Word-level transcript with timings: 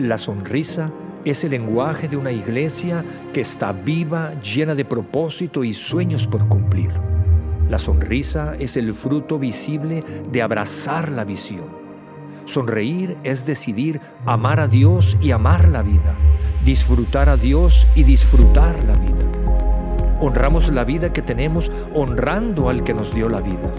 La 0.00 0.16
sonrisa 0.16 0.90
es 1.26 1.44
el 1.44 1.50
lenguaje 1.50 2.08
de 2.08 2.16
una 2.16 2.32
iglesia 2.32 3.04
que 3.34 3.42
está 3.42 3.72
viva, 3.72 4.32
llena 4.40 4.74
de 4.74 4.86
propósito 4.86 5.62
y 5.62 5.74
sueños 5.74 6.26
por 6.26 6.48
cumplir. 6.48 6.90
La 7.68 7.78
sonrisa 7.78 8.54
es 8.58 8.78
el 8.78 8.94
fruto 8.94 9.38
visible 9.38 10.02
de 10.32 10.40
abrazar 10.40 11.12
la 11.12 11.24
visión. 11.24 11.66
Sonreír 12.46 13.18
es 13.24 13.44
decidir 13.44 14.00
amar 14.24 14.58
a 14.58 14.68
Dios 14.68 15.18
y 15.20 15.32
amar 15.32 15.68
la 15.68 15.82
vida, 15.82 16.16
disfrutar 16.64 17.28
a 17.28 17.36
Dios 17.36 17.86
y 17.94 18.04
disfrutar 18.04 18.82
la 18.84 18.94
vida. 18.94 19.26
Honramos 20.18 20.72
la 20.72 20.84
vida 20.84 21.12
que 21.12 21.20
tenemos 21.20 21.70
honrando 21.92 22.70
al 22.70 22.84
que 22.84 22.94
nos 22.94 23.14
dio 23.14 23.28
la 23.28 23.42
vida. 23.42 23.70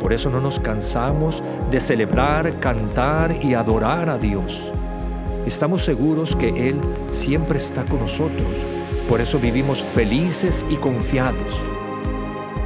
Por 0.00 0.14
eso 0.14 0.30
no 0.30 0.40
nos 0.40 0.60
cansamos 0.60 1.42
de 1.70 1.78
celebrar, 1.78 2.58
cantar 2.58 3.36
y 3.44 3.52
adorar 3.52 4.08
a 4.08 4.16
Dios. 4.16 4.72
Estamos 5.46 5.84
seguros 5.84 6.34
que 6.34 6.68
Él 6.68 6.80
siempre 7.12 7.58
está 7.58 7.84
con 7.84 8.00
nosotros. 8.00 8.48
Por 9.08 9.20
eso 9.20 9.38
vivimos 9.38 9.80
felices 9.80 10.64
y 10.68 10.74
confiados. 10.74 11.38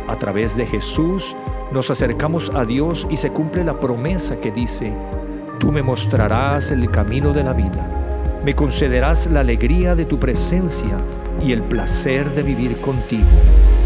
A 0.09 0.17
través 0.17 0.57
de 0.57 0.67
Jesús 0.67 1.37
nos 1.73 1.91
acercamos 1.91 2.51
a 2.55 2.65
Dios 2.65 3.07
y 3.11 3.19
se 3.19 3.31
cumple 3.31 3.65
la 3.65 3.79
promesa 3.79 4.41
que 4.41 4.51
dice, 4.51 4.97
tú 5.59 5.71
me 5.71 5.83
mostrarás 5.83 6.71
el 6.71 6.91
camino 6.91 7.35
de 7.35 7.45
la 7.45 7.53
vida, 7.53 8.41
me 8.45 8.57
concederás 8.57 9.27
la 9.31 9.41
alegría 9.41 9.95
de 9.95 10.07
tu 10.07 10.19
presencia 10.19 10.99
y 11.45 11.53
el 11.53 11.63
placer 11.63 12.35
de 12.35 12.43
vivir 12.43 12.81
contigo 12.81 13.29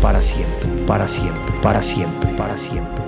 para 0.01 0.23
siempre, 0.23 0.69
para 0.87 1.09
siempre, 1.09 1.55
para 1.61 1.83
siempre, 1.83 2.31
para 2.39 2.57
siempre, 2.57 3.04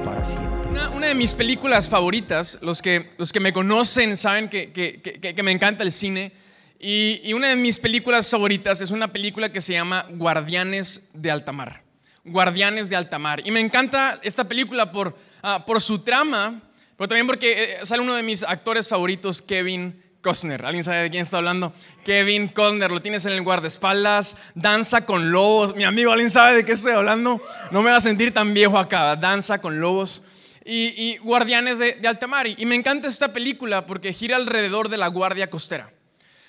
mis 1.17 1.35
películas 1.35 1.89
favoritas, 1.89 2.59
los 2.63 2.83
que, 2.83 3.11
los 3.19 3.33
que 3.33 3.41
me 3.41 3.53
conocen 3.53 4.17
saben 4.17 4.49
que, 4.49 4.73
que, 4.73 5.01
que, 5.01 5.43
me 5.43 5.51
encanta 5.51 5.83
el 5.83 5.91
cine, 5.91 6.33
y, 6.79 7.21
y 7.25 7.33
una 7.33 7.49
de 7.49 7.57
mis 7.57 7.79
películas 7.79 8.29
favoritas 8.29 8.81
es 8.81 8.91
una 8.91 9.09
película 9.09 9.51
que 9.51 9.61
se 9.61 9.73
llama 9.73 10.07
Guardianes 10.11 11.11
de 11.15 11.31
Altamar. 11.31 11.83
Guardianes 12.25 12.91
de 12.91 12.97
Altamar. 12.97 13.47
Y 13.47 13.51
me 13.51 13.61
encanta 13.61 14.19
esta 14.23 14.45
película 14.45 14.93
por, 14.93 15.17
ah, 15.43 15.65
por 15.65 15.81
su 15.81 16.01
trama, 16.01 16.61
pero 16.97 17.09
también 17.09 17.27
porque 17.27 17.63
eh, 17.63 17.79
sale 17.85 18.03
uno 18.03 18.15
de 18.15 18.23
mis 18.23 18.43
actores 18.43 18.89
favoritos, 18.89 19.41
Kevin 19.41 20.03
Costner. 20.21 20.67
¿Alguien 20.67 20.85
sabe 20.85 21.03
de 21.03 21.11
quién 21.11 21.23
está 21.23 21.39
hablando? 21.39 21.73
Kevin 22.05 22.49
Costner, 22.49 22.91
lo 22.91 23.01
tienes 23.01 23.25
en 23.27 23.33
el 23.33 23.43
guardaespaldas, 23.43 24.37
danza 24.55 25.07
con 25.07 25.31
lobos. 25.31 25.75
Mi 25.77 25.85
amigo, 25.85 26.11
¿alguien 26.13 26.31
sabe 26.31 26.57
de 26.57 26.65
qué 26.65 26.73
estoy 26.73 26.93
hablando? 26.93 27.41
No 27.71 27.83
me 27.83 27.91
va 27.91 27.97
a 27.97 28.01
sentir 28.01 28.35
tan 28.35 28.53
viejo 28.53 28.77
acá, 28.77 29.17
danza 29.17 29.61
con 29.61 29.81
lobos. 29.81 30.23
Y, 30.69 31.19
Guardianes 31.19 31.79
de, 31.79 31.93
de 31.93 32.09
Altamar. 32.09 32.47
Y 32.49 32.67
me 32.67 32.75
encanta 32.75 33.09
esta 33.09 33.33
película 33.33 33.87
porque 33.87 34.13
gira 34.13 34.37
alrededor 34.37 34.89
de 34.89 34.97
la 34.97 35.07
Guardia 35.07 35.49
Costera. 35.49 35.93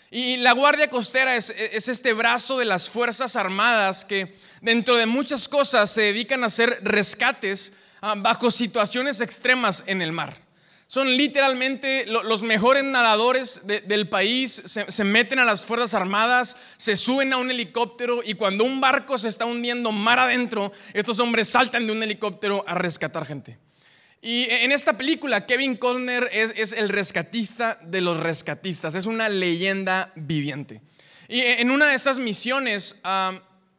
Y 0.09 0.37
la 0.37 0.53
Guardia 0.53 0.89
Costera 0.89 1.35
es, 1.35 1.49
este 1.49 2.13
brazo 2.13 2.57
de 2.57 2.65
las 2.65 2.89
Fuerzas 2.89 3.35
Armadas 3.35 4.05
que 4.05 4.33
dentro 4.61 4.95
de 4.95 5.05
muchas 5.05 5.49
cosas 5.49 5.91
se 5.91 6.01
dedican 6.01 6.43
a 6.43 6.47
hacer 6.47 6.79
rescates 6.81 7.73
ah, 8.01 8.15
bajo 8.17 8.49
situaciones 8.49 9.19
extremas 9.19 9.83
en 9.85 10.01
el 10.01 10.13
mar. 10.13 10.47
Son 10.89 11.17
literalmente 11.17 12.05
los 12.05 12.43
mejores 12.43 12.85
nadadores 12.85 13.63
del 13.65 14.07
país, 14.07 14.63
se, 14.65 15.03
meten 15.03 15.37
a 15.37 15.43
las 15.43 15.65
Fuerzas 15.65 15.93
Armadas, 15.93 16.55
se 16.77 16.95
suben 16.95 17.33
a 17.33 17.37
un 17.37 17.51
helicóptero 17.51 18.21
y 18.23 18.35
cuando 18.35 18.63
un 18.63 18.79
barco 18.79 19.17
se 19.17 19.27
está 19.27 19.43
hundiendo 19.43 19.91
mar 19.91 20.17
adentro, 20.17 20.71
estos 20.93 21.19
hombres 21.19 21.49
saltan 21.49 21.87
de 21.87 21.91
un 21.91 22.01
helicóptero 22.01 22.63
a 22.65 22.75
rescatar 22.75 23.25
gente. 23.25 23.59
Y 24.21 24.47
en 24.49 24.71
esta 24.71 24.97
película, 24.97 25.45
Kevin 25.45 25.75
Costner 25.75 26.29
es, 26.33 26.71
el 26.73 26.89
rescatista 26.89 27.79
de 27.83 28.01
los 28.01 28.19
rescatistas, 28.19 28.95
es 28.95 29.05
una 29.05 29.29
leyenda 29.29 30.11
viviente. 30.15 30.81
Y 31.27 31.41
en 31.41 31.71
una 31.71 31.87
de 31.87 31.95
esas 31.95 32.17
misiones, 32.17 32.95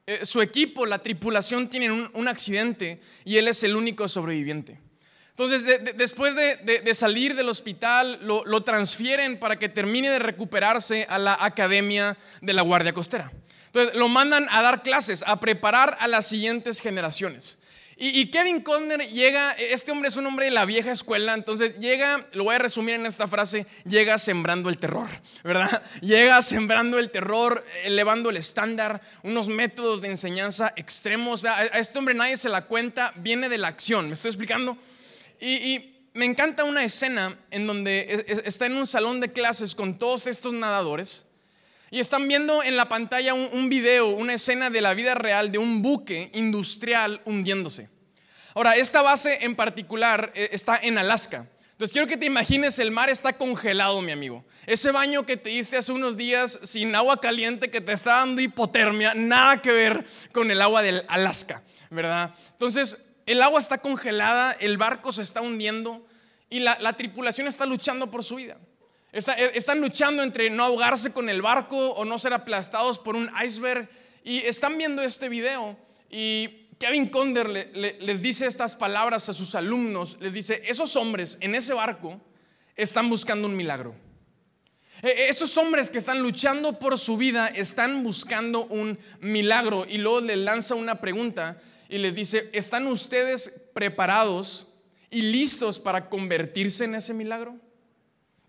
eh, 0.06 0.20
su 0.25 0.41
equipo, 0.41 0.86
la 0.86 1.00
tripulación, 1.00 1.69
tienen 1.69 2.09
un, 2.12 2.28
accidente 2.28 3.00
y 3.25 3.37
él 3.38 3.48
es 3.48 3.62
el 3.65 3.75
único 3.75 4.06
sobreviviente. 4.06 4.78
Entonces, 5.31 5.66
después 5.97 6.34
de, 6.34 6.94
salir 6.94 7.34
del 7.34 7.48
hospital, 7.48 8.19
lo, 8.22 8.44
lo, 8.44 8.62
transfieren 8.62 9.38
para 9.38 9.56
que 9.56 9.69
termine 9.69 10.10
de 10.10 10.19
recuperarse 10.19 11.06
a 11.09 11.19
la 11.19 11.37
Academia 11.41 12.16
de 12.41 12.53
la 12.53 12.62
Guardia 12.62 12.93
Costera. 12.93 13.31
Entonces, 13.66 13.94
lo 13.94 14.09
mandan 14.09 14.48
a 14.50 14.62
dar 14.62 14.82
clases, 14.82 15.22
a 15.27 15.38
preparar 15.41 15.97
a 16.00 16.09
las 16.09 16.27
siguientes 16.27 16.81
generaciones. 16.81 17.57
Y, 18.00 18.31
Kevin 18.31 18.60
Conner 18.60 19.09
llega, 19.09 19.50
este 19.54 19.91
hombre 19.91 20.09
es 20.09 20.14
un 20.14 20.25
hombre 20.25 20.44
de 20.44 20.53
la 20.53 20.64
vieja 20.64 20.92
escuela, 20.92 21.34
entonces 21.34 21.81
llega, 21.81 22.28
lo 22.32 22.44
voy 22.44 22.54
a 22.54 22.59
resumir 22.59 22.94
en 22.94 23.06
esta 23.06 23.26
frase, 23.26 23.66
llega 23.84 24.19
sembrando 24.19 24.69
el 24.69 24.78
terror, 24.78 25.09
¿verdad? 25.42 25.82
Llega 26.00 26.41
sembrando 26.42 27.00
el 27.00 27.10
terror, 27.10 27.64
elevando 27.82 28.31
el 28.31 28.36
estándar, 28.36 29.00
unos 29.25 29.48
métodos 29.48 30.00
de 30.00 30.10
enseñanza 30.10 30.72
extremos. 30.76 31.44
A 31.44 31.64
este 31.64 31.98
hombre 31.98 32.14
nadie 32.14 32.36
se 32.36 32.48
la 32.48 32.66
cuenta, 32.66 33.12
viene 33.16 33.48
de 33.48 33.59
la 33.59 33.66
acción, 33.66 34.06
¿me 34.06 34.15
estoy 34.15 34.28
explicando? 34.28 34.78
Y, 35.41 35.94
me 36.15 36.25
encanta 36.25 36.65
una 36.65 36.84
escena 36.84 37.38
en 37.50 37.66
donde 37.66 38.00
e, 38.00 38.32
e, 38.32 38.42
está 38.47 38.66
en 38.66 38.76
un 38.76 38.88
salón 38.88 39.20
de 39.20 39.30
clases 39.30 39.76
con 39.76 40.00
todos 40.00 40.26
estos 40.26 40.53
nadadores. 40.53 41.28
Y 41.91 42.00
están 42.00 42.28
viendo 42.28 42.62
en 42.62 42.76
la 42.76 42.88
pantalla 42.88 43.32
un, 43.32 43.69
video, 43.69 44.09
una 44.09 44.34
escena 44.34 44.69
de 44.69 44.82
la 44.82 44.94
vida 44.94 45.15
real 45.15 45.50
de 45.50 45.59
un 45.59 45.82
buque 45.82 46.31
industrial 46.34 47.22
hundiéndose. 47.25 47.88
Ahora, 48.54 48.76
esta 48.76 49.00
base 49.00 49.44
en 49.44 49.56
particular 49.56 50.32
eh, 50.34 50.50
está 50.53 50.77
en 50.77 50.98
Alaska. 50.98 51.47
Entonces 51.72 51.93
quiero 51.93 52.09
que 52.09 52.16
te 52.16 52.27
imagines, 52.27 52.78
el 52.81 52.91
mar 52.91 53.09
está 53.09 53.32
congelado, 53.32 54.03
mi 54.03 54.12
amigo. 54.12 54.44
Ese 54.66 54.91
baño 54.91 55.25
que 55.25 55.37
te 55.37 55.50
diste 55.50 55.77
hace 55.77 55.93
unos 55.93 56.16
días 56.16 56.59
sin 56.65 56.94
agua 56.94 57.21
caliente 57.21 57.71
que 57.71 57.81
te 57.81 57.93
está 57.93 58.16
dando 58.16 58.43
hipotermia, 58.43 59.15
nada 59.15 59.62
que 59.62 59.71
ver 59.71 60.04
con 60.32 60.50
el 60.50 60.60
agua 60.60 60.82
del 60.82 61.04
Alaska, 61.09 61.62
¿verdad? 61.88 62.34
Entonces, 62.50 63.06
el 63.27 63.41
agua 63.41 63.60
está 63.60 63.78
congelada, 63.78 64.53
el 64.59 64.77
barco 64.77 65.12
se 65.12 65.22
está 65.22 65.41
hundiendo 65.41 66.04
y 66.50 66.59
la 66.60 66.93
tripulación 66.94 67.47
está 67.47 67.65
luchando 67.65 68.10
por 68.10 68.25
su 68.25 68.37
vida. 68.37 68.56
Eh, 69.12 69.52
están 69.54 69.80
luchando 69.80 70.22
entre 70.22 70.50
no 70.50 70.64
ahogarse 70.64 71.12
con 71.12 71.28
el 71.28 71.41
barco 71.41 71.91
o 71.91 72.04
no 72.04 72.19
ser 72.19 72.32
aplastados 72.32 72.98
por 72.98 73.16
un 73.16 73.30
iceberg. 73.44 73.88
Y 74.24 74.38
están 74.38 74.76
viendo 74.76 75.02
este 75.02 75.28
video 75.28 75.76
y 76.10 76.69
Kevin 76.78 77.08
Conder 77.08 77.48
les 77.48 78.22
dice 78.22 78.47
estas 78.47 78.76
palabras 78.76 79.28
a 79.28 79.34
sus 79.34 79.54
alumnos. 79.54 80.18
Les 80.20 80.32
dice, 80.32 80.62
esos 80.66 80.97
hombres 80.97 81.38
en 81.41 81.54
ese 81.54 81.72
barco 81.72 82.20
están 82.76 83.08
buscando 83.08 83.48
un 83.48 83.56
milagro. 83.56 83.94
E, 85.02 85.08
e, 85.08 85.28
esos 85.28 85.56
hombres 85.56 85.91
que 85.91 85.98
están 85.98 86.20
luchando 86.20 86.78
por 86.78 86.98
su 86.98 87.16
vida 87.16 87.48
están 87.48 88.04
buscando 88.04 88.66
un 88.66 88.98
milagro. 89.20 89.86
Y 89.88 89.98
luego 89.98 90.20
les 90.20 90.38
lanza 90.38 90.74
una 90.74 91.00
pregunta 91.00 91.58
y 91.88 91.98
les 91.98 92.14
dice, 92.14 92.50
¿están 92.52 92.86
ustedes 92.86 93.70
preparados 93.72 94.68
y 95.10 95.22
listos 95.22 95.80
para 95.80 96.08
convertirse 96.08 96.84
en 96.84 96.97
ese 96.97 97.14
milagro? 97.14 97.58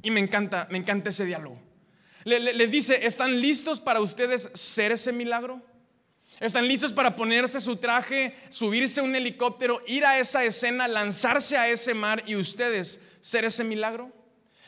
Y 0.01 0.11
me 0.11 0.19
encanta, 0.19 0.67
me 0.69 0.77
encanta 0.77 1.09
ese 1.09 1.25
diálogo. 1.25 1.59
les 2.23 2.71
dice, 2.71 3.05
¿están 3.05 3.41
listos 3.41 3.81
para 3.81 4.01
ustedes 4.01 4.49
ser 4.53 4.91
ese 4.91 5.11
milagro? 5.11 5.61
¿Están 6.39 6.67
listos 6.67 6.93
para 6.93 7.15
ponerse 7.15 7.59
su 7.59 7.77
traje, 7.77 8.33
subirse 8.49 9.01
a 9.01 9.03
un 9.03 9.15
helicóptero, 9.15 9.81
ir 9.87 10.05
a 10.05 10.19
esa 10.19 10.45
escena, 10.45 10.87
lanzarse 10.87 11.57
a 11.57 11.67
ese 11.67 11.93
mar 11.93 12.23
y 12.25 12.35
ustedes 12.35 13.03
ser 13.19 13.43
ese 13.43 13.65
milagro? 13.65 14.13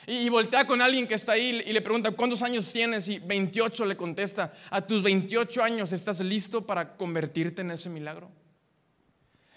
Y, 0.07 0.27
voltea 0.29 0.65
con 0.65 0.81
alguien 0.81 1.07
que 1.07 1.13
está 1.13 1.33
ahí 1.33 1.63
y 1.65 1.71
le 1.71 1.81
pregunta, 1.81 2.11
¿cuántos 2.11 2.41
años 2.41 2.71
tienes? 2.71 3.07
Y 3.07 3.19
28 3.19 3.85
le 3.85 3.95
contesta, 3.95 4.51
a 4.69 4.85
tus 4.85 5.03
28 5.03 5.63
años 5.63 5.93
estás 5.93 6.19
listo 6.19 6.65
para 6.65 6.97
convertirte 6.97 7.61
en 7.61 7.71
ese 7.71 7.89
milagro. 7.89 8.29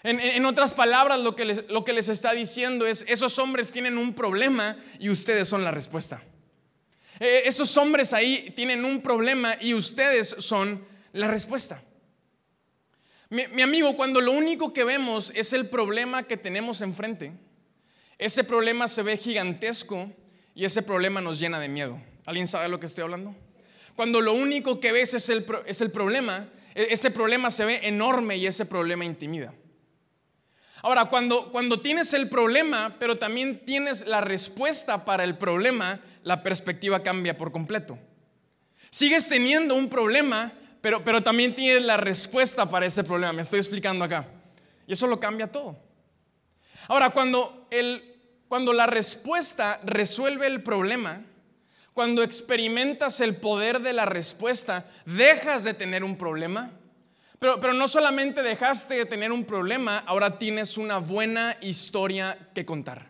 En, 0.07 0.45
otras 0.45 0.75
palabras, 0.75 1.19
lo 1.21 1.35
que, 1.35 1.45
les, 1.45 1.67
lo 1.67 1.83
que 1.83 1.91
les 1.91 2.09
está 2.09 2.33
diciendo 2.33 2.85
es, 2.85 3.03
esos 3.07 3.39
hombres 3.39 3.71
tienen 3.71 3.97
un 3.97 4.13
problema 4.13 4.77
y 4.99 5.09
ustedes 5.09 5.47
son 5.47 5.63
la 5.63 5.71
respuesta. 5.71 6.21
Eh, 7.19 7.41
esos 7.45 7.75
hombres 7.75 8.13
ahí 8.13 8.53
tienen 8.55 8.85
un 8.85 9.01
problema 9.01 9.55
y 9.59 9.73
ustedes 9.73 10.35
son 10.37 10.85
la 11.11 11.27
respuesta. 11.27 11.81
Mi, 13.31 13.47
mi, 13.47 13.63
amigo, 13.63 13.97
cuando 13.97 14.21
lo 14.21 14.31
único 14.31 14.73
que 14.73 14.83
vemos 14.83 15.31
es 15.35 15.53
el 15.53 15.69
problema 15.69 16.21
que 16.21 16.37
tenemos 16.37 16.81
enfrente, 16.81 17.31
ese 18.19 18.43
problema 18.43 18.87
se 18.87 19.01
ve 19.01 19.17
gigantesco 19.17 20.11
y 20.53 20.65
ese 20.65 20.83
problema 20.83 21.19
nos 21.19 21.39
llena 21.39 21.59
de 21.59 21.67
miedo. 21.67 21.99
¿Alguien 22.27 22.47
sabe 22.47 22.69
lo 22.69 22.79
que 22.79 22.85
estoy 22.85 23.05
hablando? 23.05 23.35
Cuando 23.95 24.21
lo 24.21 24.33
único 24.33 24.79
que 24.79 24.91
ves 24.91 25.15
es 25.15 25.29
el, 25.29 25.43
es 25.65 25.81
el 25.81 25.89
problema, 25.89 26.47
e, 26.75 26.89
ese 26.91 27.09
problema 27.09 27.49
se 27.49 27.65
ve 27.65 27.79
enorme 27.87 28.37
y 28.37 28.45
ese 28.45 28.67
problema 28.67 29.03
intimida. 29.03 29.51
Ahora, 30.85 31.05
cuando, 31.05 31.51
cuando 31.51 31.81
tienes 31.81 32.13
el 32.13 32.29
problema, 32.29 32.95
pero 32.99 33.17
también 33.17 33.65
tienes 33.65 34.05
la 34.05 34.21
respuesta 34.21 35.03
para 35.03 35.23
el 35.23 35.35
problema, 35.35 35.99
la 36.21 36.43
perspectiva 36.43 37.01
cambia 37.01 37.35
por 37.39 37.51
completo. 37.51 37.97
Sigues 38.91 39.27
teniendo 39.27 39.73
un 39.73 39.89
problema, 39.89 40.53
pero, 40.81 41.03
pero 41.03 41.23
también 41.23 41.55
tienes 41.55 41.81
la 41.81 41.97
respuesta 41.97 42.69
para 42.69 42.85
ese 42.85 43.03
problema. 43.03 43.33
Me 43.33 43.41
estoy 43.41 43.57
explicando 43.57 44.05
acá. 44.05 44.27
Y 44.85 44.93
eso 44.93 45.07
lo 45.07 45.19
cambia 45.19 45.51
todo. 45.51 45.75
Ahora, 46.87 47.09
cuando, 47.09 47.67
el, 47.71 48.03
cuando 48.47 48.71
la 48.71 48.85
respuesta 48.85 49.79
resuelve 49.85 50.45
el 50.45 50.61
problema, 50.61 51.23
Cuando 51.95 52.21
experimentas 52.21 53.21
el 53.21 53.37
poder 53.37 53.79
de 53.79 53.93
la 53.93 54.05
respuesta, 54.05 54.85
dejas 55.05 55.63
de 55.63 55.73
tener 55.73 56.03
un 56.03 56.17
problema. 56.17 56.71
Pero, 57.39 57.59
pero 57.59 57.73
no 57.73 57.87
solamente 57.87 58.43
dejaste 58.43 58.95
de 58.95 59.05
tener 59.05 59.31
un 59.31 59.45
problema, 59.45 59.99
ahora 60.05 60.37
tienes 60.37 60.77
una 60.77 60.99
buena 60.99 61.57
historia 61.61 62.37
que 62.53 62.65
contar. 62.65 63.09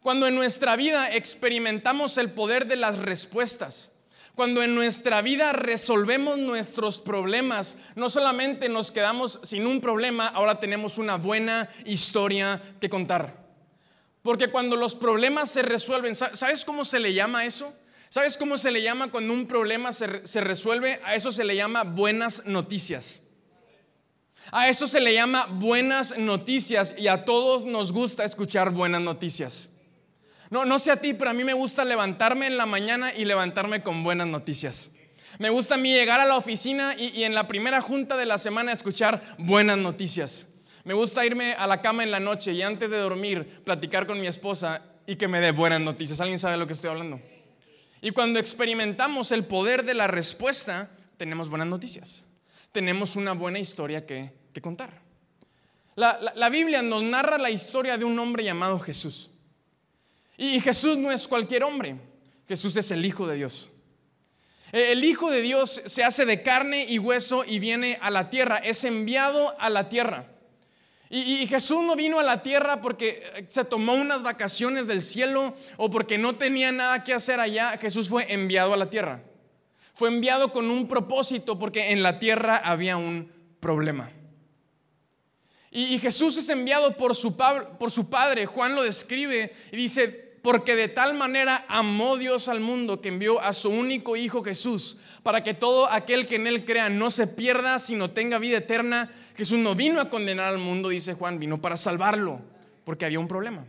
Cuando 0.00 0.26
en 0.26 0.34
nuestra 0.34 0.76
vida 0.76 1.12
experimentamos 1.12 2.16
el 2.18 2.30
poder 2.30 2.66
de 2.66 2.76
las 2.76 2.98
respuestas, 2.98 3.92
cuando 4.38 4.62
en 4.62 4.72
nuestra 4.72 5.20
vida 5.20 5.52
resolvemos 5.52 6.38
nuestros 6.38 7.00
problemas, 7.00 7.76
no 7.96 8.08
solamente 8.08 8.68
nos 8.68 8.92
quedamos 8.92 9.40
sin 9.42 9.66
un 9.66 9.80
problema, 9.80 10.28
ahora 10.28 10.60
tenemos 10.60 10.96
una 10.96 11.16
buena 11.16 11.68
historia 11.84 12.62
que 12.80 12.88
contar. 12.88 13.34
Porque 14.22 14.48
cuando 14.52 14.76
los 14.76 14.94
problemas 14.94 15.50
se 15.50 15.62
resuelven, 15.62 16.14
¿sabes 16.14 16.64
cómo 16.64 16.84
se 16.84 17.00
le 17.00 17.14
llama 17.14 17.46
eso? 17.46 17.74
¿Sabes 18.10 18.36
cómo 18.36 18.58
se 18.58 18.70
le 18.70 18.82
llama 18.82 19.10
cuando 19.10 19.34
un 19.34 19.46
problema 19.46 19.92
se, 19.92 20.26
se 20.26 20.40
resuelve? 20.40 21.00
A 21.04 21.14
eso 21.14 21.30
se 21.32 21.44
le 21.44 21.56
llama 21.56 21.84
buenas 21.84 22.46
noticias. 22.46 23.22
A 24.50 24.68
eso 24.68 24.86
se 24.86 25.00
le 25.00 25.12
llama 25.12 25.46
buenas 25.50 26.16
noticias 26.16 26.94
y 26.96 27.08
a 27.08 27.24
todos 27.24 27.66
nos 27.66 27.92
gusta 27.92 28.24
escuchar 28.24 28.70
buenas 28.70 29.02
noticias. 29.02 29.70
No, 30.50 30.64
no 30.64 30.78
sé 30.78 30.90
a 30.90 31.00
ti, 31.00 31.12
pero 31.12 31.30
a 31.30 31.34
mí 31.34 31.44
me 31.44 31.52
gusta 31.52 31.84
levantarme 31.84 32.46
en 32.46 32.56
la 32.56 32.64
mañana 32.64 33.12
y 33.14 33.26
levantarme 33.26 33.82
con 33.82 34.02
buenas 34.02 34.26
noticias. 34.26 34.92
Me 35.38 35.50
gusta 35.50 35.74
a 35.74 35.78
mí 35.78 35.92
llegar 35.92 36.20
a 36.20 36.24
la 36.24 36.36
oficina 36.36 36.94
y, 36.96 37.24
en 37.24 37.34
la 37.34 37.46
primera 37.46 37.82
junta 37.82 38.16
de 38.16 38.24
la 38.24 38.38
semana 38.38 38.72
escuchar 38.72 39.36
buenas 39.36 39.76
noticias. 39.76 40.48
Me 40.84 40.94
gusta 40.94 41.26
irme 41.26 41.52
a 41.52 41.66
la 41.66 41.82
cama 41.82 42.02
en 42.02 42.10
la 42.10 42.18
noche 42.18 42.52
y 42.52 42.62
antes 42.62 42.90
de 42.90 42.96
dormir 42.96 43.60
platicar 43.64 44.06
con 44.06 44.18
mi 44.18 44.26
esposa 44.26 44.82
y 45.06 45.16
que 45.16 45.28
me 45.28 45.40
dé 45.40 45.52
buenas 45.52 45.82
noticias. 45.82 46.20
¿Alguien 46.20 46.38
sabe 46.38 46.52
de 46.52 46.58
lo 46.58 46.66
que 46.66 46.72
estoy 46.72 46.88
hablando? 46.88 47.20
Y 48.00 48.10
cuando 48.12 48.38
experimentamos 48.38 49.32
el 49.32 49.44
poder 49.44 49.84
de 49.84 49.94
la 49.94 50.06
respuesta, 50.06 50.90
tenemos 51.16 51.48
buenas 51.48 51.68
noticias. 51.68 52.22
Tenemos 52.72 53.16
una 53.16 53.32
buena 53.32 53.58
historia 53.58 54.06
que, 54.06 54.32
contar. 54.60 54.90
la 55.94 56.48
Biblia 56.48 56.82
nos 56.82 57.02
narra 57.04 57.38
la 57.38 57.50
historia 57.50 57.96
de 57.96 58.04
un 58.04 58.18
hombre 58.18 58.42
llamado 58.42 58.78
Jesús. 58.80 59.30
Y 60.38 60.60
Jesús 60.60 60.96
no 60.96 61.10
es 61.10 61.26
cualquier 61.26 61.64
hombre, 61.64 61.96
Jesús 62.46 62.76
es 62.76 62.92
el 62.92 63.04
Hijo 63.04 63.26
de 63.26 63.36
Dios. 63.36 63.70
El 64.70 65.04
Hijo 65.04 65.30
de 65.30 65.42
Dios 65.42 65.82
se 65.84 66.04
hace 66.04 66.26
de 66.26 66.42
carne 66.44 66.86
y 66.88 67.00
hueso 67.00 67.44
y 67.44 67.58
viene 67.58 67.98
a 68.00 68.10
la 68.10 68.30
tierra, 68.30 68.58
es 68.58 68.84
enviado 68.84 69.60
a 69.60 69.68
la 69.68 69.88
tierra. 69.88 70.26
Y, 71.10 71.46
Jesús 71.46 71.82
no 71.84 71.96
vino 71.96 72.20
a 72.20 72.22
la 72.22 72.42
tierra 72.42 72.82
porque 72.82 73.22
se 73.48 73.64
tomó 73.64 73.94
unas 73.94 74.22
vacaciones 74.22 74.86
del 74.86 75.00
cielo 75.00 75.54
o 75.78 75.90
porque 75.90 76.18
no 76.18 76.36
tenía 76.36 76.70
nada 76.70 77.02
que 77.02 77.14
hacer 77.14 77.40
allá. 77.40 77.78
Jesús 77.78 78.10
fue 78.10 78.30
enviado 78.32 78.74
a 78.74 78.76
la 78.76 78.90
tierra. 78.90 79.22
Fue 79.94 80.10
enviado 80.10 80.52
con 80.52 80.70
un 80.70 80.86
propósito 80.86 81.58
porque 81.58 81.92
en 81.92 82.02
la 82.02 82.18
tierra 82.18 82.56
había 82.56 82.98
un 82.98 83.32
problema. 83.58 84.10
Y, 85.70 85.98
Jesús 85.98 86.36
es 86.36 86.48
enviado 86.50 86.96
por 86.96 87.16
su, 87.16 87.36
por 87.36 87.90
su 87.90 88.10
Padre. 88.10 88.46
Juan 88.46 88.74
lo 88.74 88.82
describe 88.82 89.52
y 89.72 89.76
dice, 89.76 90.28
porque 90.42 90.76
de 90.76 90.88
tal 90.88 91.14
manera 91.14 91.64
amó 91.68 92.16
Dios 92.16 92.48
al 92.48 92.60
mundo 92.60 93.00
que 93.00 93.08
envió 93.08 93.40
a 93.40 93.52
su 93.52 93.70
único 93.70 94.16
Hijo 94.16 94.42
Jesús, 94.42 94.98
para 95.22 95.42
que 95.42 95.54
todo 95.54 95.90
aquel 95.90 96.26
que 96.26 96.36
en 96.36 96.46
Él 96.46 96.64
crea 96.64 96.88
no 96.88 97.10
se 97.10 97.26
pierda, 97.26 97.78
sino 97.78 98.10
tenga 98.10 98.38
vida 98.38 98.58
eterna. 98.58 99.12
Jesús 99.38 99.60
no 99.60 99.76
vino 99.76 100.00
a 100.00 100.10
condenar 100.10 100.52
al 100.52 100.58
mundo, 100.58 100.88
dice 100.88 101.14
Juan, 101.14 101.38
vino 101.38 101.62
para 101.62 101.76
salvarlo, 101.76 102.40
porque 102.84 103.04
había 103.04 103.20
un 103.20 103.28
problema. 103.28 103.64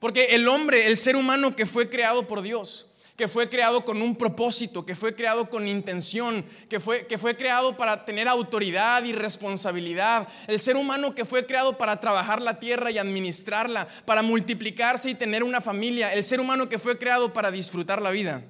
Porque 0.00 0.34
el 0.34 0.48
hombre, 0.48 0.88
el 0.88 0.96
ser 0.96 1.14
humano 1.14 1.54
que 1.54 1.66
fue 1.66 1.88
creado 1.88 2.26
por 2.26 2.42
Dios, 2.42 2.88
que 3.16 3.28
fue 3.28 3.48
creado 3.48 3.84
con 3.84 4.02
un 4.02 4.16
propósito, 4.16 4.84
que 4.84 4.96
fue 4.96 5.14
creado 5.14 5.48
con 5.48 5.68
intención, 5.68 6.44
que 6.68 6.80
fue, 6.80 7.06
que 7.06 7.16
fue 7.16 7.36
creado 7.36 7.76
para 7.76 8.04
tener 8.04 8.26
autoridad 8.26 9.04
y 9.04 9.12
responsabilidad. 9.12 10.26
El 10.48 10.58
ser 10.58 10.76
humano 10.76 11.14
que 11.14 11.24
fue 11.24 11.46
creado 11.46 11.78
para 11.78 12.00
trabajar 12.00 12.42
la 12.42 12.58
tierra 12.58 12.90
y 12.90 12.98
administrarla, 12.98 13.86
para 14.04 14.22
multiplicarse 14.22 15.10
y 15.10 15.14
tener 15.14 15.44
una 15.44 15.60
familia. 15.60 16.12
El 16.12 16.24
ser 16.24 16.40
humano 16.40 16.68
que 16.68 16.80
fue 16.80 16.98
creado 16.98 17.32
para 17.32 17.52
disfrutar 17.52 18.02
la 18.02 18.10
vida. 18.10 18.42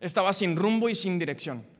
Estaba 0.00 0.32
sin 0.32 0.56
rumbo 0.56 0.88
y 0.88 0.94
sin 0.94 1.18
dirección. 1.18 1.71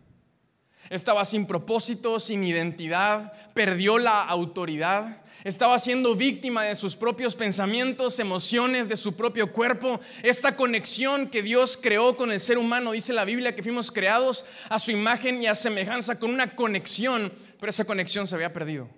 Estaba 0.93 1.25
sin 1.25 1.47
propósito, 1.47 2.21
sin 2.21 2.44
identidad, 2.44 3.33
perdió 3.55 3.99
la 3.99 4.23
autoridad 4.23 5.23
estaba 5.44 5.77
siendo 5.81 6.15
víctima 6.15 6.62
de 6.62 6.77
sus 6.77 6.94
propios 6.94 7.35
pensamientos, 7.35 8.21
emociones, 8.21 8.89
de 8.89 8.97
su 8.97 9.17
propio 9.17 9.53
cuerpo. 9.53 10.00
Esta 10.23 10.55
conexión 10.55 11.29
que 11.29 11.43
Dios 11.43 11.77
creó 11.77 12.17
con 12.17 12.31
el 12.31 12.39
ser 12.39 12.59
humano, 12.59 12.93
dice 12.93 13.12
la 13.12 13.25
Biblia 13.25 13.55
que 13.55 13.62
fuimos 13.62 13.91
creados 13.91 14.47
a 14.69 14.79
su 14.79 14.93
imagen 14.93 15.43
y 15.43 15.49
a 15.49 15.56
semejanza, 15.56 16.19
con 16.19 16.31
una 16.31 16.55
conexión, 16.55 17.33
pero 17.59 17.71
esa 17.71 17.85
conexión 17.85 18.29
se 18.29 18.37
había 18.37 18.53
perdido. 18.53 18.89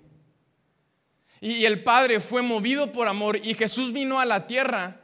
Y 1.40 1.64
el 1.64 1.82
Padre 1.82 2.20
fue 2.20 2.42
movido 2.42 2.92
por 2.92 3.08
amor 3.08 3.38
y 3.42 3.54
Jesús 3.54 3.92
vino 3.92 4.20
a 4.20 4.26
la 4.26 4.46
tierra 4.46 5.00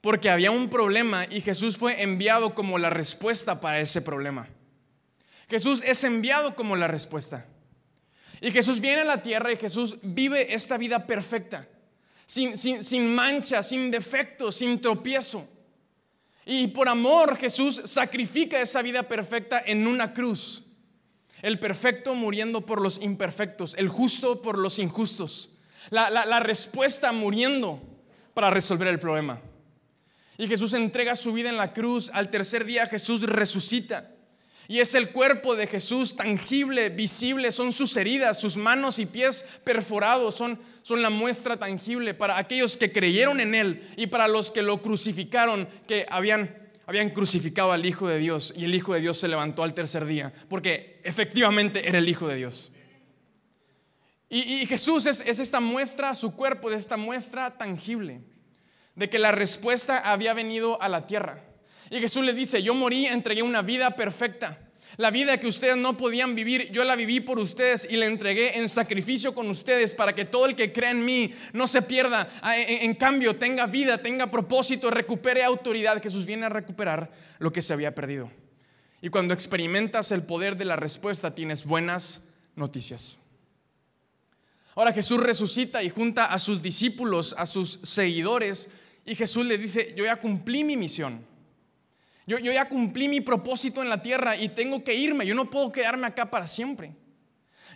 porque 0.00 0.30
había 0.30 0.50
un 0.50 0.68
problema 0.68 1.26
y 1.30 1.40
Jesús 1.40 1.76
fue 1.76 2.02
enviado 2.02 2.54
como 2.54 2.78
la 2.78 2.90
respuesta 2.90 3.60
para 3.60 3.80
ese 3.80 4.02
problema. 4.02 4.48
Jesús 5.48 5.82
es 5.84 6.02
enviado 6.04 6.54
como 6.54 6.76
la 6.76 6.88
respuesta. 6.88 7.46
Y 8.40 8.50
Jesús 8.50 8.80
viene 8.80 9.02
a 9.02 9.04
la 9.04 9.22
tierra 9.22 9.52
y 9.52 9.56
Jesús 9.56 9.96
vive 10.02 10.54
esta 10.54 10.76
vida 10.76 11.06
perfecta, 11.06 11.68
sin, 12.26 12.56
sin, 12.56 13.14
mancha, 13.14 13.62
sin 13.62 13.90
defecto, 13.90 14.52
sin 14.52 14.80
tropiezo. 14.80 15.48
Y 16.44 16.68
por 16.68 16.88
amor 16.88 17.36
Jesús 17.36 17.82
sacrifica 17.84 18.60
esa 18.60 18.82
vida 18.82 19.04
perfecta 19.04 19.62
en 19.64 19.86
una 19.86 20.12
cruz. 20.12 20.64
El 21.42 21.58
perfecto 21.58 22.14
muriendo 22.14 22.64
por 22.64 22.80
los 22.80 23.00
imperfectos, 23.02 23.74
el 23.76 23.88
justo 23.88 24.42
por 24.42 24.58
los 24.58 24.78
injustos. 24.78 25.54
La, 25.90 26.10
la, 26.10 26.40
respuesta 26.40 27.12
muriendo 27.12 27.80
para 28.34 28.50
resolver 28.50 28.88
el 28.88 28.98
problema. 28.98 29.40
Y 30.36 30.48
Jesús 30.48 30.72
entrega 30.74 31.14
su 31.14 31.32
vida 31.32 31.48
en 31.48 31.56
la 31.56 31.72
cruz. 31.72 32.10
Al 32.12 32.30
tercer 32.30 32.64
día 32.64 32.86
Jesús 32.86 33.22
resucita. 33.22 34.15
Y 34.68 34.80
es 34.80 34.94
el 34.94 35.10
cuerpo 35.10 35.54
de 35.54 35.66
Jesús 35.66 36.16
tangible, 36.16 36.88
visible, 36.88 37.52
son 37.52 37.72
sus 37.72 37.96
heridas, 37.96 38.40
sus 38.40 38.56
manos 38.56 38.98
y 38.98 39.06
pies 39.06 39.46
perforados, 39.62 40.34
son, 40.34 40.58
son 40.82 41.02
la 41.02 41.10
muestra 41.10 41.56
tangible 41.56 42.14
para 42.14 42.36
aquellos 42.36 42.76
que 42.76 42.90
creyeron 42.90 43.40
en 43.40 43.54
Él 43.54 43.88
y 43.96 44.08
para 44.08 44.26
los 44.26 44.50
que 44.50 44.62
lo 44.62 44.82
crucificaron, 44.82 45.68
que 45.86 46.06
habían, 46.10 46.52
habían 46.86 47.10
crucificado 47.10 47.70
al 47.70 47.86
Hijo 47.86 48.08
de 48.08 48.18
Dios 48.18 48.52
y 48.56 48.64
el 48.64 48.74
Hijo 48.74 48.94
de 48.94 49.00
Dios 49.00 49.18
se 49.18 49.28
levantó 49.28 49.62
al 49.62 49.74
tercer 49.74 50.04
día, 50.04 50.32
porque 50.48 51.00
efectivamente 51.04 51.88
era 51.88 51.98
el 51.98 52.08
Hijo 52.08 52.26
de 52.26 52.36
Dios. 52.36 52.72
Y, 54.28 54.66
Jesús 54.66 55.06
es, 55.06 55.20
es 55.20 55.38
esta 55.38 55.60
muestra, 55.60 56.12
su 56.16 56.34
cuerpo 56.34 56.70
es 56.70 56.80
esta 56.80 56.96
muestra 56.96 57.56
tangible 57.56 58.22
de 58.96 59.08
que 59.08 59.20
la 59.20 59.30
respuesta 59.30 59.98
había 59.98 60.34
venido 60.34 60.82
a 60.82 60.88
la 60.88 61.06
tierra. 61.06 61.44
Y 61.90 62.00
Jesús 62.00 62.24
le 62.24 62.32
dice, 62.32 62.62
yo 62.62 62.74
morí, 62.74 63.06
entregué 63.06 63.42
una 63.42 63.62
vida 63.62 63.90
perfecta. 63.96 64.58
La 64.96 65.10
vida 65.10 65.38
que 65.38 65.46
ustedes 65.46 65.76
no 65.76 65.96
podían 65.96 66.34
vivir, 66.34 66.70
yo 66.72 66.82
la 66.84 66.96
viví 66.96 67.20
por 67.20 67.38
ustedes 67.38 67.86
y 67.90 67.96
la 67.96 68.06
entregué 68.06 68.58
en 68.58 68.68
sacrificio 68.68 69.34
con 69.34 69.50
ustedes 69.50 69.92
para 69.92 70.14
que 70.14 70.24
todo 70.24 70.46
el 70.46 70.56
que 70.56 70.72
cree 70.72 70.90
en 70.90 71.04
mí 71.04 71.34
no 71.52 71.66
se 71.66 71.82
pierda. 71.82 72.30
Ah, 72.40 72.56
en, 72.56 72.94
cambio, 72.94 73.36
tenga 73.36 73.66
vida, 73.66 73.98
tenga 73.98 74.30
propósito, 74.30 74.90
recupere 74.90 75.44
autoridad. 75.44 76.02
Jesús 76.02 76.24
viene 76.24 76.46
a 76.46 76.48
recuperar 76.48 77.10
lo 77.38 77.52
que 77.52 77.60
se 77.60 77.74
había 77.74 77.94
perdido. 77.94 78.30
Y 79.02 79.10
cuando 79.10 79.34
experimentas 79.34 80.12
el 80.12 80.22
poder 80.22 80.56
de 80.56 80.64
la 80.64 80.76
respuesta, 80.76 81.34
tienes 81.34 81.66
buenas 81.66 82.28
noticias. 82.54 83.18
Ahora 84.74 84.92
Jesús 84.92 85.22
resucita 85.22 85.82
y 85.82 85.90
junta 85.90 86.26
a 86.26 86.38
sus 86.38 86.62
discípulos, 86.62 87.34
a 87.36 87.44
sus 87.44 87.80
seguidores, 87.82 88.70
y 89.04 89.14
Jesús 89.14 89.44
les 89.44 89.60
dice, 89.60 89.94
yo 89.94 90.04
ya 90.04 90.16
cumplí 90.16 90.64
mi 90.64 90.76
misión. 90.76 91.35
Yo, 92.26 92.38
ya 92.38 92.68
cumplí 92.68 93.08
mi 93.08 93.20
propósito 93.20 93.82
en 93.82 93.88
la 93.88 94.02
tierra 94.02 94.36
y 94.36 94.48
tengo 94.48 94.82
que 94.82 94.94
irme. 94.94 95.24
Yo 95.26 95.34
no 95.34 95.48
puedo 95.48 95.70
quedarme 95.70 96.08
acá 96.08 96.28
para 96.30 96.46
siempre. 96.46 96.92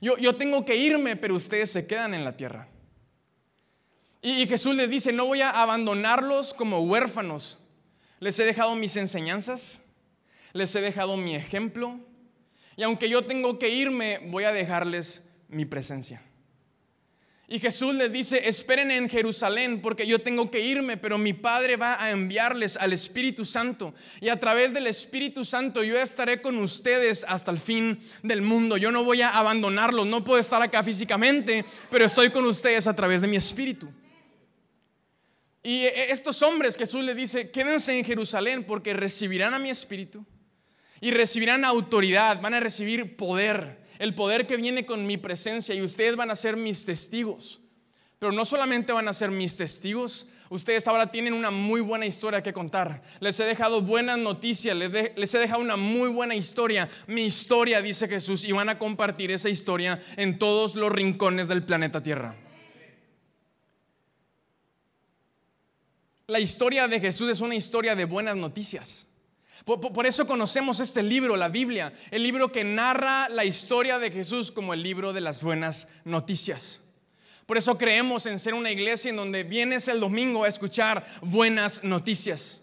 Yo, 0.00 0.34
tengo 0.36 0.64
que 0.64 0.76
irme, 0.76 1.14
pero 1.14 1.36
ustedes 1.36 1.70
se 1.70 1.86
quedan 1.86 2.14
en 2.14 2.24
la 2.24 2.36
tierra. 2.36 2.66
Y, 4.22 4.42
y 4.42 4.46
Jesús 4.46 4.74
les 4.74 4.90
dice, 4.90 5.12
no 5.12 5.26
voy 5.26 5.40
a 5.40 5.50
abandonarlos 5.50 6.52
como 6.52 6.80
huérfanos. 6.80 7.58
Les 8.18 8.38
he 8.38 8.44
dejado 8.44 8.74
mis 8.74 8.96
enseñanzas, 8.96 9.82
les 10.52 10.74
he 10.74 10.80
dejado 10.80 11.16
mi 11.16 11.36
ejemplo. 11.36 12.00
Y 12.76 12.82
aunque 12.82 13.08
yo 13.08 13.24
tengo 13.24 13.58
que 13.58 13.68
irme, 13.68 14.18
voy 14.26 14.44
a 14.44 14.52
dejarles 14.52 15.30
mi 15.48 15.64
presencia. 15.64 16.22
Y 17.52 17.58
Jesús 17.58 17.92
les 17.96 18.12
dice, 18.12 18.48
esperen 18.48 18.92
en 18.92 19.08
Jerusalén 19.08 19.82
porque 19.82 20.06
yo 20.06 20.20
tengo 20.20 20.52
que 20.52 20.60
irme, 20.60 20.96
pero 20.96 21.18
mi 21.18 21.32
Padre 21.32 21.74
va 21.74 22.00
a 22.00 22.12
enviarles 22.12 22.76
al 22.76 22.92
Espíritu 22.92 23.44
Santo. 23.44 23.92
Y 24.20 24.28
a 24.28 24.38
través 24.38 24.72
del 24.72 24.86
Espíritu 24.86 25.44
Santo 25.44 25.82
yo 25.82 25.98
estaré 25.98 26.40
con 26.40 26.56
ustedes 26.58 27.24
hasta 27.26 27.50
el 27.50 27.58
fin 27.58 27.98
del 28.22 28.40
mundo. 28.40 28.76
Yo 28.76 28.92
no 28.92 29.02
voy 29.02 29.22
a 29.22 29.30
abandonarlos, 29.30 30.06
no 30.06 30.22
puedo 30.22 30.38
estar 30.38 30.62
acá 30.62 30.84
físicamente, 30.84 31.64
pero 31.90 32.04
estoy 32.04 32.30
con 32.30 32.44
ustedes 32.44 32.86
a 32.86 32.94
través 32.94 33.20
de 33.20 33.26
mi 33.26 33.36
Espíritu. 33.36 33.88
Y 35.60 35.86
e, 35.86 36.12
estos 36.12 36.42
hombres, 36.42 36.76
Jesús 36.76 37.02
les 37.02 37.16
dice, 37.16 37.50
quédense 37.50 37.98
en 37.98 38.04
Jerusalén 38.04 38.64
porque 38.64 38.94
recibirán 38.94 39.54
a 39.54 39.58
mi 39.58 39.70
espíritu 39.70 40.24
y 41.00 41.10
recibirán 41.10 41.64
autoridad, 41.64 42.40
van 42.40 42.54
a 42.54 42.60
recibir 42.60 43.16
poder, 43.16 43.79
el 44.00 44.14
poder 44.14 44.46
que 44.46 44.56
viene 44.56 44.86
con 44.86 45.06
mi 45.06 45.18
presencia 45.18 45.74
y 45.74 45.82
ustedes 45.82 46.16
van 46.16 46.30
a 46.30 46.34
ser 46.34 46.56
mis 46.56 46.86
testigos. 46.86 47.60
Pero 48.18 48.32
no 48.32 48.46
solamente 48.46 48.94
van 48.94 49.06
a 49.08 49.12
ser 49.12 49.30
mis 49.30 49.58
testigos, 49.58 50.30
ustedes 50.48 50.88
ahora 50.88 51.10
tienen 51.10 51.34
una 51.34 51.50
muy 51.50 51.82
buena 51.82 52.06
historia 52.06 52.42
que 52.42 52.54
contar. 52.54 53.02
Les 53.20 53.38
he 53.38 53.44
dejado 53.44 53.82
buenas 53.82 54.18
noticias, 54.18 54.74
les, 54.74 55.34
he 55.34 55.38
dejado 55.38 55.60
una 55.60 55.76
muy 55.76 56.08
buena 56.08 56.34
historia. 56.34 56.88
Mi 57.08 57.26
historia, 57.26 57.82
dice 57.82 58.08
Jesús, 58.08 58.44
y 58.44 58.52
van 58.52 58.70
a 58.70 58.78
compartir 58.78 59.30
esa 59.32 59.50
historia 59.50 60.02
en 60.16 60.38
todos 60.38 60.76
los 60.76 60.90
rincones 60.90 61.48
del 61.48 61.62
planeta 61.62 62.02
Tierra. 62.02 62.34
La 66.26 66.40
historia 66.40 66.88
de 66.88 67.00
Jesús 67.00 67.28
es 67.30 67.42
una 67.42 67.54
historia 67.54 67.94
de 67.94 68.06
buenas 68.06 68.36
noticias. 68.36 69.09
Por, 69.64 70.06
eso 70.06 70.26
conocemos 70.26 70.80
este 70.80 71.02
libro, 71.02 71.36
la 71.36 71.48
Biblia, 71.48 71.92
el 72.10 72.22
libro 72.22 72.50
que 72.50 72.64
narra 72.64 73.28
la 73.28 73.44
historia 73.44 73.98
de 73.98 74.10
Jesús 74.10 74.50
como 74.50 74.72
el 74.72 74.82
libro 74.82 75.12
de 75.12 75.20
las 75.20 75.42
buenas 75.42 75.88
noticias. 76.04 76.82
Por 77.46 77.58
eso 77.58 77.76
creemos 77.76 78.26
en 78.26 78.38
ser 78.38 78.54
una 78.54 78.70
iglesia 78.70 79.10
en 79.10 79.16
donde 79.16 79.44
vienes 79.44 79.88
el 79.88 80.00
domingo 80.00 80.44
a 80.44 80.48
escuchar 80.48 81.04
buenas 81.20 81.84
noticias. 81.84 82.62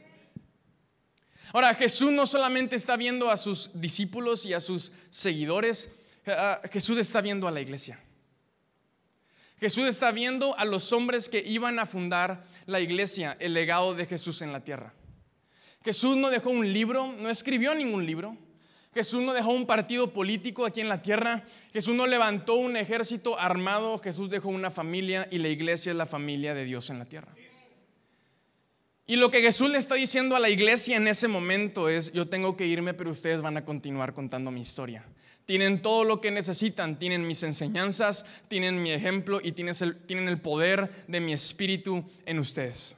Ahora, 1.53 1.73
Jesús 1.75 2.11
no 2.11 2.25
solamente 2.25 2.75
está 2.75 2.97
viendo 2.97 3.29
a 3.29 3.37
sus 3.37 3.71
discípulos 3.73 4.45
y 4.45 4.53
a 4.53 4.59
sus 4.59 4.91
seguidores, 5.09 5.91
ah, 6.25 6.61
Jesús 6.71 6.97
está 6.97 7.21
viendo 7.21 7.47
a 7.47 7.51
la 7.51 7.61
iglesia. 7.61 7.99
Jesús 9.59 9.87
está 9.87 10.11
viendo 10.11 10.57
a 10.57 10.65
los 10.65 10.93
hombres 10.93 11.29
que 11.29 11.39
iban 11.39 11.79
a 11.79 11.85
fundar 11.85 12.43
la 12.65 12.79
iglesia, 12.79 13.35
el 13.39 13.53
legado 13.53 13.95
de 13.95 14.05
Jesús 14.05 14.41
en 14.41 14.51
la 14.51 14.63
tierra. 14.63 14.93
Jesús 15.83 16.15
no 16.15 16.29
dejó 16.29 16.49
un 16.49 16.71
libro, 16.73 17.13
no 17.19 17.29
escribió 17.29 17.73
ningún 17.75 18.05
libro. 18.05 18.37
Jesús 18.93 19.21
no 19.21 19.33
dejó 19.33 19.51
un 19.51 19.67
partido 19.67 20.11
político 20.11 20.65
aquí 20.65 20.81
en 20.81 20.89
la 20.89 21.01
tierra. 21.01 21.43
Jesús 21.71 21.93
no 21.93 22.07
levantó 22.07 22.55
un 22.55 22.75
ejército 22.77 23.39
armado. 23.39 23.99
Jesús 23.99 24.29
dejó 24.29 24.49
una 24.49 24.71
familia 24.71 25.27
y 25.29 25.37
la 25.37 25.49
iglesia 25.49 25.91
es 25.91 25.95
la 25.95 26.07
familia 26.07 26.55
de 26.55 26.65
Dios 26.65 26.89
en 26.89 26.99
la 26.99 27.05
tierra. 27.05 27.31
Y 29.05 29.15
lo 29.15 29.31
que 29.31 29.41
Jesús 29.41 29.69
le 29.69 29.77
está 29.77 29.95
diciendo 29.95 30.35
a 30.35 30.39
la 30.39 30.49
iglesia 30.49 30.97
en 30.97 31.07
ese 31.07 31.29
momento 31.29 31.87
es, 31.87 32.11
yo 32.11 32.27
tengo 32.27 32.57
que 32.57 32.65
irme, 32.65 32.93
pero 32.93 33.09
ustedes 33.09 33.41
van 33.41 33.55
a 33.55 33.63
continuar 33.63 34.13
contando 34.13 34.51
mi 34.51 34.59
historia. 34.59 35.05
Tienen 35.45 35.81
todo 35.81 36.03
lo 36.03 36.19
que 36.19 36.29
necesitan, 36.29 36.99
tienen 36.99 37.25
mis 37.25 37.41
enseñanzas, 37.43 38.25
tienen 38.49 38.83
mi 38.83 38.91
ejemplo 38.91 39.39
y 39.41 39.53
tienen 39.53 40.27
el 40.27 40.41
poder 40.41 41.05
de 41.07 41.21
mi 41.21 41.31
espíritu 41.31 42.03
en 42.25 42.39
ustedes. 42.39 42.96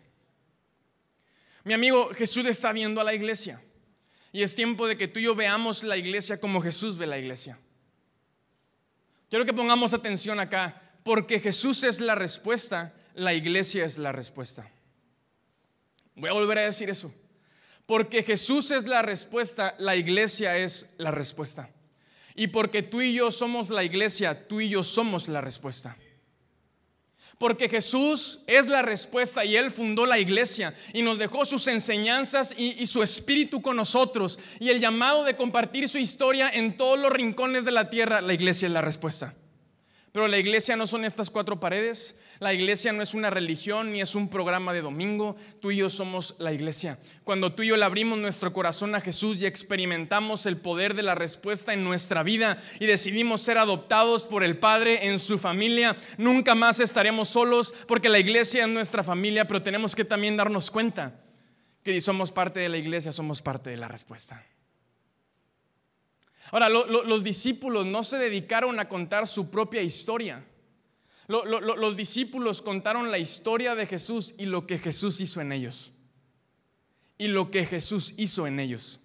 Mi 1.64 1.74
amigo, 1.74 2.10
Jesús 2.14 2.46
está 2.46 2.72
viendo 2.72 3.02
a 3.02 3.04
la 3.04 3.14
iglesia. 3.14 3.62
Y 4.32 4.44
es 4.44 4.56
tiempo 4.56 4.88
de 4.88 4.98
que 4.98 5.08
tú 5.08 5.20
y 5.20 5.24
yo 5.24 5.36
veamos 5.36 5.84
la 5.84 5.98
iglesia 5.98 6.40
como 6.40 6.62
Jesús 6.62 6.98
ve 6.98 7.08
la 7.08 7.18
iglesia. 7.18 7.58
Quiero 9.30 9.46
que 9.46 9.54
pongamos 9.54 9.94
atención 9.94 10.40
acá, 10.40 10.82
porque 11.04 11.40
Jesús 11.40 11.84
es 11.84 12.00
la 12.00 12.16
respuesta, 12.16 12.94
la 13.16 13.34
iglesia 13.34 13.86
es 13.86 13.98
la 13.98 14.12
respuesta. 14.12 14.70
Voy 16.16 16.30
a 16.30 16.34
volver 16.34 16.60
a 16.60 16.64
decir 16.64 16.90
eso. 16.90 17.14
Porque 17.86 18.24
Jesús 18.24 18.70
es 18.72 18.88
la 18.88 19.02
respuesta, 19.02 19.76
la 19.80 19.96
iglesia 19.96 20.58
es 20.58 20.94
la 20.98 21.12
respuesta. 21.12 21.72
Y 22.36 22.48
porque 22.48 22.84
tú 22.84 23.02
y 23.02 23.14
yo 23.14 23.32
somos 23.32 23.70
la 23.70 23.84
iglesia, 23.84 24.48
tú 24.48 24.62
y 24.62 24.70
yo 24.70 24.84
somos 24.84 25.28
la 25.28 25.42
respuesta. 25.42 25.98
Porque 27.40 27.70
Jesús 27.70 28.40
es 28.48 28.68
la 28.68 28.82
respuesta 28.82 29.46
y 29.46 29.56
Él 29.56 29.72
fundó 29.72 30.06
la 30.06 30.20
iglesia 30.20 30.76
y 30.92 31.02
nos 31.02 31.18
dejó 31.18 31.46
sus 31.46 31.68
enseñanzas 31.68 32.54
y, 32.58 32.86
su 32.86 33.02
espíritu 33.02 33.62
con 33.62 33.78
nosotros. 33.78 34.40
Y 34.60 34.68
el 34.70 34.82
llamado 34.82 35.24
de 35.24 35.38
compartir 35.38 35.88
su 35.88 35.98
historia 35.98 36.50
en 36.50 36.76
todos 36.76 37.00
los 37.00 37.14
rincones 37.14 37.64
de 37.64 37.72
la 37.72 37.90
tierra, 37.90 38.22
la 38.22 38.34
iglesia 38.34 38.66
es 38.66 38.74
la 38.74 38.82
respuesta. 38.82 39.34
Pero 40.12 40.28
la 40.28 40.38
iglesia 40.38 40.76
no 40.76 40.86
son 40.86 41.06
estas 41.06 41.30
cuatro 41.30 41.62
paredes, 41.62 42.20
la 42.40 42.54
iglesia 42.54 42.94
no 42.94 43.04
es 43.04 43.14
una 43.14 43.30
religión 43.30 43.92
ni 43.92 44.00
es 44.00 44.16
un 44.16 44.30
programa 44.30 44.72
de 44.72 44.82
domingo, 44.82 45.36
tú 45.62 45.72
y 45.72 45.78
yo 45.78 45.90
somos 45.90 46.36
la 46.40 46.54
iglesia. 46.54 46.98
Cuando 47.26 47.52
tú 47.52 47.64
y 47.64 47.68
yo 47.68 47.78
le 47.78 47.84
abrimos 47.84 48.18
nuestro 48.18 48.54
corazón 48.54 48.96
a 48.96 49.02
Jesús 49.02 49.42
y 49.42 49.46
experimentamos 49.46 50.46
el 50.46 50.56
poder 50.56 50.94
de 50.94 51.04
la 51.04 51.16
respuesta 51.16 51.74
en 51.74 51.84
nuestra 51.84 52.24
vida 52.24 52.62
y 52.80 52.86
decidimos 52.86 53.42
ser 53.42 53.58
adoptados 53.58 54.26
por 54.26 54.44
el 54.44 54.58
Padre 54.58 55.08
en 55.08 55.20
su 55.20 55.38
familia, 55.38 55.98
nunca 56.18 56.56
más 56.56 56.80
estaremos 56.80 57.28
solos 57.28 57.74
porque 57.88 58.08
la 58.08 58.20
iglesia 58.20 58.64
es 58.64 58.70
nuestra 58.70 59.04
familia, 59.04 59.46
pero 59.46 59.62
tenemos 59.62 59.94
que 59.94 60.06
también 60.06 60.38
darnos 60.38 60.72
cuenta 60.72 61.20
que 61.84 61.92
si 61.92 62.02
somos 62.02 62.32
parte 62.32 62.62
de 62.62 62.70
la 62.70 62.78
iglesia, 62.78 63.12
somos 63.12 63.42
parte 63.42 63.70
de 63.70 63.78
la 63.78 63.90
respuesta. 63.90 64.46
Ahora, 66.52 66.70
los 66.70 67.24
discípulos 67.24 67.86
no 67.86 68.04
se 68.04 68.18
dedicaron 68.18 68.80
a 68.80 68.90
contar 68.90 69.28
su 69.28 69.52
propia 69.52 69.82
historia. 69.82 70.44
Los 71.30 71.96
discípulos 71.96 72.64
contaron 72.64 73.12
la 73.12 73.20
historia 73.20 73.76
de 73.76 73.86
Jesús 73.86 74.34
y 74.40 74.48
lo 74.48 74.66
que 74.66 74.80
Jesús 74.80 75.22
hizo 75.22 75.40
en 75.42 75.52
ellos. 75.52 75.92
Y 77.20 77.28
lo 77.28 77.52
que 77.52 77.66
Jesús 77.66 78.16
hizo 78.18 78.48
en 78.48 78.60
ellos. 78.60 79.00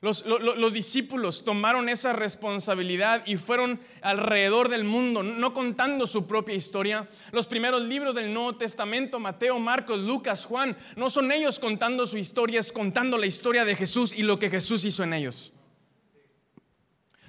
Los, 0.00 0.24
los, 0.26 0.72
discípulos 0.72 1.44
tomaron 1.44 1.88
esa 1.88 2.12
responsabilidad 2.12 3.26
y 3.26 3.34
fueron 3.34 3.80
alrededor 4.00 4.68
del 4.68 4.84
mundo, 4.84 5.24
no 5.24 5.52
contando 5.52 6.06
su 6.06 6.28
propia 6.28 6.54
historia. 6.54 7.08
Los 7.32 7.48
primeros 7.48 7.82
libros 7.82 8.14
del 8.14 8.32
Nuevo 8.32 8.54
Testamento, 8.54 9.18
Mateo, 9.18 9.58
Marcos, 9.58 9.98
Lucas, 9.98 10.44
Juan, 10.44 10.76
no 10.94 11.10
son 11.10 11.32
ellos 11.32 11.58
contando 11.58 12.06
su 12.06 12.16
historia, 12.16 12.60
es 12.60 12.70
contando 12.70 13.18
la 13.18 13.26
historia 13.26 13.64
de 13.64 13.74
Jesús 13.74 14.16
y 14.16 14.22
lo 14.22 14.38
que 14.38 14.50
Jesús 14.50 14.84
hizo 14.84 15.02
en 15.02 15.14
ellos. 15.14 15.52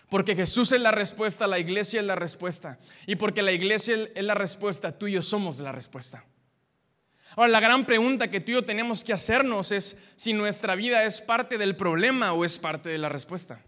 Porque 0.10 0.36
Jesús 0.36 0.72
es 0.72 0.82
la 0.82 0.92
respuesta, 0.92 1.46
la 1.46 1.60
iglesia 1.60 2.00
es 2.00 2.06
la 2.06 2.16
respuesta. 2.16 2.80
Y 3.06 3.16
porque 3.16 3.44
la 3.44 3.52
iglesia 3.52 3.96
es 4.16 4.24
la 4.24 4.34
respuesta, 4.34 4.98
tú 4.98 5.08
y 5.08 5.14
yo 5.14 5.22
somos 5.22 5.60
la 5.60 5.72
respuesta. 5.72 6.26
Ahora, 7.36 7.52
la 7.52 7.60
gran 7.60 7.86
pregunta 7.86 8.30
que 8.30 8.42
tú 8.42 8.52
y 8.52 8.54
yo 8.56 8.66
tenemos 8.66 9.04
que 9.04 9.14
hacernos 9.14 9.72
es 9.72 10.02
si 10.16 10.34
nuestra 10.34 10.76
vida 10.76 11.04
es 11.04 11.22
parte 11.22 11.60
del 11.60 11.76
problema 11.76 12.34
o 12.34 12.44
es 12.44 12.58
parte 12.58 12.90
de 12.90 12.98
la 12.98 13.10
respuesta. 13.10 13.62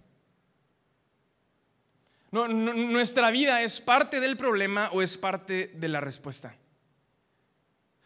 nuestra 2.31 3.29
vida 3.29 3.61
es 3.61 3.79
parte 3.79 4.19
del 4.19 4.35
problema 4.35 4.89
o 4.93 5.01
es 5.01 5.17
parte 5.17 5.71
de 5.75 5.87
la 5.89 6.01
respuesta. 6.01 6.55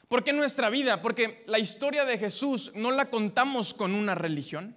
¿Por 0.10 0.24
qué 0.24 0.34
nuestra 0.34 0.70
vida? 0.70 1.02
Porque 1.02 1.44
la 1.48 1.60
historia 1.60 2.06
de 2.06 2.18
Jesús 2.18 2.72
no 2.76 2.92
la 2.92 3.10
contamos 3.10 3.74
con 3.74 3.96
una 3.96 4.14
religión. 4.14 4.76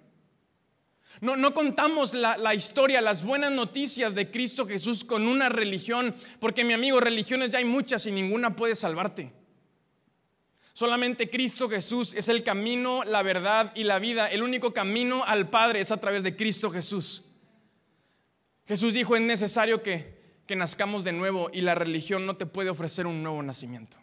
No, 1.21 1.53
contamos 1.53 2.15
la, 2.15 2.55
historia, 2.55 3.01
las 3.01 3.25
buenas 3.25 3.51
noticias 3.51 4.15
de 4.15 4.31
Cristo 4.31 4.67
Jesús 4.67 5.05
con 5.05 5.27
una 5.27 5.49
religión, 5.49 6.15
porque 6.39 6.65
mi 6.65 6.75
amigo, 6.75 7.01
religiones 7.01 7.51
ya 7.51 7.59
hay 7.59 7.65
muchas 7.65 8.07
y 8.07 8.13
ninguna 8.13 8.55
puede 8.55 8.77
salvarte. 8.77 9.33
Solamente 10.73 11.29
Cristo 11.29 11.69
Jesús 11.69 12.15
es 12.15 12.29
el 12.29 12.45
camino, 12.45 13.03
la 13.05 13.25
verdad 13.25 13.73
y 13.75 13.83
la 13.83 13.99
vida. 13.99 14.29
El 14.29 14.45
único 14.45 14.73
camino 14.73 15.25
al 15.25 15.51
Padre 15.51 15.81
es 15.81 15.91
a 15.91 15.97
través 15.97 16.23
de 16.23 16.37
Cristo 16.37 16.71
Jesús. 16.71 17.25
Jesús 18.69 18.95
dijo, 18.95 19.17
es 19.17 19.23
necesario 19.23 19.83
que, 19.83 20.21
que 20.47 20.55
nazcamos 20.55 21.03
de 21.03 21.13
nuevo 21.13 21.51
y 21.53 21.63
la 21.63 21.75
religión 21.75 22.27
no 22.27 22.37
te 22.37 22.47
puede 22.47 22.71
ofrecer 22.71 23.09
un 23.09 23.25
nuevo 23.25 23.43
nacimiento. 23.43 23.97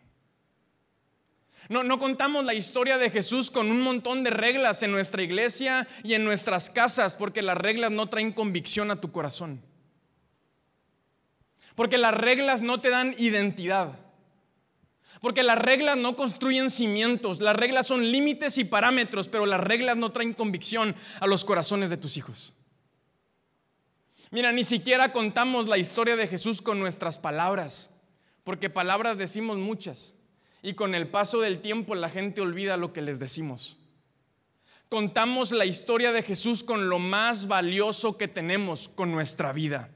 No, 1.67 1.98
contamos 1.98 2.45
la 2.45 2.53
historia 2.53 2.98
de 2.98 3.10
Jesús 3.10 3.50
con 3.50 3.72
un 3.72 3.81
montón 3.81 4.24
de 4.24 4.29
reglas 4.29 4.84
en 4.84 4.91
nuestra 4.91 5.24
iglesia 5.24 5.88
y 6.03 6.13
en 6.13 6.24
nuestras 6.24 6.69
casas, 6.69 7.15
porque 7.15 7.41
las 7.41 7.57
reglas 7.57 7.91
no 7.91 8.07
traen 8.07 8.34
convicción 8.34 8.91
a 8.91 9.01
tu 9.01 9.12
corazón. 9.12 9.62
Porque 11.74 11.98
las 11.98 12.13
reglas 12.13 12.62
no 12.62 12.79
te 12.81 12.89
dan 12.89 13.15
identidad. 13.17 13.98
Porque 15.22 15.41
las 15.41 15.57
reglas 15.57 15.98
no 15.98 16.15
construyen 16.15 16.69
cimientos, 16.69 17.41
las 17.41 17.55
reglas 17.55 17.88
son 17.88 18.12
límites 18.12 18.60
y 18.60 18.65
parámetros, 18.65 19.27
pero 19.27 19.48
las 19.48 19.60
reglas 19.60 19.98
no 19.98 20.12
traen 20.12 20.34
convicción 20.34 20.95
a 21.19 21.25
los 21.25 21.45
corazones 21.45 21.89
de 21.89 21.98
tus 21.98 22.15
hijos. 22.17 22.53
Mira, 24.29 24.51
ni 24.51 24.63
siquiera 24.63 25.12
contamos 25.12 25.67
la 25.67 25.79
historia 25.79 26.15
de 26.15 26.27
Jesús 26.27 26.62
con 26.62 26.79
nuestras 26.79 27.17
palabras, 27.17 27.95
porque 28.43 28.69
palabras 28.69 29.17
decimos 29.17 29.57
muchas 29.57 30.14
y 30.65 30.74
con 30.74 30.95
el 30.95 31.07
paso 31.07 31.41
del 31.41 31.62
tiempo 31.62 31.93
la 31.93 32.10
gente 32.10 32.41
olvida 32.41 32.75
lo 32.75 32.91
que 32.91 33.03
les 33.03 33.19
decimos. 33.19 33.77
Contamos 34.89 35.51
la 35.51 35.67
historia 35.67 36.12
de 36.12 36.24
Jesús 36.24 36.63
con 36.63 36.89
lo 36.89 36.98
más 36.98 37.48
valioso 37.48 38.17
que 38.17 38.27
tenemos, 38.27 38.89
con 38.89 39.12
nuestra 39.12 39.53
vida. 39.53 39.91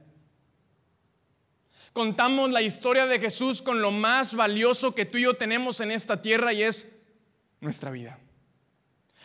Contamos 1.92 2.52
la 2.52 2.62
historia 2.62 3.08
de 3.08 3.18
Jesús 3.18 3.64
con 3.64 3.82
lo 3.82 3.90
más 3.90 4.36
valioso 4.36 4.94
que 4.94 5.06
tú 5.06 5.18
y 5.18 5.24
yo 5.24 5.34
tenemos 5.34 5.80
en 5.80 5.90
esta 5.90 6.22
tierra 6.22 6.54
y 6.54 6.62
es 6.62 7.02
nuestra 7.62 7.90
vida. 7.90 8.20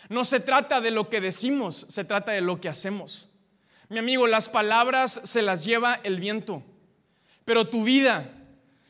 No 0.09 0.25
se 0.25 0.41
trata 0.41 0.81
de 0.81 0.93
lo 0.93 1.11
que 1.11 1.21
decimos, 1.21 1.85
se 1.91 2.07
trata 2.07 2.33
de 2.33 2.41
lo 2.41 2.59
que 2.59 2.71
hacemos. 2.71 3.29
Mi 3.91 3.99
amigo, 3.99 4.27
las 4.27 4.49
palabras 4.49 5.21
se 5.25 5.43
las 5.43 5.67
lleva 5.67 6.01
el 6.05 6.21
viento, 6.21 6.63
pero 7.45 7.69
tu 7.69 7.85
vida 7.85 8.34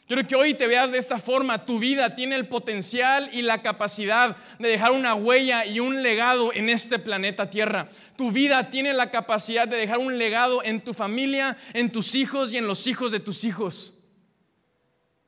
Quiero 0.07 0.27
que 0.27 0.37
hoy 0.37 0.53
te 0.53 0.67
veas 0.67 0.93
de 0.93 0.99
esta 0.99 1.19
forma. 1.19 1.65
Tu 1.65 1.79
vida 1.79 2.15
tiene 2.15 2.37
el 2.37 2.47
potencial 2.47 3.31
y 3.33 3.41
la 3.41 3.63
capacidad 3.63 4.37
de 4.59 4.69
dejar 4.69 4.93
una 4.93 5.15
huella 5.15 5.65
y 5.65 5.81
un 5.81 6.03
legado 6.03 6.53
en 6.53 6.69
este 6.69 6.99
planeta 6.99 7.49
Tierra. 7.49 7.89
Tu 8.17 8.31
vida 8.31 8.71
tiene 8.71 8.93
la 8.93 9.11
capacidad 9.11 9.67
de 9.67 9.79
dejar 9.79 9.99
un 9.99 10.19
legado 10.19 10.63
en 10.63 10.83
tu 10.83 10.93
familia, 10.93 11.57
en 11.73 11.91
tus 11.91 12.15
hijos 12.15 12.53
y 12.53 12.59
en 12.59 12.67
los 12.67 12.87
hijos 12.87 13.13
de 13.13 13.21
tus 13.21 13.45
hijos. 13.45 13.95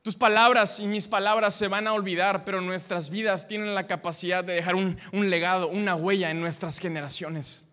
Tus 0.03 0.15
palabras 0.15 0.79
y 0.79 0.85
mis 0.85 1.07
palabras 1.07 1.55
se 1.55 1.67
van 1.67 1.87
a 1.87 1.93
olvidar, 1.93 2.45
pero 2.45 2.61
nuestras 2.61 3.09
vidas 3.09 3.47
tienen 3.47 3.75
la 3.75 3.87
capacidad 3.87 4.43
de 4.43 4.53
dejar 4.53 4.75
un, 4.75 4.97
legado, 5.11 5.67
una 5.67 5.95
huella 5.95 6.29
en 6.29 6.39
nuestras 6.39 6.79
generaciones. 6.79 7.66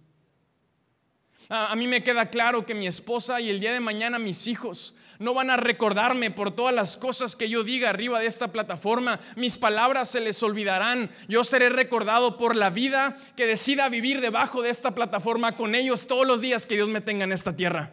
A, 1.48 1.76
mí 1.76 1.86
me 1.86 2.02
queda 2.02 2.30
claro 2.30 2.64
que 2.64 2.74
mi 2.74 2.86
esposa 2.86 3.40
y 3.40 3.50
el 3.50 3.60
día 3.60 3.72
de 3.72 3.80
mañana 3.80 4.18
mis 4.18 4.46
hijos 4.46 4.94
no 5.18 5.34
van 5.34 5.50
a 5.50 5.56
recordarme 5.56 6.30
por 6.30 6.50
todas 6.50 6.74
las 6.74 6.96
cosas 6.96 7.36
que 7.36 7.48
yo 7.48 7.62
diga 7.62 7.90
arriba 7.90 8.18
de 8.18 8.26
esta 8.26 8.48
plataforma. 8.48 9.20
Mis 9.36 9.58
palabras 9.58 10.10
se 10.10 10.20
les 10.20 10.42
olvidarán. 10.42 11.10
Yo 11.28 11.44
seré 11.44 11.68
recordado 11.68 12.38
por 12.38 12.56
la 12.56 12.70
vida 12.70 13.16
que 13.36 13.46
decida 13.46 13.88
vivir 13.88 14.20
debajo 14.20 14.62
de 14.62 14.70
esta 14.70 14.94
plataforma 14.94 15.52
con 15.52 15.74
ellos 15.74 16.06
todos 16.06 16.26
los 16.26 16.40
días 16.40 16.66
que 16.66 16.76
Dios 16.76 16.88
me 16.88 17.00
tenga 17.00 17.24
en 17.24 17.32
esta 17.32 17.54
tierra. 17.54 17.92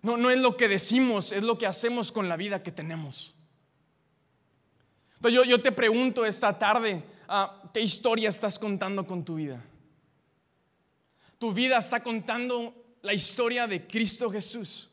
No, 0.00 0.16
no 0.16 0.30
es 0.30 0.38
lo 0.38 0.56
que 0.56 0.68
decimos, 0.68 1.32
es 1.32 1.42
lo 1.42 1.58
que 1.58 1.66
hacemos 1.66 2.12
con 2.12 2.28
la 2.28 2.36
vida 2.36 2.62
que 2.62 2.72
tenemos. 2.72 3.34
Entonces 5.16 5.36
yo, 5.36 5.44
yo 5.44 5.60
te 5.60 5.70
pregunto 5.70 6.24
esta 6.24 6.58
tarde, 6.58 7.02
ah, 7.28 7.62
¿qué 7.72 7.80
historia 7.80 8.28
estás 8.28 8.58
contando 8.58 9.06
con 9.06 9.24
tu 9.24 9.36
vida? 9.36 9.62
Tu 11.42 11.52
vida 11.52 11.76
está 11.76 12.00
contando 12.00 12.72
la 13.02 13.12
historia 13.12 13.66
de 13.66 13.84
Cristo 13.84 14.30
Jesús. 14.30 14.88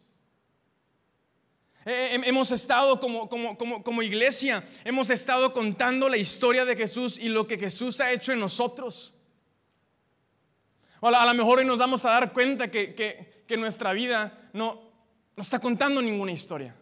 Hemos 1.86 2.50
estado 2.50 3.00
como, 3.00 3.30
como, 3.30 4.02
iglesia, 4.02 4.68
hemos 4.84 5.12
estado 5.12 5.54
contando 5.54 6.10
la 6.10 6.18
historia 6.18 6.66
de 6.66 6.76
Jesús 6.76 7.20
y 7.20 7.30
lo 7.30 7.46
que 7.46 7.60
Jesús 7.60 8.02
ha 8.02 8.12
hecho 8.12 8.32
en 8.32 8.40
nosotros. 8.40 9.14
a 11.02 11.26
lo 11.28 11.34
mejor 11.36 11.60
hoy 11.60 11.66
nos 11.66 11.78
vamos 11.78 12.04
a 12.06 12.14
dar 12.14 12.34
cuenta 12.34 12.72
que, 12.72 12.96
que, 13.46 13.58
nuestra 13.58 13.94
vida 13.94 14.50
no, 14.52 14.82
no 15.36 15.44
está 15.44 15.60
contando 15.60 16.02
ninguna 16.02 16.32
historia. 16.32 16.76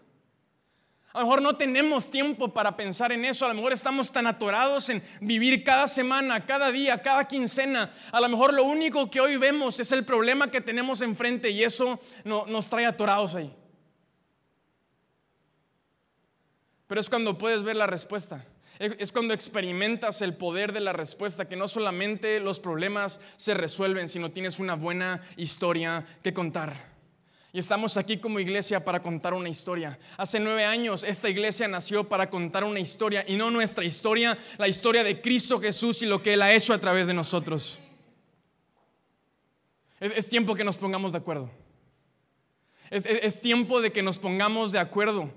A 1.17 1.21
lo 1.21 1.25
mejor 1.25 1.41
no 1.41 1.55
tenemos 1.55 2.11
tiempo 2.11 2.53
para 2.53 2.77
pensar 2.77 3.11
en 3.11 3.25
eso. 3.25 3.43
A 3.43 3.47
lo 3.47 3.55
mejor 3.55 3.73
estamos 3.73 4.11
tan 4.11 4.27
atorados 4.27 4.87
en 4.89 5.01
vivir 5.19 5.63
cada 5.63 5.87
semana, 5.87 6.45
cada 6.45 6.71
día, 6.71 7.01
cada 7.01 7.27
quincena. 7.27 7.91
A 8.11 8.21
lo 8.21 8.29
mejor 8.29 8.53
lo 8.53 8.63
único 8.65 9.09
que 9.09 9.19
hoy 9.19 9.35
vemos 9.35 9.79
es 9.79 9.91
el 9.91 10.05
problema 10.05 10.51
que 10.51 10.61
tenemos 10.61 11.01
enfrente 11.01 11.49
y 11.49 11.63
eso 11.63 11.99
no, 12.23 12.45
nos 12.45 12.69
trae 12.69 12.85
atorados 12.85 13.33
ahí. 13.33 13.51
Pero 16.85 17.01
es 17.01 17.09
cuando 17.09 17.35
puedes 17.35 17.63
ver 17.63 17.77
la 17.77 17.87
respuesta. 17.87 18.45
Es 18.77 19.11
cuando 19.11 19.33
experimentas 19.33 20.21
el 20.21 20.35
poder 20.35 20.71
de 20.71 20.81
la 20.81 20.93
respuesta, 20.93 21.49
que 21.49 21.55
no 21.55 21.67
solamente 21.67 22.39
los 22.39 22.59
problemas 22.59 23.21
se 23.37 23.55
resuelven, 23.55 24.07
sino 24.07 24.29
tienes 24.29 24.59
una 24.59 24.75
buena 24.75 25.23
historia 25.35 26.05
que 26.21 26.31
contar. 26.31 26.96
Y 27.53 27.59
estamos 27.59 27.95
aquí 27.95 28.17
como 28.17 28.39
iglesia 28.39 28.83
para 28.83 29.01
contar 29.01 29.33
una 29.33 29.49
historia. 29.49 29.97
Hace 30.17 30.39
nueve 30.39 30.65
años 30.65 31.03
esta 31.03 31.29
iglesia 31.29 31.67
nació 31.67 32.03
para 32.03 32.29
contar 32.29 32.63
una 32.63 32.79
historia 32.79 33.23
y 33.27 33.35
no 33.35 33.49
nuestra 33.49 33.85
historia, 33.85 34.37
la 34.57 34.67
historia 34.67 35.03
de 35.03 35.21
Cristo 35.21 35.59
Jesús 35.59 36.01
y 36.01 36.05
lo 36.05 36.21
que 36.21 36.33
Él 36.33 36.41
ha 36.41 36.53
hecho 36.53 36.73
a 36.73 36.77
través 36.77 37.07
de 37.07 37.13
nosotros. 37.13 37.79
Es, 39.99 40.29
tiempo 40.29 40.53
que 40.53 40.63
nos 40.63 40.77
pongamos 40.77 41.13
de 41.13 41.17
acuerdo. 41.17 41.49
Es, 42.89 43.41
tiempo 43.41 43.81
de 43.81 43.91
que 43.91 44.03
nos 44.03 44.19
pongamos 44.19 44.71
de 44.71 44.79
acuerdo 44.79 45.31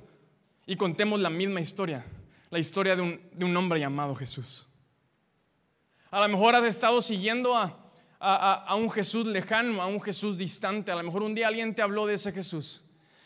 y 0.67 0.77
contemos 0.77 1.21
la 1.21 1.31
misma 1.31 1.61
historia, 1.61 2.05
la 2.51 2.59
historia 2.59 2.97
de 2.97 3.03
un, 3.03 3.21
de 3.33 3.45
un 3.45 3.57
hombre 3.57 3.81
llamado 3.81 4.15
Jesús. 4.15 4.67
A 6.11 6.21
lo 6.21 6.29
mejor 6.29 6.55
has 6.57 6.65
estado 6.65 7.01
siguiendo 7.01 7.57
a, 7.57 7.80
a, 8.21 8.75
un 8.77 8.91
Jesús 8.91 9.27
lejano, 9.27 9.81
a 9.81 9.87
un 9.87 10.01
Jesús 10.01 10.37
distante. 10.37 10.93
A 10.93 10.97
lo 10.97 11.03
mejor 11.03 11.23
un 11.23 11.35
día 11.35 11.49
alguien 11.49 11.75
te 11.75 11.83
habló 11.83 12.07
de 12.07 12.15
ese 12.15 12.33
Jesús 12.33 12.83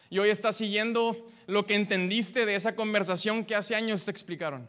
y 0.09 0.19
hoy 0.19 0.31
estás 0.31 0.57
siguiendo 0.57 1.17
lo 1.47 1.67
que 1.67 1.75
entendiste 1.75 2.47
de 2.47 2.55
esa 2.55 2.77
conversación 2.77 3.45
que 3.45 3.57
hace 3.57 3.75
años 3.75 4.05
te 4.05 4.11
explicaron. 4.11 4.69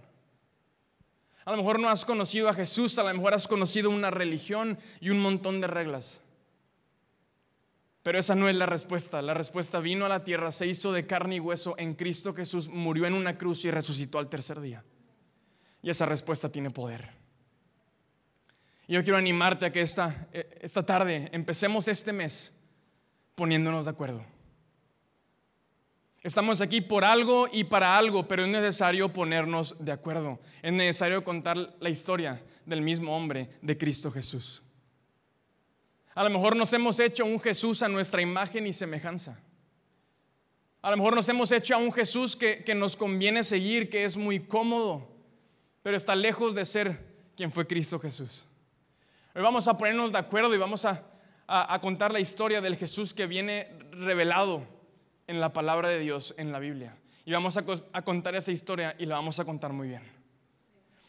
A 1.45 1.51
lo 1.51 1.57
mejor 1.57 1.79
no 1.79 1.89
has 1.89 2.05
conocido 2.05 2.49
a 2.49 2.53
Jesús, 2.55 2.97
a 2.97 3.03
lo 3.03 3.13
mejor 3.13 3.35
has 3.35 3.47
conocido 3.47 3.91
una 3.91 4.09
religión 4.09 4.79
y 4.99 5.11
un 5.11 5.19
montón 5.19 5.61
de 5.61 5.67
reglas. 5.67 6.21
Pero 8.01 8.17
esa 8.17 8.33
no 8.33 8.49
es 8.49 8.55
la 8.55 8.65
respuesta. 8.65 9.21
La 9.21 9.35
respuesta 9.35 9.79
vino 9.79 10.05
a 10.05 10.09
la 10.09 10.23
tierra, 10.23 10.51
se 10.51 10.65
hizo 10.65 10.91
de 10.91 11.05
carne 11.05 11.35
y 11.35 11.39
hueso 11.39 11.75
en 11.77 11.93
Cristo 11.93 12.33
Jesús, 12.33 12.67
murió 12.69 13.05
en 13.05 13.13
una 13.13 13.37
cruz 13.37 13.65
y 13.65 13.71
resucitó 13.71 14.17
al 14.17 14.29
tercer 14.29 14.59
día. 14.59 14.83
Y 15.83 15.91
esa 15.91 16.07
respuesta 16.07 16.51
tiene 16.51 16.71
poder. 16.71 17.14
Yo 18.87 19.03
quiero 19.03 19.17
animarte 19.17 19.65
a 19.65 19.71
que 19.71 19.81
esta, 19.81 20.27
eh, 20.31 20.59
esta 20.61 20.85
tarde 20.85 21.29
empecemos 21.31 21.87
este 21.87 22.13
mes 22.13 22.55
poniéndonos 23.33 23.85
de 23.85 23.91
acuerdo. 23.91 24.23
Estamos 26.21 26.61
aquí 26.61 26.81
por 26.81 27.03
algo 27.03 27.47
y 27.51 27.65
para 27.65 27.97
algo, 27.97 28.27
pero 28.27 28.43
es 28.43 28.49
necesario 28.49 29.13
ponernos 29.13 29.75
de 29.83 29.91
acuerdo. 29.91 30.39
Es 30.61 30.73
necesario 30.73 31.23
contar 31.23 31.75
la 31.79 31.89
historia 31.89 32.41
del 32.65 32.81
mismo 32.81 33.15
hombre, 33.15 33.49
de 33.61 33.77
Cristo 33.77 34.11
Jesús. 34.11 34.63
A 36.15 36.23
lo 36.23 36.29
mejor 36.29 36.55
nos 36.55 36.73
hemos 36.73 36.99
hecho 36.99 37.25
un 37.25 37.39
Jesús 37.39 37.83
a 37.83 37.89
nuestra 37.89 38.21
imagen 38.21 38.65
y 38.65 38.73
semejanza. 38.73 39.39
A 40.81 40.89
lo 40.91 40.97
mejor 40.97 41.15
nos 41.15 41.27
hemos 41.29 41.51
hecho 41.51 41.75
a 41.75 41.77
un 41.77 41.91
Jesús 41.91 42.35
que, 42.35 42.63
que 42.63 42.73
nos 42.73 42.95
conviene 42.95 43.43
seguir, 43.43 43.89
que 43.89 44.05
es 44.05 44.15
muy 44.15 44.39
cómodo, 44.39 45.07
pero 45.83 45.97
está 45.97 46.15
lejos 46.15 46.55
de 46.55 46.65
ser 46.65 47.05
quien 47.35 47.51
fue 47.51 47.67
Cristo 47.67 47.99
Jesús. 47.99 48.45
Hoy 49.37 49.41
vamos 49.41 49.67
a 49.67 49.77
ponernos 49.77 50.13
de 50.13 50.17
acuerdo 50.17 50.55
y 50.55 50.57
vamos 50.57 50.85
a, 50.85 51.03
contar 51.81 52.13
la 52.13 52.21
historia 52.21 52.61
del 52.61 52.77
Jesús 52.77 53.13
que 53.13 53.27
viene 53.27 53.67
revelado 53.91 54.65
en 55.27 55.41
la 55.41 55.51
palabra 55.51 55.89
de 55.89 55.99
Dios, 55.99 56.33
en 56.37 56.53
la 56.53 56.59
Biblia. 56.59 56.95
Y 57.25 57.33
vamos 57.33 57.57
a, 57.57 58.01
contar 58.05 58.35
esa 58.35 58.53
historia 58.53 58.95
y 58.97 59.05
la 59.05 59.15
vamos 59.15 59.37
a 59.41 59.43
contar 59.43 59.73
muy 59.73 59.89
bien. 59.89 60.03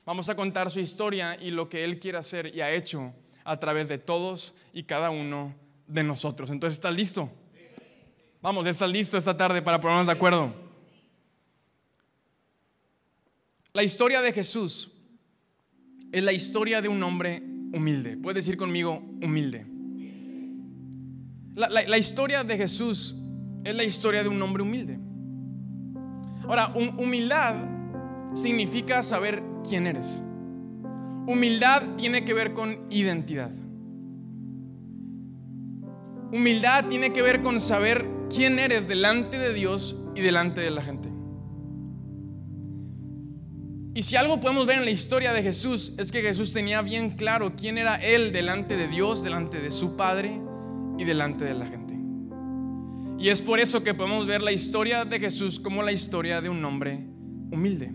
Vamos 0.04 0.28
a 0.28 0.34
contar 0.34 0.72
su 0.72 0.80
historia 0.80 1.38
y 1.40 1.52
lo 1.52 1.68
que 1.68 1.84
Él 1.84 2.00
quiere 2.00 2.18
hacer 2.18 2.52
y 2.52 2.62
ha 2.62 2.72
hecho 2.72 3.14
a 3.44 3.60
través 3.60 3.86
de 3.86 3.98
todos 3.98 4.56
y 4.72 4.82
cada 4.82 5.10
uno 5.10 5.54
de 5.86 6.02
nosotros. 6.02 6.50
Entonces, 6.50 6.78
¿estás 6.78 6.96
listo? 6.96 7.30
Vamos, 8.42 8.66
¿estás 8.66 8.90
listo 8.90 9.16
esta 9.16 9.36
tarde 9.36 9.62
para 9.62 9.80
ponernos 9.80 10.06
de 10.06 10.12
acuerdo? 10.12 10.52
La 13.72 13.84
historia 13.84 14.20
de 14.20 14.32
Jesús 14.32 14.90
es 16.10 16.24
la 16.24 16.32
historia 16.32 16.82
de 16.82 16.88
un 16.88 17.00
hombre 17.04 17.55
humilde. 17.72 18.16
Puedes 18.16 18.44
decir 18.44 18.56
conmigo, 18.56 19.02
humilde. 19.22 19.66
La, 21.54 21.96
historia 21.96 22.44
de 22.44 22.56
Jesús 22.56 23.16
es 23.64 23.74
la 23.74 23.84
historia 23.84 24.22
de 24.22 24.28
un 24.28 24.40
hombre 24.42 24.62
humilde. 24.62 24.98
Ahora, 26.42 26.72
humildad 26.74 27.56
significa 28.34 29.02
saber 29.02 29.42
quién 29.66 29.86
eres. 29.86 30.22
Humildad 31.26 31.96
tiene 31.96 32.24
que 32.24 32.34
ver 32.34 32.52
con 32.52 32.78
identidad. 32.90 33.50
Humildad 36.32 36.86
tiene 36.88 37.12
que 37.12 37.22
ver 37.22 37.40
con 37.40 37.60
saber 37.60 38.06
quién 38.28 38.58
eres 38.58 38.86
delante 38.86 39.38
de 39.38 39.54
Dios 39.54 39.96
y 40.14 40.20
delante 40.20 40.60
de 40.60 40.70
la 40.70 40.82
gente. 40.82 41.15
Y 43.96 44.02
si 44.02 44.14
algo 44.14 44.38
podemos 44.40 44.66
ver 44.66 44.76
en 44.76 44.84
la 44.84 44.90
historia 44.90 45.32
de 45.32 45.42
Jesús 45.42 45.94
es 45.96 46.12
que 46.12 46.20
Jesús 46.20 46.52
tenía 46.52 46.82
bien 46.82 47.12
claro 47.12 47.56
quién 47.56 47.78
era 47.78 47.94
Él 47.96 48.30
delante 48.30 48.76
de 48.76 48.88
Dios, 48.88 49.24
delante 49.24 49.58
de 49.62 49.70
su 49.70 49.96
Padre 49.96 50.38
y 50.98 51.04
delante 51.04 51.46
de 51.46 51.54
la 51.54 51.64
gente. 51.64 51.94
Y 53.18 53.30
es 53.30 53.40
por 53.40 53.58
eso 53.58 53.82
que 53.82 53.94
podemos 53.94 54.26
ver 54.26 54.42
la 54.42 54.52
historia 54.52 55.06
de 55.06 55.18
Jesús 55.18 55.58
como 55.58 55.82
la 55.82 55.92
historia 55.92 56.42
de 56.42 56.50
un 56.50 56.62
hombre 56.62 57.06
humilde. 57.50 57.90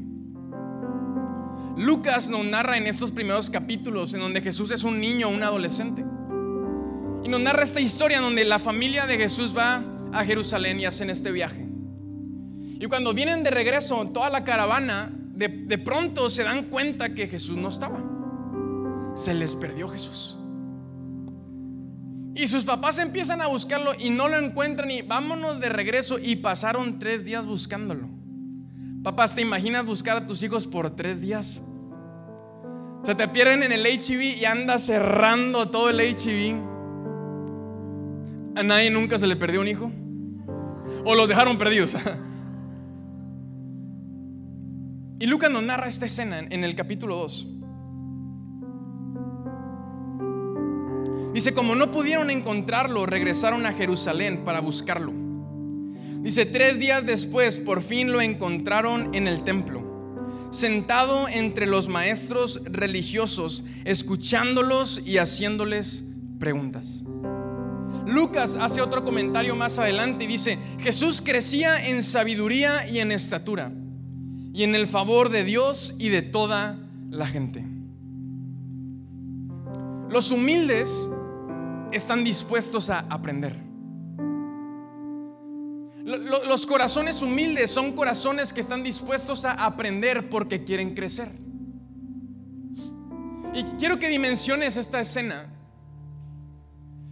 Lucas 1.77 2.31
nos 2.31 2.45
narra 2.45 2.77
en 2.77 2.87
estos 2.87 3.11
primeros 3.11 3.51
capítulos 3.51 4.15
en 4.15 4.21
donde 4.21 4.41
Jesús 4.41 4.71
es 4.71 4.83
un 4.83 4.99
niño, 4.99 5.29
un 5.29 5.43
adolescente. 5.43 6.03
Y 7.23 7.29
nos 7.29 7.41
narra 7.41 7.61
esta 7.61 7.79
historia 7.79 8.17
en 8.17 8.23
donde 8.23 8.43
la 8.43 8.57
familia 8.57 9.05
de 9.05 9.17
Jesús 9.17 9.55
va 9.55 9.83
a 10.11 10.25
Jerusalén 10.25 10.79
y 10.79 10.85
hacen 10.85 11.11
este 11.11 11.31
viaje. 11.31 11.69
Y 12.79 12.87
cuando 12.87 13.13
vienen 13.13 13.43
de 13.43 13.51
regreso, 13.51 14.09
toda 14.11 14.31
la 14.31 14.43
caravana 14.43 15.19
de, 15.49 15.77
pronto 15.77 16.29
se 16.29 16.43
dan 16.43 16.65
cuenta 16.65 17.13
que 17.13 17.27
Jesús 17.27 17.57
no 17.57 17.69
estaba. 17.69 18.03
Se 19.15 19.33
les 19.33 19.55
perdió 19.55 19.87
Jesús. 19.87 20.37
Y 22.35 22.47
sus 22.47 22.63
papás 22.63 22.99
empiezan 22.99 23.41
a 23.41 23.47
buscarlo 23.47 23.91
y 23.97 24.09
no 24.09 24.29
lo 24.29 24.37
encuentran 24.37 24.89
y 24.91 25.01
vámonos 25.01 25.59
de 25.59 25.69
regreso 25.69 26.17
y 26.19 26.37
pasaron 26.37 26.99
tres 26.99 27.25
días 27.25 27.45
buscándolo. 27.45 28.07
Papás, 29.03 29.35
¿te 29.35 29.41
imaginas 29.41 29.85
buscar 29.85 30.17
a 30.17 30.25
tus 30.25 30.43
hijos 30.43 30.67
por 30.67 30.95
tres 30.95 31.19
días? 31.19 31.61
Se 33.03 33.15
te 33.15 33.27
pierden 33.27 33.63
en 33.63 33.71
el 33.71 33.85
HIV 33.85 34.37
y 34.37 34.45
anda 34.45 34.77
cerrando 34.77 35.69
todo 35.69 35.89
el 35.89 35.99
HIV. 35.99 36.55
¿A 38.55 38.63
nadie 38.63 38.91
nunca 38.91 39.17
se 39.17 39.27
le 39.27 39.35
perdió 39.35 39.59
un 39.59 39.67
hijo? 39.67 39.91
¿O 41.03 41.15
los 41.15 41.27
dejaron 41.27 41.57
perdidos? 41.57 41.95
Y 45.21 45.27
Lucas 45.27 45.51
nos 45.51 45.61
narra 45.61 45.87
esta 45.87 46.07
escena 46.07 46.39
en 46.39 46.63
el 46.63 46.73
capítulo 46.73 47.15
2. 47.17 47.47
Dice, 51.31 51.53
como 51.53 51.75
no 51.75 51.91
pudieron 51.91 52.31
encontrarlo, 52.31 53.05
regresaron 53.05 53.67
a 53.67 53.73
Jerusalén 53.73 54.43
para 54.43 54.61
buscarlo. 54.61 55.13
Dice, 56.23 56.47
tres 56.47 56.79
días 56.79 57.05
después 57.05 57.59
por 57.59 57.83
fin 57.83 58.11
lo 58.11 58.19
encontraron 58.19 59.13
en 59.13 59.27
el 59.27 59.43
templo, 59.43 59.83
sentado 60.49 61.27
entre 61.27 61.67
los 61.67 61.87
maestros 61.87 62.61
religiosos, 62.65 63.63
escuchándolos 63.85 65.03
y 65.05 65.19
haciéndoles 65.19 66.03
preguntas. 66.39 67.03
Lucas 68.07 68.55
hace 68.59 68.81
otro 68.81 69.03
comentario 69.03 69.55
más 69.55 69.77
adelante 69.77 70.23
y 70.23 70.27
dice, 70.27 70.57
Jesús 70.79 71.21
crecía 71.21 71.89
en 71.89 72.01
sabiduría 72.01 72.89
y 72.89 72.97
en 72.97 73.11
estatura, 73.11 73.71
y 74.53 74.63
en 74.63 74.75
el 74.75 74.87
favor 74.87 75.29
de 75.29 75.43
Dios 75.43 75.95
y 75.97 76.09
de 76.09 76.21
toda 76.21 76.77
la 77.09 77.25
gente. 77.25 77.65
Los 80.09 80.31
humildes 80.31 81.09
están 81.91 82.23
dispuestos 82.23 82.89
a 82.89 82.99
aprender. 83.09 83.55
Los 86.03 86.65
corazones 86.65 87.21
humildes 87.21 87.71
son 87.71 87.93
corazones 87.93 88.51
que 88.51 88.61
están 88.61 88.83
dispuestos 88.83 89.45
a 89.45 89.51
aprender 89.51 90.29
porque 90.29 90.63
quieren 90.63 90.95
crecer. 90.95 91.31
Y 93.53 93.63
quiero 93.77 93.99
que 93.99 94.09
dimensiones 94.09 94.77
esta 94.77 94.99
escena. 94.99 95.47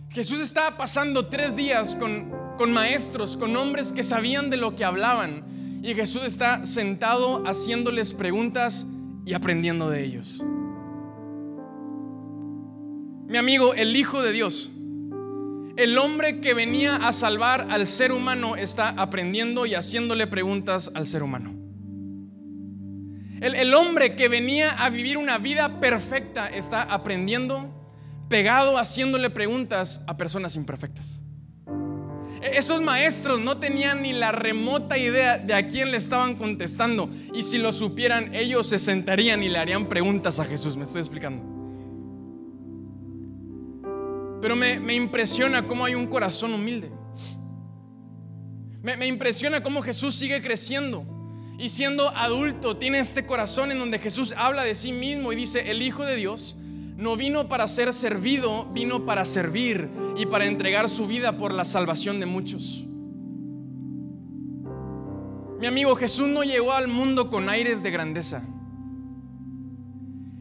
Jesús 0.10 0.40
estaba 0.40 0.76
pasando 0.76 1.28
tres 1.28 1.56
días 1.56 1.96
con, 1.96 2.32
con 2.58 2.74
maestros, 2.74 3.38
con 3.38 3.56
hombres 3.56 3.94
que 3.94 4.04
sabían 4.04 4.50
de 4.50 4.58
lo 4.58 4.76
que 4.76 4.84
hablaban. 4.84 5.59
Y 5.82 5.94
Jesús 5.96 6.24
está 6.24 6.66
sentado 6.66 7.44
haciéndoles 7.48 8.14
preguntas 8.14 8.86
y 9.26 9.34
aprendiendo 9.34 9.90
de 9.90 10.04
ellos. 10.04 10.44
Mi 13.28 13.38
amigo, 13.38 13.74
el 13.74 13.96
Hijo 13.96 14.22
de 14.22 14.32
Dios, 14.34 14.72
el 15.78 15.98
hombre 15.98 16.42
que 16.42 16.54
venía 16.54 16.98
a 16.98 17.14
salvar 17.14 17.68
al 17.70 17.88
ser 17.88 18.12
humano 18.12 18.58
está 18.58 18.90
aprendiendo 18.90 19.66
y 19.66 19.76
haciéndole 19.76 20.28
preguntas 20.28 20.92
al 20.96 21.06
ser 21.06 21.24
humano. 21.24 21.54
El, 23.40 23.56
el, 23.56 23.74
hombre 23.74 24.16
que 24.18 24.28
venía 24.28 24.72
a 24.72 24.90
vivir 24.90 25.18
una 25.18 25.38
vida 25.38 25.80
perfecta 25.80 26.48
está 26.48 26.82
aprendiendo, 26.82 27.74
pegado, 28.28 28.78
haciéndole 28.78 29.30
preguntas 29.30 30.04
a 30.08 30.18
personas 30.18 30.58
imperfectas. 30.58 31.22
E, 32.42 32.58
esos 32.58 32.82
maestros 32.82 33.40
no 33.40 33.58
tenían 33.58 34.02
ni 34.02 34.14
la 34.14 34.32
remota 34.32 34.98
idea 34.98 35.38
de 35.38 35.54
a 35.54 35.68
quién 35.68 35.92
le 35.92 35.98
estaban 35.98 36.36
contestando. 36.36 37.10
Y 37.34 37.44
si 37.44 37.58
lo 37.58 37.72
supieran, 37.72 38.34
ellos 38.34 38.68
se 38.68 38.80
sentarían 38.80 39.44
y 39.44 39.50
le 39.50 39.60
harían 39.60 39.88
preguntas 39.88 40.40
a 40.40 40.46
Jesús. 40.46 40.78
Me 40.78 40.84
estoy 40.84 41.02
explicando. 41.02 41.44
Pero 44.42 44.56
me, 44.56 44.94
impresiona 44.94 45.64
cómo 45.64 45.86
hay 45.86 45.96
un 45.96 46.08
corazón 46.08 46.54
humilde. 46.54 46.92
Me, 48.82 48.96
me 48.96 49.08
impresiona 49.08 49.62
cómo 49.62 49.82
Jesús 49.82 50.16
sigue 50.16 50.42
creciendo 50.42 51.06
y 51.60 51.68
siendo 51.68 52.08
adulto 52.16 52.78
tiene 52.78 53.00
este 53.00 53.26
corazón 53.26 53.72
en 53.72 53.80
donde 53.80 54.00
Jesús 54.00 54.34
habla 54.38 54.64
de 54.64 54.74
sí 54.74 54.94
mismo 54.94 55.34
y 55.34 55.36
dice, 55.36 55.70
el 55.70 55.82
Hijo 55.82 56.06
de 56.06 56.16
Dios 56.16 56.58
no 57.00 57.16
vino 57.16 57.48
para 57.48 57.66
ser 57.70 57.94
servido, 57.94 58.66
vino 58.74 59.06
para 59.06 59.24
servir 59.24 59.90
y 60.18 60.26
para 60.26 60.46
entregar 60.46 60.90
su 60.90 61.08
vida 61.08 61.38
por 61.38 61.54
la 61.54 61.64
salvación 61.64 62.20
de 62.20 62.26
muchos. 62.26 62.86
Mi 65.62 65.66
amigo, 65.66 65.96
Jesús 65.96 66.28
no 66.28 66.44
llegó 66.44 66.74
al 66.74 66.90
mundo 66.90 67.30
con 67.30 67.48
aires 67.48 67.84
de 67.84 67.92
grandeza 67.92 68.46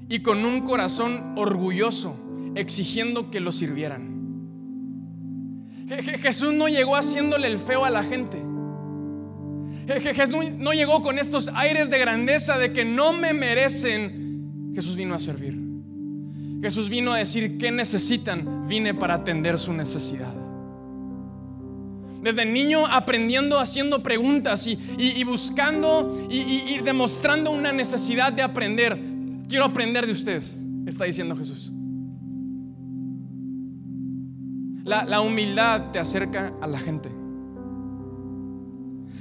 y 0.09 0.19
con 0.21 0.45
un 0.45 0.63
corazón 0.63 1.35
orgulloso 1.37 2.17
exigiendo 2.57 3.31
que 3.31 3.39
lo 3.39 3.53
sirvieran. 3.53 4.19
Jesús 6.21 6.53
no 6.55 6.67
llegó 6.67 6.97
haciéndole 6.97 7.47
el 7.47 7.59
feo 7.59 7.85
a 7.85 7.91
la 7.91 8.03
gente. 8.03 8.37
Jesús 9.87 10.57
no 10.59 10.73
llegó 10.73 11.03
con 11.03 11.21
estos 11.21 11.51
aires 11.55 11.89
de 11.89 12.01
grandeza 12.01 12.59
de 12.59 12.73
que 12.73 12.85
no 12.85 13.13
me 13.13 13.33
merecen. 13.33 14.73
Jesús 14.75 14.97
vino 14.97 15.15
a 15.15 15.21
servir. 15.21 15.58
Jesús 16.61 16.89
vino 16.89 17.13
a 17.13 17.19
decir 17.19 17.59
qué 17.59 17.71
necesitan. 17.71 18.67
Vine 18.69 18.95
para 18.95 19.15
atender 19.15 19.59
su 19.59 19.73
necesidad. 19.73 20.35
Desde 22.23 22.45
niño 22.45 22.87
aprendiendo, 22.87 23.61
haciendo 23.61 24.03
preguntas 24.03 24.67
y, 24.67 25.25
buscando 25.25 26.27
y, 26.29 26.37
y 26.37 26.79
demostrando 26.85 27.51
una 27.51 27.73
necesidad 27.73 28.33
de 28.33 28.43
aprender. 28.43 28.99
Quiero 29.49 29.65
aprender 29.65 30.05
de 30.07 30.13
ustedes, 30.13 30.59
está 30.87 31.05
diciendo 31.05 31.37
Jesús. 31.37 31.73
La, 34.89 35.21
humildad 35.21 35.91
te 35.91 35.99
acerca 35.99 36.55
a 36.63 36.67
la 36.67 36.79
gente. 36.79 37.11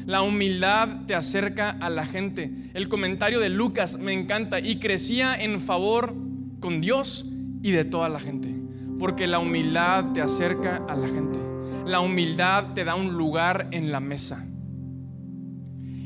La 0.05 0.21
humildad 0.21 1.05
te 1.05 1.13
acerca 1.13 1.71
a 1.71 1.89
la 1.89 2.05
gente. 2.05 2.69
El 2.73 2.87
comentario 2.87 3.41
de 3.41 3.49
Lucas 3.49 3.99
me 3.99 4.13
encanta 4.13 4.61
y 4.61 4.79
crecía 4.79 5.35
en 5.35 5.59
favor 5.59 6.15
con 6.59 6.81
Dios 6.81 7.31
y 7.61 7.71
de 7.71 7.85
toda 7.85 8.09
la 8.09 8.19
gente. 8.19 8.53
Porque 8.99 9.27
la 9.27 9.39
humildad 9.39 10.13
te 10.13 10.21
acerca 10.21 10.83
a 10.87 10.95
la 10.95 11.07
gente. 11.07 11.39
La 11.85 11.99
humildad 11.99 12.73
te 12.73 12.83
da 12.83 12.95
un 12.95 13.13
lugar 13.13 13.69
en 13.71 13.91
la 13.91 13.99
mesa. 13.99 14.45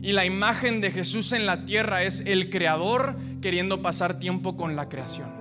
Y 0.03 0.13
la 0.13 0.25
imagen 0.25 0.81
de 0.81 0.91
Jesús 0.91 1.31
en 1.31 1.45
la 1.45 1.65
tierra 1.65 2.03
es 2.03 2.21
el 2.21 2.49
creador 2.49 3.15
queriendo 3.41 3.81
pasar 3.81 4.19
tiempo 4.19 4.57
con 4.57 4.75
la 4.75 4.89
creación. 4.89 5.40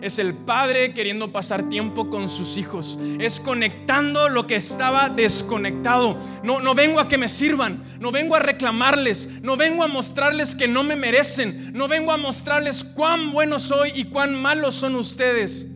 Es 0.00 0.18
el 0.18 0.32
padre 0.34 0.94
queriendo 0.94 1.30
pasar 1.30 1.68
tiempo 1.68 2.08
con 2.08 2.28
sus 2.28 2.56
hijos. 2.56 2.98
Es 3.18 3.38
conectando 3.38 4.28
lo 4.30 4.46
que 4.46 4.56
estaba 4.56 5.10
desconectado. 5.10 6.16
No, 6.42 6.60
no 6.60 6.74
vengo 6.74 7.00
a 7.00 7.08
que 7.08 7.18
me 7.18 7.28
sirvan. 7.28 7.82
No 8.00 8.10
vengo 8.10 8.34
a 8.34 8.40
reclamarles. 8.40 9.42
No 9.42 9.56
vengo 9.56 9.84
a 9.84 9.88
mostrarles 9.88 10.56
que 10.56 10.68
no 10.68 10.82
me 10.82 10.96
merecen. 10.96 11.72
No 11.74 11.86
vengo 11.86 12.12
a 12.12 12.16
mostrarles 12.16 12.82
cuán 12.82 13.30
bueno 13.30 13.58
soy 13.58 13.92
y 13.94 14.04
cuán 14.04 14.40
malos 14.40 14.74
son 14.74 14.96
ustedes. 14.96 15.70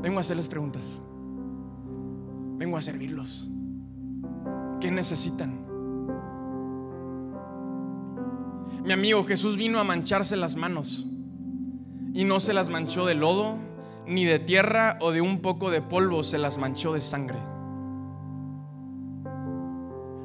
Vengo 0.00 0.18
a 0.18 0.20
hacerles 0.20 0.46
preguntas. 0.46 1.00
Vengo 2.56 2.76
a 2.76 2.82
servirlos. 2.82 3.48
¿Qué 4.80 4.92
necesitan? 4.92 5.66
Mi 8.84 8.92
amigo 8.92 9.24
Jesús 9.24 9.56
vino 9.56 9.78
a 9.78 9.84
mancharse 9.84 10.36
las 10.36 10.56
manos 10.56 11.06
y 12.12 12.24
no 12.24 12.40
se 12.40 12.52
las 12.52 12.68
manchó 12.68 13.06
de 13.06 13.14
lodo, 13.14 13.56
ni 14.06 14.24
de 14.24 14.38
tierra 14.38 14.98
o 15.00 15.12
de 15.12 15.20
un 15.20 15.40
poco 15.40 15.70
de 15.70 15.82
polvo, 15.82 16.22
se 16.22 16.38
las 16.38 16.58
manchó 16.58 16.92
de 16.92 17.00
sangre. 17.00 17.38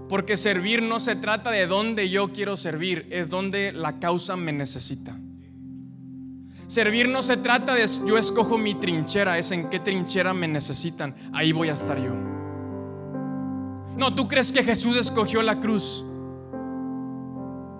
Porque 0.09 0.37
servir 0.37 0.81
no 0.81 0.99
se 0.99 1.15
trata 1.15 1.51
de 1.51 1.67
dónde 1.67 2.09
yo 2.09 2.31
quiero 2.31 2.57
servir, 2.57 3.07
es 3.11 3.29
donde 3.29 3.71
la 3.71 3.99
causa 3.99 4.35
me 4.35 4.51
necesita. 4.51 5.17
Servir 6.67 7.09
no 7.09 7.21
se 7.21 7.37
trata 7.37 7.75
de 7.75 7.85
yo 8.07 8.17
escojo 8.17 8.57
mi 8.57 8.75
trinchera, 8.75 9.37
es 9.37 9.51
en 9.51 9.69
qué 9.69 9.79
trinchera 9.79 10.33
me 10.33 10.47
necesitan, 10.47 11.15
ahí 11.31 11.51
voy 11.51 11.69
a 11.69 11.73
estar 11.73 12.01
yo. 12.01 12.13
No, 13.97 14.13
tú 14.15 14.27
crees 14.27 14.51
que 14.51 14.63
Jesús 14.63 14.97
escogió 14.97 15.41
la 15.41 15.59
cruz. 15.59 16.03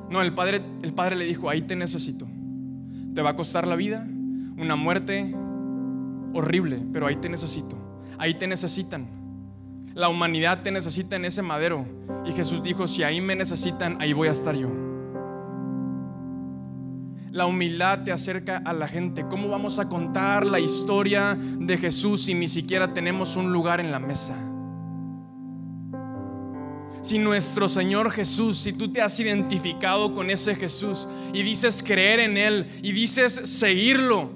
No, 0.10 0.22
el 0.22 0.34
Padre, 0.34 0.62
el 0.82 0.94
Padre 0.94 1.16
le 1.16 1.26
dijo, 1.26 1.50
ahí 1.50 1.64
te 1.64 1.76
necesito. 1.76 2.28
Te 3.16 3.22
va 3.22 3.30
a 3.30 3.36
costar 3.36 3.66
la 3.66 3.78
vida, 3.78 4.06
una 4.58 4.76
muerte 4.76 5.34
horrible, 6.34 6.86
pero 6.92 7.08
ahí 7.08 7.16
te 7.16 7.30
necesito. 7.30 7.78
Ahí 8.18 8.34
te 8.34 8.46
necesitan. 8.46 9.08
La 9.94 10.10
humanidad 10.10 10.62
te 10.64 10.72
necesita 10.72 11.16
en 11.16 11.24
ese 11.24 11.42
madero. 11.42 11.86
Y 12.26 12.34
Jesús 12.34 12.62
dijo, 12.62 12.88
si 12.88 13.04
ahí 13.04 13.22
me 13.22 13.36
necesitan, 13.36 13.98
ahí 14.02 14.12
voy 14.12 14.28
a 14.28 14.32
estar 14.32 14.54
yo. 14.54 14.70
La 17.32 17.46
humildad 17.46 18.04
te 18.04 18.12
acerca 18.12 18.58
a 18.58 18.74
la 18.74 18.88
gente. 18.88 19.26
¿Cómo 19.30 19.48
vamos 19.48 19.80
a 19.80 19.88
contar 19.88 20.46
la 20.46 20.60
historia 20.60 21.38
de 21.40 21.78
Jesús 21.78 22.24
si 22.24 22.34
ni 22.34 22.50
siquiera 22.50 22.94
tenemos 22.94 23.38
un 23.38 23.54
lugar 23.54 23.80
en 23.80 23.92
la 23.92 24.00
mesa? 24.00 24.36
Si 27.06 27.20
nuestro 27.20 27.70
Señor 27.70 28.10
Jesús, 28.10 28.58
si 28.58 28.74
tú 28.74 28.92
te 28.92 29.00
has 29.00 29.20
identificado 29.20 30.16
con 30.16 30.32
ese 30.32 30.56
Jesús 30.56 31.08
y 31.34 31.44
dices 31.44 31.84
creer 31.84 32.20
en 32.20 32.36
Él 32.36 32.66
y 32.82 32.94
dices 32.94 33.32
seguirlo, 33.32 34.32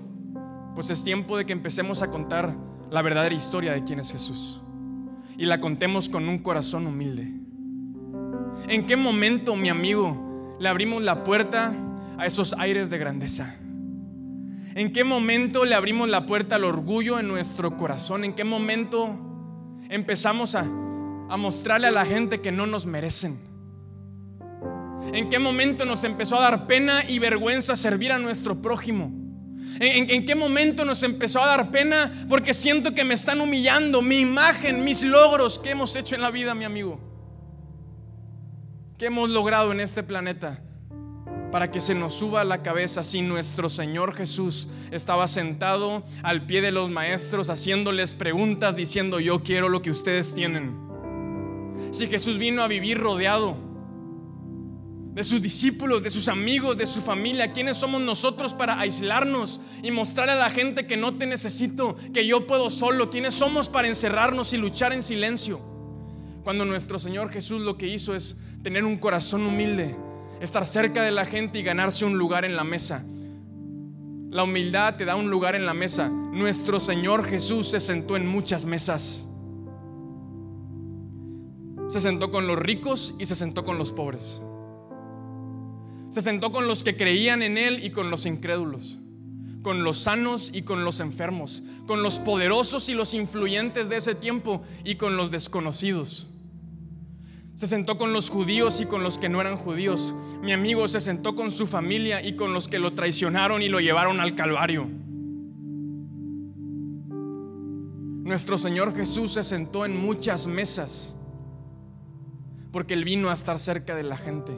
pues 0.75 0.91
es 0.91 1.03
tiempo 1.03 1.35
de 1.35 1.47
que 1.47 1.53
empecemos 1.53 2.03
a 2.03 2.11
contar 2.11 2.55
la 2.91 3.01
verdadera 3.01 3.33
historia 3.33 3.71
de 3.71 3.83
quién 3.83 3.99
es 3.99 4.11
Jesús 4.11 4.61
y 5.35 5.45
la 5.45 5.59
contemos 5.59 6.09
con 6.09 6.29
un 6.29 6.37
corazón 6.37 6.85
humilde. 6.85 7.33
¿En 8.67 8.85
qué 8.85 8.95
momento, 8.95 9.55
mi 9.55 9.69
amigo, 9.69 10.55
le 10.59 10.69
abrimos 10.69 11.01
la 11.01 11.23
puerta 11.23 11.73
a 12.19 12.27
esos 12.27 12.53
aires 12.53 12.91
de 12.91 12.99
grandeza? 12.99 13.55
¿En 14.75 14.93
qué 14.93 15.03
momento 15.03 15.65
le 15.65 15.73
abrimos 15.73 16.07
la 16.07 16.27
puerta 16.27 16.57
al 16.57 16.65
orgullo 16.65 17.17
en 17.17 17.29
nuestro 17.29 17.77
corazón? 17.77 18.23
¿En 18.23 18.33
qué 18.33 18.43
momento 18.43 19.17
empezamos 19.89 20.53
a 20.53 20.67
a 21.29 21.37
mostrarle 21.37 21.87
a 21.87 21.91
la 21.91 22.05
gente 22.05 22.41
que 22.41 22.51
no 22.51 22.65
nos 22.65 22.85
merecen. 22.85 23.39
¿En 25.13 25.29
qué 25.29 25.39
momento 25.39 25.85
nos 25.85 26.03
empezó 26.03 26.37
a 26.37 26.41
dar 26.41 26.67
pena 26.67 27.03
y 27.07 27.19
vergüenza 27.19 27.75
servir 27.75 28.11
a 28.11 28.19
nuestro 28.19 28.61
prójimo? 28.61 29.11
¿En, 29.79 30.25
qué 30.25 30.35
momento 30.35 30.83
nos 30.83 31.03
empezó 31.03 31.41
a 31.41 31.47
dar 31.47 31.71
pena? 31.71 32.25
Porque 32.27 32.53
siento 32.53 32.93
que 32.93 33.05
me 33.05 33.13
están 33.13 33.39
humillando, 33.39 34.01
mi 34.01 34.19
imagen, 34.19 34.83
mis 34.83 35.03
logros 35.03 35.57
que 35.57 35.69
hemos 35.69 35.95
hecho 35.95 36.15
en 36.15 36.21
la 36.21 36.31
vida, 36.31 36.53
mi 36.53 36.65
amigo. 36.65 36.99
¿Qué 38.97 39.05
hemos 39.05 39.29
logrado 39.29 39.71
en 39.71 39.79
este 39.79 40.03
planeta? 40.03 40.61
Para 41.51 41.71
que 41.71 41.79
se 41.79 41.95
nos 41.95 42.15
suba 42.15 42.43
la 42.43 42.61
cabeza 42.61 43.05
si 43.05 43.21
nuestro 43.21 43.69
Señor 43.69 44.13
Jesús 44.15 44.67
estaba 44.91 45.27
sentado 45.29 46.03
al 46.23 46.45
pie 46.45 46.61
de 46.61 46.71
los 46.71 46.89
maestros 46.89 47.49
haciéndoles 47.49 48.15
preguntas 48.15 48.75
diciendo 48.75 49.21
yo 49.21 49.43
quiero 49.43 49.69
lo 49.69 49.81
que 49.81 49.91
ustedes 49.91 50.35
tienen. 50.35 50.88
Si 51.91 52.07
Jesús 52.07 52.37
vino 52.37 52.61
a 52.61 52.67
vivir 52.67 52.97
rodeado 52.97 53.69
de 55.19 55.23
sus 55.25 55.41
discípulos, 55.41 56.03
de 56.03 56.11
sus 56.11 56.27
amigos, 56.27 56.77
de 56.77 56.85
su 56.85 57.01
familia. 57.01 57.51
¿Quiénes 57.51 57.77
somos 57.77 57.99
nosotros 58.01 58.53
para 58.53 58.79
aislarnos 58.79 59.59
y 59.83 59.91
mostrarle 59.91 60.33
a 60.33 60.37
la 60.37 60.49
gente 60.49 60.87
que 60.87 60.97
no 60.97 61.15
te 61.15 61.25
necesito, 61.25 61.97
que 62.13 62.25
yo 62.25 62.47
puedo 62.47 62.69
solo? 62.69 63.09
¿Quiénes 63.09 63.33
somos 63.33 63.67
para 63.67 63.87
encerrarnos 63.87 64.53
y 64.53 64.57
luchar 64.57 64.93
en 64.93 65.03
silencio? 65.03 65.59
Cuando 66.43 66.63
nuestro 66.63 66.99
Señor 66.99 67.31
Jesús 67.31 67.61
lo 67.61 67.77
que 67.77 67.87
hizo 67.87 68.15
es 68.15 68.39
tener 68.63 68.85
un 68.85 68.97
corazón 68.97 69.45
humilde, 69.45 69.95
estar 70.41 70.65
cerca 70.65 71.03
de 71.03 71.11
la 71.11 71.25
gente 71.25 71.59
y 71.59 71.63
ganarse 71.63 72.05
un 72.05 72.17
lugar 72.17 72.45
en 72.45 72.55
la 72.55 72.63
mesa. 72.63 73.05
La 74.29 74.43
humildad 74.43 74.95
te 74.95 75.05
da 75.05 75.15
un 75.15 75.29
lugar 75.29 75.55
en 75.55 75.65
la 75.65 75.73
mesa. 75.73 76.07
Nuestro 76.07 76.79
Señor 76.79 77.25
Jesús 77.27 77.71
se 77.71 77.79
sentó 77.79 78.15
en 78.15 78.27
muchas 78.27 78.63
mesas. 78.63 79.28
Se 81.89 81.99
sentó 81.99 82.29
con 82.29 82.45
los 82.45 82.59
ricos 82.59 83.15
y 83.17 83.25
se 83.25 83.35
sentó 83.35 83.65
con 83.65 83.79
los 83.79 83.91
pobres. 83.91 84.43
Se 86.09 86.21
sentó 86.21 86.51
con 86.51 86.67
los 86.67 86.83
que 86.83 86.95
creían 86.95 87.41
en 87.41 87.57
Él 87.57 87.83
y 87.83 87.89
con 87.89 88.11
los 88.11 88.27
incrédulos, 88.27 88.99
con 89.63 89.83
los 89.83 89.97
sanos 89.97 90.51
y 90.53 90.61
con 90.61 90.85
los 90.85 90.99
enfermos, 90.99 91.63
con 91.87 92.03
los 92.03 92.19
poderosos 92.19 92.89
y 92.89 92.93
los 92.93 93.15
influyentes 93.15 93.89
de 93.89 93.97
ese 93.97 94.13
tiempo 94.13 94.61
y 94.83 94.95
con 94.95 95.17
los 95.17 95.31
desconocidos. 95.31 96.27
Se 97.55 97.65
sentó 97.67 97.97
con 97.97 98.13
los 98.13 98.29
judíos 98.29 98.81
y 98.81 98.85
con 98.85 99.01
los 99.01 99.17
que 99.17 99.27
no 99.27 99.41
eran 99.41 99.57
judíos. 99.57 100.13
Mi 100.43 100.53
amigo 100.53 100.87
se 100.87 100.99
sentó 100.99 101.33
con 101.35 101.51
su 101.51 101.65
familia 101.65 102.23
y 102.23 102.35
con 102.35 102.53
los 102.53 102.67
que 102.67 102.77
lo 102.77 102.93
traicionaron 102.93 103.63
y 103.63 103.67
lo 103.67 103.79
llevaron 103.79 104.19
al 104.19 104.35
Calvario. 104.35 104.87
Nuestro 108.23 108.59
Señor 108.59 108.95
Jesús 108.95 109.33
se 109.33 109.43
sentó 109.43 109.85
en 109.85 109.99
muchas 109.99 110.45
mesas 110.45 111.15
porque 112.71 112.93
Él 112.93 113.03
vino 113.03 113.29
a 113.29 113.33
estar 113.33 113.59
cerca 113.59 113.95
de 113.95 114.03
la 114.03 114.17
gente. 114.17 114.53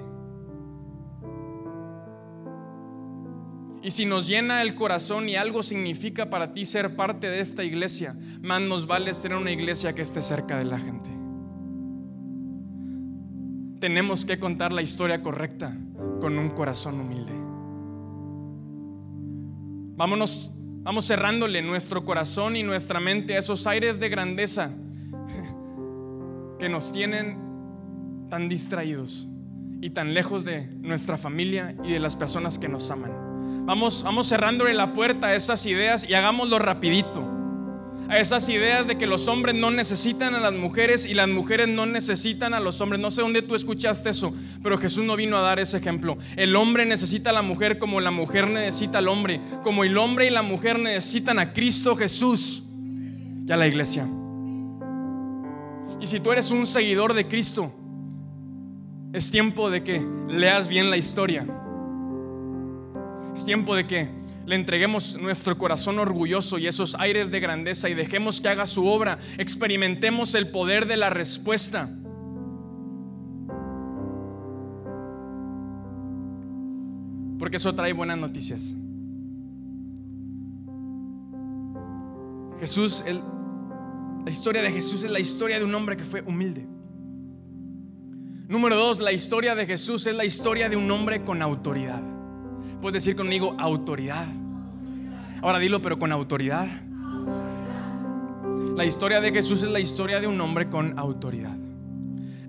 Y 3.84 3.92
si 3.92 4.06
nos 4.06 4.28
llena 4.28 4.62
el 4.62 4.76
corazón 4.76 5.28
y 5.28 5.36
algo 5.36 5.64
significa 5.64 6.30
para 6.30 6.52
ti 6.52 6.66
ser 6.66 6.96
parte 6.96 7.28
de 7.28 7.40
esta 7.40 7.64
iglesia, 7.64 8.16
más 8.42 8.62
nos 8.62 8.86
vale 8.86 9.12
tener 9.14 9.38
una 9.38 9.52
iglesia 9.52 9.94
que 9.94 10.04
esté 10.04 10.22
cerca 10.22 10.58
de 10.58 10.66
la 10.66 10.78
gente. 10.78 11.10
Tenemos 13.80 14.24
que 14.24 14.40
contar 14.40 14.72
la 14.72 14.84
historia 14.84 15.24
correcta 15.24 15.76
con 16.20 16.38
un 16.38 16.52
corazón 16.52 17.00
humilde. 17.00 17.34
Vámonos, 19.98 20.52
vamos 20.84 21.08
cerrándole 21.08 21.64
nuestro 21.64 22.06
corazón 22.06 22.56
y 22.56 22.62
nuestra 22.62 23.00
mente 23.00 23.36
a 23.36 23.40
esos 23.40 23.66
aires 23.66 24.00
de 24.00 24.10
grandeza 24.10 24.72
que 26.60 26.70
nos 26.70 26.92
tienen 26.92 27.51
tan 28.32 28.48
distraídos 28.48 29.28
y 29.82 29.90
tan 29.90 30.14
lejos 30.14 30.46
de 30.46 30.66
nuestra 30.80 31.18
familia 31.18 31.76
y 31.84 31.92
de 31.92 32.00
las 32.00 32.16
personas 32.16 32.58
que 32.58 32.70
nos 32.70 32.90
aman. 32.90 33.66
Vamos, 33.66 34.04
vamos 34.04 34.30
cerrándole 34.30 34.74
la 34.74 34.94
puerta 34.94 35.28
a 35.28 35.36
esas 35.36 35.66
ideas 35.66 36.10
y 36.10 36.14
hagámoslo 36.14 36.58
rapidito. 36.58 37.28
A 38.08 38.20
esas 38.20 38.48
ideas 38.48 38.88
de 38.88 38.98
que 38.98 39.06
los 39.06 39.28
hombres 39.28 39.54
no 39.56 39.70
necesitan 39.70 40.34
a 40.34 40.40
las 40.40 40.54
mujeres 40.54 41.06
y 41.06 41.14
las 41.14 41.28
mujeres 41.28 41.68
no 41.68 41.86
necesitan 41.86 42.54
a 42.54 42.62
los 42.62 42.80
hombres. 42.80 43.02
No 43.02 43.12
sé 43.12 43.22
dónde 43.22 43.42
tú 43.42 43.54
escuchaste 43.54 44.10
eso, 44.10 44.34
pero 44.64 44.78
Jesús 44.78 45.04
no 45.04 45.18
vino 45.18 45.36
a 45.36 45.42
dar 45.42 45.60
ese 45.60 45.78
ejemplo. 45.78 46.18
El 46.38 46.56
hombre 46.56 46.86
necesita 46.86 47.32
a 47.32 47.34
la 47.34 47.42
mujer 47.42 47.80
como 47.80 48.00
la 48.00 48.12
mujer 48.12 48.48
necesita 48.48 49.00
al 49.00 49.10
hombre, 49.10 49.42
como 49.62 49.84
el 49.84 49.98
hombre 49.98 50.28
y 50.28 50.30
la 50.30 50.42
mujer 50.42 50.80
necesitan 50.80 51.38
a 51.38 51.52
Cristo 51.52 51.98
Jesús 51.98 52.64
y 53.46 53.52
a 53.52 53.58
la 53.58 53.68
iglesia. 53.68 54.08
Y 56.00 56.08
si 56.08 56.22
tú 56.22 56.32
eres 56.32 56.50
un 56.50 56.66
seguidor 56.66 57.14
de 57.14 57.28
Cristo, 57.28 57.74
es 59.14 59.32
tiempo 59.32 59.70
de 59.70 59.84
que 59.84 60.06
leas 60.30 60.68
bien 60.68 60.90
la 60.90 60.98
historia 60.98 61.46
es 63.34 63.46
tiempo 63.46 63.76
de 63.76 63.88
que 63.88 64.10
le 64.46 64.56
entreguemos 64.56 65.18
nuestro 65.22 65.58
corazón 65.58 66.00
orgulloso 66.00 66.58
y 66.58 66.68
esos 66.68 66.96
aires 66.96 67.32
de 67.32 67.40
grandeza 67.40 67.90
y 67.90 67.94
dejemos 67.94 68.42
que 68.42 68.50
haga 68.50 68.66
su 68.66 68.86
obra. 68.86 69.20
Experimentemos 69.38 70.36
el 70.36 70.50
poder 70.50 70.88
de 70.88 70.98
la 70.98 71.10
respuesta. 71.10 71.90
Porque 77.40 77.58
eso 77.58 77.74
trae 77.74 77.94
buenas 77.94 78.18
noticias. 78.18 78.76
Jesús, 82.60 83.04
la 84.26 84.30
historia 84.30 84.62
de 84.62 84.72
Jesús 84.72 85.04
es 85.04 85.10
la 85.10 85.20
historia 85.20 85.58
de 85.58 85.66
un 85.66 85.74
hombre 85.74 85.98
que 85.98 86.04
fue 86.04 86.22
humilde. 86.22 86.68
Número 88.52 88.76
dos, 88.76 89.00
la 89.00 89.14
historia 89.14 89.56
de 89.56 89.66
Jesús 89.66 90.06
es 90.08 90.14
la 90.14 90.26
historia 90.26 90.68
de 90.68 90.76
un 90.76 90.92
hombre 90.92 91.24
con 91.24 91.42
autoridad. 91.42 92.02
Puedes 92.82 93.02
decir 93.02 93.16
conmigo 93.16 93.56
autoridad. 93.58 94.28
Ahora 95.42 95.58
dilo, 95.58 95.82
pero 95.82 95.98
con 95.98 96.12
autoridad. 96.12 96.68
La 98.76 98.84
historia 98.84 99.22
de 99.22 99.32
Jesús 99.32 99.64
es 99.64 99.70
la 99.70 99.80
historia 99.80 100.20
de 100.20 100.28
un 100.28 100.42
hombre 100.42 100.70
con 100.70 101.00
autoridad. 101.00 101.56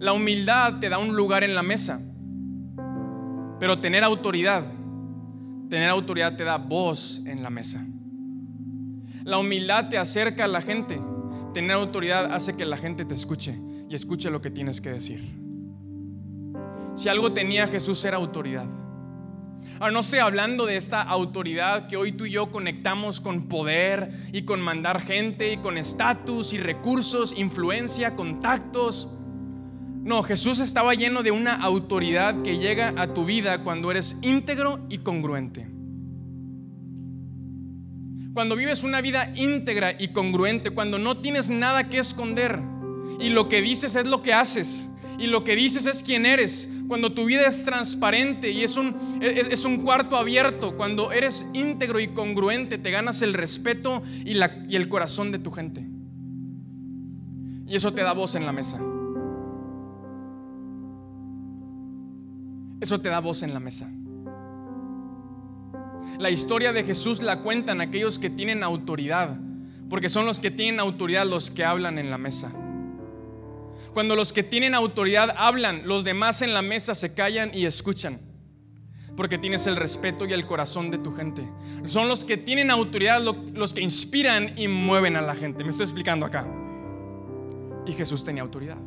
La 0.01 0.13
humildad 0.13 0.81
te 0.81 0.89
da 0.89 0.99
un 0.99 1.15
lugar 1.15 1.45
en 1.45 1.55
la 1.55 1.63
mesa. 1.63 2.01
Pero 3.61 3.79
tener 3.79 4.03
autoridad, 4.03 4.65
tener 5.71 5.89
autoridad 5.89 6.35
te 6.35 6.43
da 6.43 6.57
voz 6.57 7.23
en 7.27 7.45
la 7.45 7.51
mesa. 7.51 7.87
La 9.23 9.39
humildad 9.39 9.89
te 9.89 9.99
acerca 9.99 10.47
a 10.47 10.49
la 10.49 10.63
gente. 10.63 11.01
Tener 11.55 11.71
autoridad 11.71 12.35
hace 12.35 12.57
que 12.57 12.65
la 12.65 12.77
gente 12.77 13.05
te 13.05 13.15
escuche 13.15 13.57
y 13.89 13.95
escuche 13.95 14.31
lo 14.31 14.43
que 14.43 14.51
tienes 14.51 14.81
que 14.81 14.91
decir. 14.91 15.42
Si 16.95 17.09
algo 17.09 17.33
tenía 17.33 17.67
Jesús 17.69 18.05
era 18.05 18.19
autoridad. 18.19 18.67
Ahora 19.81 19.93
no 19.93 20.01
estoy 20.01 20.19
hablando 20.19 20.67
de 20.67 20.77
esta 20.77 21.03
autoridad 21.03 21.89
que 21.89 21.97
hoy 21.97 22.13
tú 22.13 22.27
y 22.27 22.33
yo 22.33 22.51
conectamos 22.51 23.21
con 23.21 23.49
poder 23.49 24.11
y 24.33 24.43
con 24.43 24.61
mandar 24.61 25.01
gente 25.01 25.53
y 25.53 25.57
con 25.57 25.79
estatus 25.79 26.53
y 26.53 26.59
recursos, 26.59 27.37
influencia, 27.37 28.15
contactos. 28.15 29.17
No, 30.05 30.23
Jesús 30.23 30.59
estaba 30.59 30.95
lleno 30.95 31.23
de 31.23 31.31
una 31.31 31.55
autoridad 31.55 32.43
que 32.43 32.59
llega 32.59 32.93
a 32.97 33.15
tu 33.15 33.25
vida 33.25 33.65
cuando 33.65 33.91
eres 33.91 34.19
íntegro 34.23 34.79
y 34.89 34.99
congruente. 34.99 35.69
Cuando 38.35 38.57
vives 38.57 38.83
una 38.83 39.01
vida 39.01 39.33
íntegra 39.35 39.95
y 39.99 40.09
congruente, 40.09 40.71
cuando 40.71 40.99
no 40.99 41.19
tienes 41.19 41.51
nada 41.51 41.89
que 41.89 41.99
esconder 41.99 42.61
y 43.21 43.31
lo 43.31 43.49
que 43.49 43.63
dices 43.63 43.95
es 43.95 44.07
lo 44.07 44.23
que 44.23 44.33
haces 44.33 44.89
y 45.23 45.29
lo 45.29 45.45
que 45.45 45.55
dices 45.55 45.87
es 45.87 46.03
quién 46.03 46.27
eres, 46.27 46.69
cuando 46.89 47.13
tu 47.13 47.27
vida 47.27 47.47
es 47.47 47.65
transparente 47.65 48.51
y 48.51 48.65
es 48.65 48.77
un, 48.77 48.97
es, 49.23 49.65
un 49.65 49.79
cuarto 49.79 50.17
abierto, 50.17 50.77
cuando 50.77 51.13
eres 51.13 51.49
íntegro 51.53 52.01
y 52.01 52.09
congruente, 52.09 52.77
te 52.77 52.91
ganas 52.91 53.23
el 53.23 53.33
respeto 53.33 54.03
y, 54.25 54.35
la, 54.35 54.65
y 54.69 54.75
el 54.75 54.89
corazón 54.89 55.31
de 55.31 55.39
tu 55.39 55.53
gente. 55.53 55.89
Y 57.69 57.77
eso 57.77 57.93
te 57.93 58.03
da 58.03 58.13
voz 58.13 58.35
en 58.35 58.47
la 58.47 58.51
mesa. 58.51 58.81
Eso 62.81 63.01
te 63.01 63.09
da 63.09 63.21
voz 63.21 63.45
en 63.45 63.55
la 63.55 63.61
mesa. 63.61 63.89
La 66.19 66.31
historia 66.31 66.73
de 66.73 66.83
Jesús 66.83 67.23
la 67.23 67.43
cuentan 67.43 67.81
aquellos 67.81 68.19
que 68.19 68.29
tienen 68.29 68.65
autoridad, 68.65 69.39
porque 69.89 70.09
son 70.09 70.27
los 70.27 70.41
que 70.41 70.51
tienen 70.51 70.81
autoridad 70.81 71.25
los 71.27 71.53
que 71.53 71.65
hablan 71.65 72.01
en 72.01 72.11
la 72.11 72.19
mesa. 72.19 72.53
Cuando 73.93 74.17
los 74.17 74.33
que 74.33 74.43
tienen 74.43 74.75
autoridad 74.75 75.35
hablan, 75.37 75.87
los 75.87 76.05
demás 76.05 76.43
en 76.43 76.55
la 76.55 76.63
mesa 76.63 76.95
se 76.95 77.15
callan 77.15 77.51
y 77.53 77.67
escuchan. 77.67 78.21
Porque 79.17 79.37
tienes 79.37 79.67
el 79.67 79.77
respeto 79.77 80.25
y 80.25 80.33
el 80.33 80.47
corazón 80.47 80.91
de 80.91 80.97
tu 80.99 81.15
gente. 81.15 81.43
Son 81.85 82.09
los 82.09 82.25
que 82.25 82.39
tienen 82.39 82.71
autoridad 82.71 83.21
los 83.21 83.75
que 83.75 83.83
inspiran 83.83 84.59
y 84.59 84.69
mueven 84.69 85.17
a 85.17 85.21
la 85.21 85.35
gente. 85.35 85.63
Me 85.65 85.71
estoy 85.71 85.85
explicando 85.85 86.25
acá. 86.25 86.47
Y 87.87 87.93
Jesús 87.93 88.25
tenía 88.25 88.43
autoridad. 88.43 88.79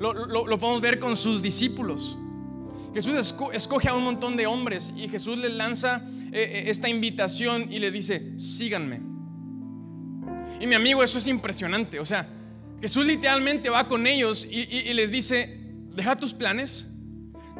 Lo, 0.00 0.14
podemos 0.58 0.80
ver 0.80 0.98
con 0.98 1.16
sus 1.16 1.42
discípulos. 1.42 2.18
Jesús 2.94 3.34
escoge 3.52 3.88
a 3.88 3.94
un 3.94 4.02
montón 4.02 4.36
de 4.36 4.46
hombres 4.46 4.92
y 4.96 5.08
Jesús 5.08 5.38
les 5.38 5.52
lanza 5.52 6.02
eh, 6.32 6.64
eh, 6.64 6.64
esta 6.66 6.88
invitación 6.88 7.70
y 7.70 7.78
le 7.78 7.90
dice, 7.92 8.32
síganme. 8.40 9.00
Y 10.58 10.66
mi 10.66 10.74
amigo, 10.74 11.04
eso 11.04 11.18
es 11.18 11.28
impresionante. 11.28 12.00
O 12.00 12.04
sea, 12.04 12.28
Jesús 12.80 13.04
literalmente 13.04 13.68
va 13.68 13.88
con 13.88 14.06
ellos 14.06 14.46
y, 14.50 14.92
les 14.94 15.10
dice, 15.10 15.58
deja 15.94 16.16
tus 16.16 16.32
planes, 16.32 16.88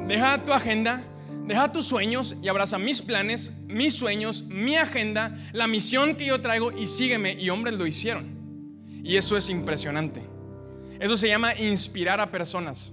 deja 0.09 0.45
tu 0.45 0.53
agenda, 0.53 1.03
deja 1.47 1.73
tus 1.73 1.87
sueños 1.87 2.37
y 2.43 2.49
abraza 2.49 2.79
mis 2.79 3.03
planes, 3.03 3.53
mis 3.67 3.95
sueños, 3.95 4.45
mi 4.45 4.77
agenda, 4.77 5.37
la 5.53 5.67
misión 5.67 6.17
que 6.17 6.27
yo 6.27 6.41
traigo 6.41 6.73
y 6.73 6.87
sígueme. 6.87 7.35
Y 7.35 7.51
hombres 7.51 7.75
lo 7.75 7.87
hicieron. 7.87 8.41
Y 9.05 9.17
eso 9.17 9.37
es 9.37 9.51
impresionante. 9.51 10.23
Eso 10.99 11.17
se 11.17 11.29
llama 11.29 11.55
inspirar 11.59 12.21
a 12.21 12.31
personas. 12.31 12.93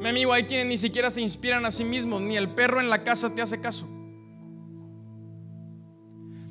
Mi 0.00 0.08
amigo, 0.08 0.32
hay 0.32 0.44
quienes 0.44 0.66
ni 0.66 0.78
siquiera 0.78 1.10
se 1.10 1.20
inspiran 1.20 1.64
a 1.64 1.70
sí 1.70 1.84
mismos, 1.84 2.20
ni 2.22 2.36
el 2.36 2.48
perro 2.50 2.80
en 2.80 2.90
la 2.90 3.04
casa 3.04 3.34
te 3.34 3.42
hace 3.42 3.60
caso. 3.60 3.88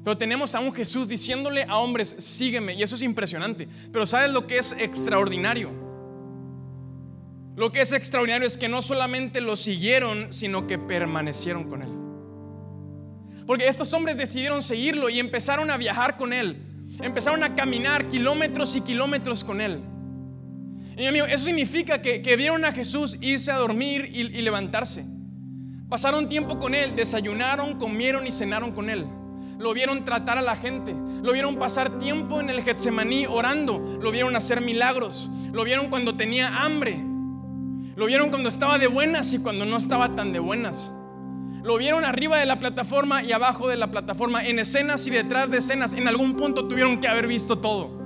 Pero 0.04 0.18
tenemos 0.18 0.56
a 0.56 0.60
un 0.60 0.74
Jesús 0.74 1.08
diciéndole 1.08 1.64
a 1.64 1.78
hombres, 1.78 2.16
sígueme, 2.18 2.74
y 2.74 2.82
eso 2.82 2.96
es 2.96 3.04
impresionante. 3.04 3.68
Pero 3.92 4.06
¿sabes 4.06 4.32
lo 4.32 4.48
que 4.48 4.58
es 4.58 4.74
extraordinario? 4.74 5.70
Lo 7.56 7.72
que 7.72 7.82
es 7.82 7.92
extraordinario 7.92 8.48
es 8.48 8.58
que 8.58 8.68
no 8.68 8.82
solamente 8.82 9.42
lo 9.42 9.56
siguieron, 9.56 10.34
sino 10.34 10.66
que 10.66 10.80
permanecieron 10.80 11.70
con 11.70 11.84
él. 11.84 11.90
Porque 13.46 13.68
estos 13.68 13.94
hombres 13.94 14.18
decidieron 14.18 14.64
seguirlo 14.64 15.10
y 15.10 15.20
empezaron 15.20 15.70
a 15.70 15.78
viajar 15.78 16.18
con 16.18 16.34
él. 16.34 16.58
Empezaron 17.00 17.44
a 17.44 17.56
caminar 17.56 18.08
kilómetros 18.08 18.76
y 18.76 18.82
kilómetros 18.82 19.44
con 19.44 19.62
él. 19.62 19.82
Y 20.98 21.06
amigo, 21.06 21.26
eso 21.28 21.46
significa 21.46 22.02
que, 22.02 22.36
vieron 22.36 22.66
a 22.66 22.72
Jesús 22.72 23.18
irse 23.22 23.52
a 23.52 23.58
dormir 23.58 24.10
y 24.12 24.42
levantarse. 24.42 25.06
Pasaron 25.90 26.28
tiempo 26.28 26.58
con 26.58 26.74
él, 26.74 26.96
desayunaron, 26.96 27.78
comieron 27.78 28.26
y 28.26 28.32
cenaron 28.32 28.72
con 28.72 28.90
él 28.90 29.06
lo 29.62 29.74
vieron 29.74 30.04
tratar 30.04 30.38
a 30.40 30.42
la 30.42 30.56
gente, 30.56 30.94
lo 30.94 31.32
vieron 31.32 31.58
pasar 31.58 32.00
tiempo 32.00 32.42
en 32.42 32.50
el 32.50 32.64
Getsemaní 32.64 33.28
orando, 33.28 34.00
lo 34.02 34.12
vieron 34.12 34.36
hacer 34.36 34.60
milagros, 34.60 35.30
lo 35.54 35.64
vieron 35.64 35.90
cuando 35.90 36.16
tenía 36.16 36.64
hambre, 36.64 36.98
lo 37.96 38.06
vieron 38.08 38.30
cuando 38.30 38.50
estaba 38.50 38.80
de 38.80 38.88
buenas 38.88 39.34
y 39.34 39.40
cuando 39.40 39.66
no 39.66 39.78
estaba 39.78 40.16
tan 40.16 40.34
de 40.34 40.40
buenas. 40.40 40.96
Lo 41.64 41.78
vieron 41.78 42.06
arriba 42.06 42.40
de 42.40 42.48
la 42.48 42.60
plataforma 42.60 43.22
y 43.22 43.34
abajo 43.34 43.68
de 43.68 43.78
la 43.78 43.92
plataforma, 43.92 44.44
en 44.44 44.58
escenas 44.58 45.06
y 45.06 45.12
detrás 45.12 45.52
de 45.52 45.60
escenas. 45.60 45.94
En 45.94 46.08
algún 46.08 46.36
punto 46.36 46.68
tuvieron 46.68 47.00
que 47.00 47.08
haber 47.08 47.28
visto 47.28 47.60
todo. 47.60 48.02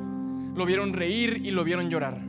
Lo 0.55 0.65
vieron 0.65 0.91
reír 0.91 1.41
y 1.45 1.51
lo 1.51 1.63
vieron 1.63 1.89
llorar. 1.89 2.21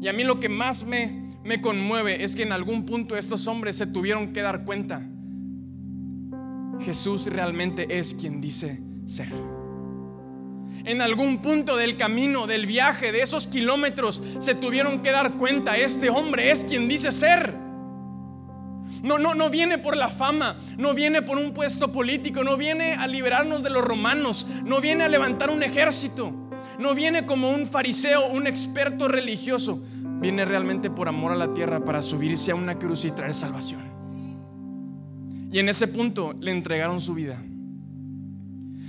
Y 0.00 0.08
a 0.08 0.14
mí 0.14 0.24
lo 0.24 0.40
que 0.40 0.48
más 0.48 0.84
me, 0.84 1.36
me 1.44 1.60
conmueve 1.60 2.24
es 2.24 2.34
que 2.34 2.44
en 2.44 2.52
algún 2.52 2.86
punto 2.86 3.14
estos 3.14 3.46
hombres 3.46 3.76
se 3.76 3.86
tuvieron 3.86 4.32
que 4.32 4.40
dar 4.40 4.64
cuenta 4.64 5.06
Jesús 6.82 7.26
realmente 7.26 7.98
es 7.98 8.14
quien 8.14 8.40
dice 8.40 8.80
ser. 9.06 9.32
En 10.84 11.02
algún 11.02 11.42
punto 11.42 11.76
del 11.76 11.96
camino, 11.96 12.46
del 12.46 12.66
viaje, 12.66 13.12
de 13.12 13.22
esos 13.22 13.46
kilómetros, 13.46 14.22
se 14.38 14.54
tuvieron 14.54 15.02
que 15.02 15.10
dar 15.10 15.34
cuenta, 15.34 15.76
este 15.76 16.08
hombre 16.08 16.50
es 16.50 16.64
quien 16.64 16.88
dice 16.88 17.12
ser. 17.12 17.54
No, 19.02 19.18
no, 19.18 19.34
no 19.34 19.50
viene 19.50 19.78
por 19.78 19.96
la 19.96 20.08
fama, 20.08 20.58
no 20.78 20.94
viene 20.94 21.22
por 21.22 21.38
un 21.38 21.52
puesto 21.52 21.92
político, 21.92 22.44
no 22.44 22.56
viene 22.56 22.94
a 22.94 23.06
liberarnos 23.06 23.62
de 23.62 23.70
los 23.70 23.84
romanos, 23.84 24.46
no 24.64 24.80
viene 24.80 25.04
a 25.04 25.08
levantar 25.08 25.50
un 25.50 25.62
ejército, 25.62 26.32
no 26.78 26.94
viene 26.94 27.26
como 27.26 27.50
un 27.50 27.66
fariseo, 27.66 28.28
un 28.28 28.46
experto 28.46 29.08
religioso, 29.08 29.82
viene 30.20 30.44
realmente 30.44 30.90
por 30.90 31.08
amor 31.08 31.32
a 31.32 31.36
la 31.36 31.52
tierra 31.52 31.84
para 31.84 32.02
subirse 32.02 32.52
a 32.52 32.54
una 32.54 32.78
cruz 32.78 33.04
y 33.04 33.10
traer 33.10 33.34
salvación. 33.34 33.99
Y 35.52 35.58
en 35.58 35.68
ese 35.68 35.88
punto 35.88 36.34
le 36.40 36.52
entregaron 36.52 37.00
su 37.00 37.14
vida. 37.14 37.42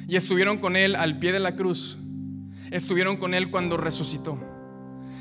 Y 0.08 0.16
estuvieron 0.16 0.58
con 0.58 0.76
él 0.76 0.96
al 0.96 1.20
pie 1.20 1.32
de 1.32 1.40
la 1.40 1.56
cruz. 1.56 1.98
Estuvieron 2.70 3.18
con 3.18 3.34
él 3.34 3.50
cuando 3.50 3.78
resucitó. 3.78 4.38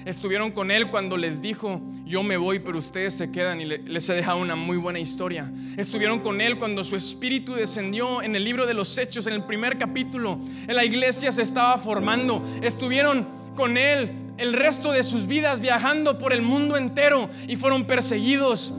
Estuvieron 0.04 0.50
con 0.50 0.70
él 0.70 0.90
cuando 0.90 1.16
les 1.16 1.42
dijo, 1.42 1.82
yo 2.06 2.22
me 2.22 2.36
voy, 2.36 2.58
pero 2.58 2.78
ustedes 2.78 3.14
se 3.14 3.30
quedan 3.30 3.60
y 3.60 3.66
les 3.66 4.08
he 4.08 4.14
dejado 4.14 4.38
una 4.38 4.56
muy 4.56 4.76
buena 4.76 4.98
historia. 4.98 5.52
Estuvieron 5.76 6.20
con 6.20 6.40
él 6.40 6.58
cuando 6.58 6.84
su 6.84 6.96
espíritu 6.96 7.54
descendió 7.54 8.22
en 8.22 8.34
el 8.34 8.44
libro 8.44 8.66
de 8.66 8.74
los 8.74 8.96
Hechos, 8.98 9.26
en 9.26 9.34
el 9.34 9.44
primer 9.44 9.78
capítulo. 9.78 10.40
En 10.66 10.74
la 10.74 10.84
iglesia 10.84 11.32
se 11.32 11.42
estaba 11.42 11.76
formando. 11.78 12.42
Estuvieron 12.62 13.26
con 13.56 13.76
él 13.76 14.10
el 14.38 14.54
resto 14.54 14.90
de 14.90 15.04
sus 15.04 15.26
vidas 15.26 15.60
viajando 15.60 16.18
por 16.18 16.32
el 16.32 16.40
mundo 16.40 16.76
entero 16.76 17.28
y 17.46 17.56
fueron 17.56 17.84
perseguidos 17.84 18.74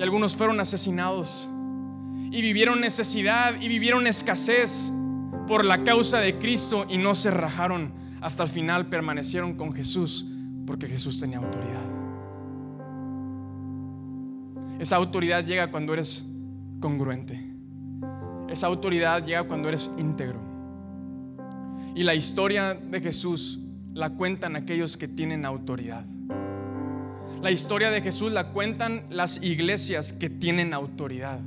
y 0.00 0.02
algunos 0.02 0.34
fueron 0.34 0.58
asesinados 0.60 1.46
y 2.30 2.40
vivieron 2.40 2.80
necesidad 2.80 3.60
y 3.60 3.68
vivieron 3.68 4.06
escasez 4.06 4.90
por 5.46 5.62
la 5.62 5.84
causa 5.84 6.20
de 6.20 6.38
Cristo 6.38 6.86
y 6.88 6.96
no 6.96 7.14
se 7.14 7.30
rajaron. 7.30 7.92
Hasta 8.22 8.42
el 8.42 8.48
final 8.48 8.86
permanecieron 8.86 9.54
con 9.56 9.74
Jesús 9.74 10.24
porque 10.66 10.88
Jesús 10.88 11.20
tenía 11.20 11.36
autoridad. 11.36 11.84
Esa 14.78 14.96
autoridad 14.96 15.44
llega 15.44 15.70
cuando 15.70 15.92
eres 15.92 16.24
congruente. 16.80 17.38
Esa 18.48 18.68
autoridad 18.68 19.22
llega 19.26 19.44
cuando 19.44 19.68
eres 19.68 19.90
íntegro. 19.98 20.40
Y 21.94 22.04
la 22.04 22.14
historia 22.14 22.72
de 22.72 23.02
Jesús 23.02 23.60
la 23.92 24.08
cuentan 24.08 24.56
aquellos 24.56 24.96
que 24.96 25.08
tienen 25.08 25.44
autoridad. 25.44 26.06
La 27.42 27.50
historia 27.50 27.90
de 27.90 28.02
Jesús 28.02 28.32
la 28.32 28.48
cuentan 28.48 29.04
las 29.08 29.42
iglesias 29.42 30.12
que 30.12 30.28
tienen 30.28 30.74
autoridad. 30.74 31.40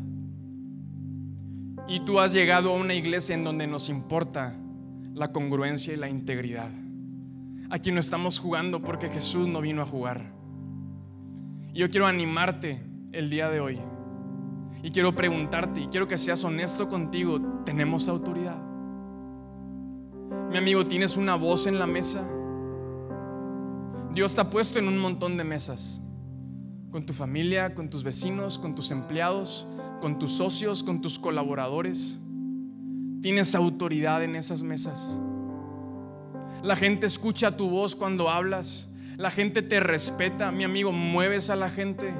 Y 1.88 2.00
tú 2.04 2.20
has 2.20 2.34
llegado 2.34 2.72
a 2.72 2.78
una 2.78 2.96
iglesia 2.96 3.36
en 3.36 3.44
donde 3.44 3.68
nos 3.68 3.90
importa 3.90 4.56
la 5.14 5.32
congruencia 5.32 5.94
y 5.94 5.98
la 5.98 6.10
integridad. 6.10 6.72
Aquí 7.70 7.92
no 7.92 8.00
estamos 8.00 8.40
jugando 8.40 8.82
porque 8.82 9.10
Jesús 9.10 9.48
no 9.48 9.62
vino 9.62 9.84
a 9.84 9.86
jugar. 9.86 10.34
Y 11.74 11.80
yo 11.80 11.92
quiero 11.92 12.08
animarte 12.08 12.82
el 13.12 13.30
día 13.30 13.50
de 13.52 13.60
hoy. 13.60 13.80
Y 14.82 14.90
quiero 14.90 15.14
preguntarte 15.14 15.82
y 15.82 15.88
quiero 15.88 16.08
que 16.08 16.18
seas 16.18 16.44
honesto 16.44 16.90
contigo. 16.90 17.40
¿Tenemos 17.66 18.10
autoridad? 18.10 18.58
Mi 20.50 20.58
amigo, 20.58 20.88
¿tienes 20.88 21.18
una 21.18 21.36
voz 21.36 21.68
en 21.68 21.78
la 21.78 21.86
mesa? 21.86 22.28
Dios 24.14 24.32
está 24.32 24.50
puesto 24.50 24.78
en 24.78 24.88
un 24.88 25.00
montón 25.00 25.38
de 25.38 25.44
mesas. 25.44 26.00
Con 26.92 27.06
tu 27.06 27.14
familia, 27.14 27.74
con 27.74 27.90
tus 27.90 28.04
vecinos, 28.04 28.60
con 28.60 28.76
tus 28.76 28.92
empleados, 28.92 29.68
con 30.00 30.20
tus 30.20 30.34
socios, 30.34 30.84
con 30.84 31.02
tus 31.02 31.18
colaboradores. 31.18 32.22
Tienes 33.22 33.56
autoridad 33.56 34.24
en 34.24 34.36
esas 34.36 34.62
mesas. 34.62 35.18
La 36.62 36.76
gente 36.76 37.08
escucha 37.08 37.58
tu 37.58 37.70
voz 37.70 37.96
cuando 37.96 38.30
hablas. 38.30 38.92
La 39.18 39.32
gente 39.32 39.64
te 39.64 39.80
respeta. 39.80 40.52
Mi 40.52 40.64
amigo, 40.64 40.92
mueves 40.92 41.50
a 41.50 41.56
la 41.56 41.70
gente. 41.70 42.14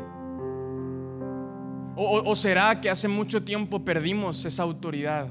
O, 1.96 2.24
o, 2.26 2.36
será 2.36 2.82
que 2.82 2.90
hace 2.90 3.08
mucho 3.08 3.44
tiempo 3.44 3.86
perdimos 3.86 4.46
esa 4.46 4.64
autoridad 4.64 5.28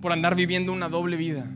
por 0.00 0.10
andar 0.10 0.34
viviendo 0.34 0.72
una 0.72 0.88
doble 0.88 1.16
vida? 1.16 1.48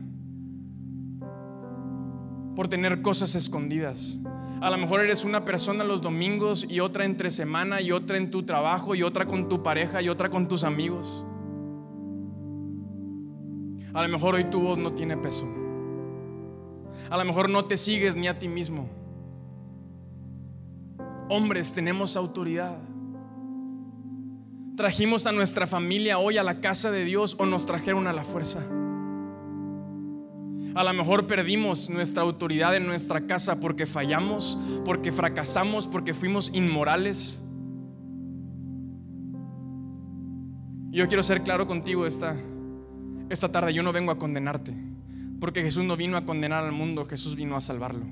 Por 2.55 2.67
tener 2.67 3.01
cosas 3.01 3.35
escondidas. 3.35 4.17
A 4.61 4.69
lo 4.69 4.77
mejor 4.77 5.01
eres 5.01 5.25
una 5.25 5.43
persona 5.43 5.83
los 5.83 6.01
domingos 6.01 6.65
y 6.69 6.79
otra 6.79 7.05
entre 7.05 7.31
semana 7.31 7.81
y 7.81 7.91
otra 7.91 8.17
en 8.17 8.31
tu 8.31 8.43
trabajo 8.43 8.95
y 8.95 9.03
otra 9.03 9.25
con 9.25 9.49
tu 9.49 9.61
pareja 9.61 10.01
y 10.01 10.09
otra 10.09 10.29
con 10.29 10.47
tus 10.47 10.63
amigos. 10.63 11.25
A 13.93 14.01
lo 14.01 14.07
mejor 14.07 14.35
hoy 14.35 14.45
tu 14.45 14.61
voz 14.61 14.77
no 14.77 14.93
tiene 14.93 15.17
peso. 15.17 15.45
A 17.09 17.17
lo 17.17 17.25
mejor 17.25 17.49
no 17.49 17.65
te 17.65 17.77
sigues 17.77 18.15
ni 18.15 18.27
a 18.27 18.39
ti 18.39 18.47
mismo. 18.47 18.89
Hombres, 21.29 21.73
tenemos 21.73 22.15
autoridad. 22.15 22.77
Trajimos 24.75 25.27
a 25.27 25.31
nuestra 25.31 25.67
familia 25.67 26.17
hoy 26.17 26.37
a 26.37 26.43
la 26.43 26.59
casa 26.59 26.89
de 26.89 27.03
Dios 27.03 27.35
o 27.37 27.45
nos 27.45 27.65
trajeron 27.65 28.07
a 28.07 28.13
la 28.13 28.23
fuerza. 28.23 28.63
A 30.75 30.83
lo 30.83 30.93
mejor 30.93 31.27
perdimos 31.27 31.89
nuestra 31.89 32.23
autoridad 32.23 32.75
en 32.75 32.87
nuestra 32.87 33.27
casa 33.27 33.59
porque 33.61 33.85
fallamos, 33.85 34.57
porque 34.85 35.11
fracasamos, 35.11 35.87
porque 35.87 36.13
fuimos 36.13 36.51
inmorales. 36.53 37.43
yo 40.93 41.07
quiero 41.07 41.23
ser 41.23 41.41
claro 41.41 41.65
contigo 41.65 42.05
esta, 42.05 42.35
esta 43.29 43.51
tarde. 43.51 43.73
Yo 43.73 43.81
no 43.81 43.91
vengo 43.91 44.11
a 44.11 44.19
condenarte, 44.19 44.73
porque 45.39 45.63
Jesús 45.63 45.83
no 45.83 45.97
vino 45.97 46.17
a 46.17 46.25
condenar 46.25 46.63
al 46.63 46.71
mundo, 46.71 47.05
Jesús 47.05 47.35
vino 47.35 47.55
a 47.55 47.61
salvarlo. 47.61 48.05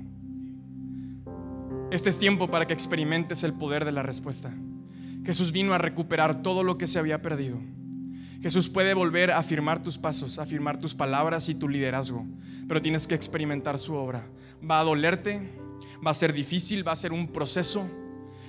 Este 1.92 2.10
es 2.10 2.18
tiempo 2.18 2.50
para 2.50 2.66
que 2.66 2.72
experimentes 2.72 3.44
el 3.44 3.54
poder 3.54 3.84
de 3.84 3.92
la 3.92 4.02
respuesta. 4.02 4.52
Jesús 5.24 5.52
vino 5.52 5.74
a 5.74 5.78
recuperar 5.78 6.42
todo 6.42 6.64
lo 6.64 6.76
que 6.76 6.88
se 6.88 6.98
había 6.98 7.22
perdido. 7.22 7.58
Jesús 8.42 8.68
puede 8.68 8.92
volver 8.92 9.30
a 9.30 9.38
afirmar 9.38 9.80
tus 9.82 9.98
pasos, 9.98 10.38
a 10.38 10.42
afirmar 10.42 10.76
tus 10.78 10.94
palabras 10.94 11.48
y 11.48 11.54
tu 11.54 11.68
liderazgo, 11.68 12.26
pero 12.66 12.82
tienes 12.82 13.06
que 13.06 13.14
experimentar 13.14 13.78
su 13.78 13.94
obra. 13.94 14.26
Va 14.68 14.80
a 14.80 14.84
dolerte, 14.84 15.48
va 16.04 16.10
a 16.10 16.14
ser 16.14 16.32
difícil, 16.32 16.86
va 16.86 16.90
a 16.90 16.96
ser 16.96 17.12
un 17.12 17.28
proceso, 17.28 17.88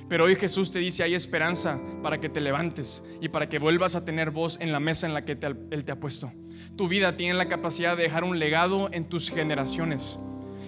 pero 0.10 0.26
hoy 0.26 0.36
Jesús 0.36 0.72
te 0.72 0.80
dice, 0.80 1.04
hay 1.04 1.14
esperanza 1.14 1.80
para 2.02 2.20
que 2.20 2.28
te 2.28 2.42
levantes 2.42 3.04
y 3.22 3.30
para 3.30 3.48
que 3.48 3.60
vuelvas 3.60 3.94
a 3.94 4.04
tener 4.04 4.32
voz 4.32 4.60
en 4.60 4.72
la 4.72 4.80
mesa 4.80 5.06
en 5.06 5.14
la 5.14 5.26
que 5.26 5.38
Él 5.70 5.86
te 5.86 5.92
ha 5.92 6.00
puesto. 6.00 6.32
Tu 6.76 6.88
vida 6.88 7.16
tiene 7.16 7.36
la 7.36 7.48
capacidad 7.48 7.96
de 7.96 8.04
dejar 8.04 8.24
un 8.24 8.40
legado 8.40 8.90
en 8.92 9.04
tus 9.04 9.30
generaciones. 9.30 10.18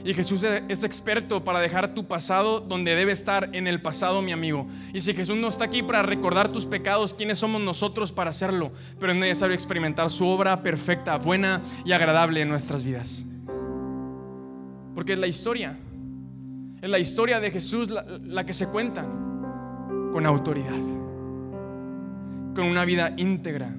Y 0.05 0.13
Jesús 0.13 0.43
es 0.43 0.83
experto 0.83 1.43
para 1.43 1.59
dejar 1.59 1.95
tu 1.95 2.05
pasado 2.05 2.59
donde 2.59 2.95
debe 2.95 3.11
estar 3.11 3.49
en 3.53 3.65
el 3.65 3.81
pasado, 3.81 4.21
mi 4.21 4.33
amigo. 4.33 4.67
Y 4.93 5.01
si 5.01 5.15
Jesús 5.15 5.35
no 5.35 5.47
está 5.47 5.65
aquí 5.65 5.81
para 5.81 6.03
recordar 6.03 6.51
tus 6.51 6.67
pecados, 6.67 7.15
¿quiénes 7.15 7.39
somos 7.39 7.59
nosotros 7.59 8.11
para 8.11 8.29
hacerlo? 8.29 8.71
Pero 8.99 9.13
es 9.13 9.17
necesario 9.17 9.55
experimentar 9.55 10.11
su 10.11 10.27
obra 10.27 10.61
perfecta, 10.61 11.17
buena 11.17 11.59
y 11.85 11.91
agradable 11.91 12.41
en 12.41 12.49
nuestras 12.49 12.83
vidas. 12.83 13.25
Porque 14.93 15.13
es 15.13 15.19
la 15.19 15.25
historia. 15.25 15.75
Es 16.83 16.89
la 16.89 16.99
historia 16.99 17.39
de 17.39 17.49
Jesús 17.49 17.89
la, 17.89 18.45
que 18.45 18.53
se 18.53 18.69
cuenta 18.69 19.01
con 20.11 20.27
autoridad. 20.27 20.69
Con 22.53 22.65
una 22.65 22.85
vida 22.85 23.15
íntegra. 23.17 23.73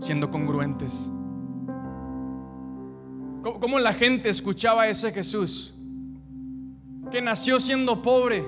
Siendo 0.00 0.30
congruentes 0.30 1.10
¿Cómo 3.42 3.78
la 3.78 3.94
gente 3.94 4.28
escuchaba 4.28 4.82
a 4.82 4.88
ese 4.88 5.12
Jesús? 5.12 5.74
Que 7.10 7.22
nació 7.22 7.58
siendo 7.58 8.02
pobre. 8.02 8.44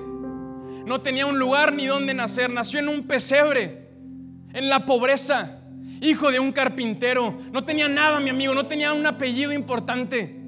No 0.85 1.01
tenía 1.01 1.25
un 1.25 1.39
lugar 1.39 1.73
ni 1.73 1.87
donde 1.87 2.13
nacer. 2.13 2.49
Nació 2.49 2.79
en 2.79 2.89
un 2.89 3.03
pesebre. 3.03 3.89
En 4.53 4.69
la 4.69 4.85
pobreza. 4.85 5.59
Hijo 5.99 6.31
de 6.31 6.39
un 6.39 6.51
carpintero. 6.51 7.33
No 7.51 7.63
tenía 7.63 7.87
nada, 7.87 8.19
mi 8.19 8.29
amigo. 8.29 8.53
No 8.53 8.67
tenía 8.67 8.93
un 8.93 9.05
apellido 9.05 9.51
importante. 9.51 10.39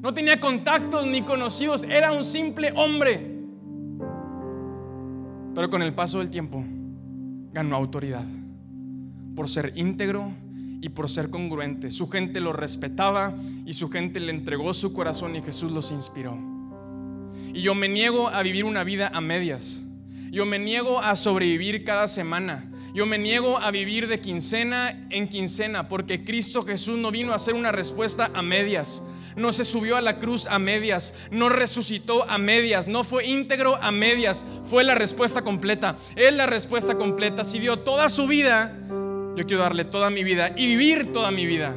No 0.00 0.12
tenía 0.12 0.40
contactos 0.40 1.06
ni 1.06 1.22
conocidos. 1.22 1.84
Era 1.84 2.12
un 2.12 2.24
simple 2.24 2.72
hombre. 2.76 3.34
Pero 5.54 5.70
con 5.70 5.82
el 5.82 5.94
paso 5.94 6.18
del 6.18 6.30
tiempo 6.30 6.64
ganó 7.52 7.76
autoridad. 7.76 8.24
Por 9.36 9.48
ser 9.48 9.72
íntegro 9.76 10.32
y 10.84 10.90
por 10.90 11.08
ser 11.08 11.30
congruente. 11.30 11.90
Su 11.90 12.10
gente 12.10 12.42
lo 12.42 12.52
respetaba 12.52 13.34
y 13.64 13.72
su 13.72 13.88
gente 13.88 14.20
le 14.20 14.30
entregó 14.30 14.74
su 14.74 14.92
corazón 14.92 15.34
y 15.34 15.40
Jesús 15.40 15.72
los 15.72 15.90
inspiró. 15.90 16.36
Y 17.54 17.62
yo 17.62 17.74
me 17.74 17.88
niego 17.88 18.28
a 18.28 18.42
vivir 18.42 18.66
una 18.66 18.84
vida 18.84 19.10
a 19.14 19.22
medias. 19.22 19.82
Yo 20.30 20.44
me 20.44 20.58
niego 20.58 21.00
a 21.00 21.16
sobrevivir 21.16 21.84
cada 21.84 22.06
semana. 22.06 22.70
Yo 22.92 23.06
me 23.06 23.16
niego 23.16 23.56
a 23.56 23.70
vivir 23.70 24.08
de 24.08 24.20
quincena 24.20 25.06
en 25.08 25.26
quincena 25.26 25.88
porque 25.88 26.22
Cristo 26.22 26.66
Jesús 26.66 26.98
no 26.98 27.10
vino 27.10 27.32
a 27.32 27.36
hacer 27.36 27.54
una 27.54 27.72
respuesta 27.72 28.30
a 28.34 28.42
medias. 28.42 29.02
No 29.36 29.54
se 29.54 29.64
subió 29.64 29.96
a 29.96 30.02
la 30.02 30.18
cruz 30.18 30.46
a 30.46 30.58
medias, 30.58 31.14
no 31.30 31.48
resucitó 31.48 32.28
a 32.30 32.36
medias, 32.36 32.88
no 32.88 33.04
fue 33.04 33.26
íntegro 33.26 33.76
a 33.82 33.90
medias, 33.90 34.44
fue 34.64 34.84
la 34.84 34.94
respuesta 34.94 35.40
completa. 35.40 35.96
Es 36.14 36.34
la 36.34 36.44
respuesta 36.44 36.96
completa. 36.96 37.42
Si 37.42 37.58
dio 37.58 37.78
toda 37.78 38.10
su 38.10 38.26
vida 38.26 38.76
yo 39.36 39.46
quiero 39.46 39.62
darle 39.62 39.84
toda 39.84 40.10
mi 40.10 40.22
vida 40.22 40.52
y 40.56 40.66
vivir 40.66 41.12
toda 41.12 41.30
mi 41.30 41.46
vida. 41.46 41.76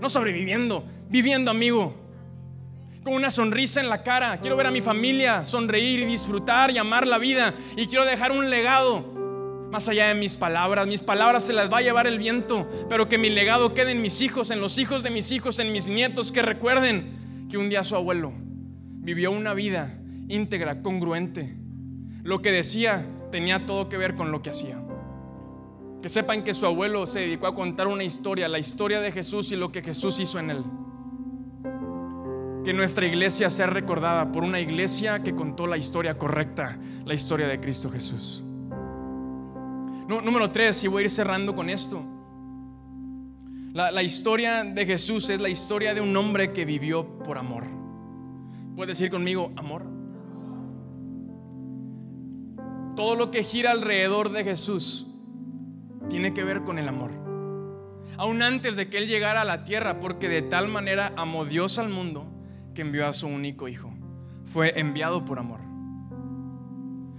No 0.00 0.08
sobreviviendo, 0.08 0.84
viviendo, 1.08 1.50
amigo. 1.50 1.94
Con 3.02 3.14
una 3.14 3.30
sonrisa 3.30 3.80
en 3.80 3.90
la 3.90 4.02
cara. 4.02 4.40
Quiero 4.40 4.56
ver 4.56 4.66
a 4.66 4.70
mi 4.70 4.80
familia 4.80 5.44
sonreír 5.44 6.00
y 6.00 6.04
disfrutar 6.06 6.70
y 6.70 6.78
amar 6.78 7.06
la 7.06 7.18
vida. 7.18 7.52
Y 7.76 7.86
quiero 7.86 8.04
dejar 8.04 8.32
un 8.32 8.48
legado. 8.48 9.12
Más 9.70 9.88
allá 9.88 10.08
de 10.08 10.14
mis 10.14 10.36
palabras, 10.36 10.86
mis 10.86 11.02
palabras 11.02 11.44
se 11.44 11.52
las 11.52 11.70
va 11.70 11.78
a 11.78 11.82
llevar 11.82 12.06
el 12.06 12.18
viento, 12.18 12.68
pero 12.88 13.08
que 13.08 13.18
mi 13.18 13.28
legado 13.28 13.74
quede 13.74 13.90
en 13.90 14.02
mis 14.02 14.20
hijos, 14.20 14.50
en 14.50 14.60
los 14.60 14.78
hijos 14.78 15.02
de 15.02 15.10
mis 15.10 15.32
hijos, 15.32 15.58
en 15.58 15.72
mis 15.72 15.88
nietos, 15.88 16.30
que 16.30 16.42
recuerden 16.42 17.48
que 17.50 17.58
un 17.58 17.68
día 17.68 17.82
su 17.82 17.96
abuelo 17.96 18.32
vivió 19.04 19.32
una 19.32 19.52
vida 19.52 19.98
íntegra, 20.28 20.80
congruente. 20.80 21.56
Lo 22.22 22.40
que 22.40 22.52
decía 22.52 23.04
tenía 23.32 23.66
todo 23.66 23.88
que 23.88 23.98
ver 23.98 24.14
con 24.14 24.30
lo 24.30 24.40
que 24.40 24.50
hacía. 24.50 24.78
Que 26.04 26.10
sepan 26.10 26.44
que 26.44 26.52
su 26.52 26.66
abuelo 26.66 27.06
se 27.06 27.20
dedicó 27.20 27.46
a 27.46 27.54
contar 27.54 27.86
una 27.86 28.04
historia, 28.04 28.46
la 28.46 28.58
historia 28.58 29.00
de 29.00 29.10
Jesús 29.10 29.50
y 29.52 29.56
lo 29.56 29.72
que 29.72 29.80
Jesús 29.80 30.20
hizo 30.20 30.38
en 30.38 30.50
él. 30.50 30.62
Que 32.62 32.74
nuestra 32.74 33.06
iglesia 33.06 33.48
sea 33.48 33.68
recordada 33.68 34.30
por 34.30 34.44
una 34.44 34.60
iglesia 34.60 35.22
que 35.22 35.34
contó 35.34 35.66
la 35.66 35.78
historia 35.78 36.18
correcta, 36.18 36.78
la 37.06 37.14
historia 37.14 37.48
de 37.48 37.58
Cristo 37.58 37.90
Jesús. 37.90 38.44
número 40.06 40.50
tres, 40.50 40.84
y 40.84 40.88
voy 40.88 41.00
a 41.00 41.04
ir 41.06 41.10
cerrando 41.10 41.54
con 41.54 41.70
esto. 41.70 42.04
La, 43.72 43.90
la 43.90 44.02
historia 44.02 44.62
de 44.62 44.84
Jesús 44.84 45.30
es 45.30 45.40
la 45.40 45.48
historia 45.48 45.94
de 45.94 46.02
un 46.02 46.14
hombre 46.18 46.52
que 46.52 46.66
vivió 46.66 47.18
por 47.20 47.38
amor. 47.38 47.64
¿Puedes 48.76 48.98
decir 48.98 49.10
conmigo 49.10 49.52
amor? 49.56 49.84
Todo 52.94 53.16
lo 53.16 53.30
que 53.30 53.42
gira 53.42 53.70
alrededor 53.70 54.32
de 54.32 54.44
Jesús 54.44 55.06
tiene 56.08 56.32
que 56.32 56.44
ver 56.44 56.62
con 56.62 56.78
el 56.78 56.88
amor. 56.88 57.10
Aún 58.16 58.42
antes 58.42 58.76
de 58.76 58.88
que 58.88 58.98
Él 58.98 59.08
llegara 59.08 59.42
a 59.42 59.44
la 59.44 59.64
tierra, 59.64 60.00
porque 60.00 60.28
de 60.28 60.42
tal 60.42 60.68
manera 60.68 61.12
amó 61.16 61.44
Dios 61.44 61.78
al 61.78 61.88
mundo 61.88 62.26
que 62.74 62.82
envió 62.82 63.06
a 63.06 63.12
su 63.12 63.26
único 63.26 63.68
Hijo. 63.68 63.92
Fue 64.44 64.78
enviado 64.78 65.24
por 65.24 65.38
amor. 65.38 65.60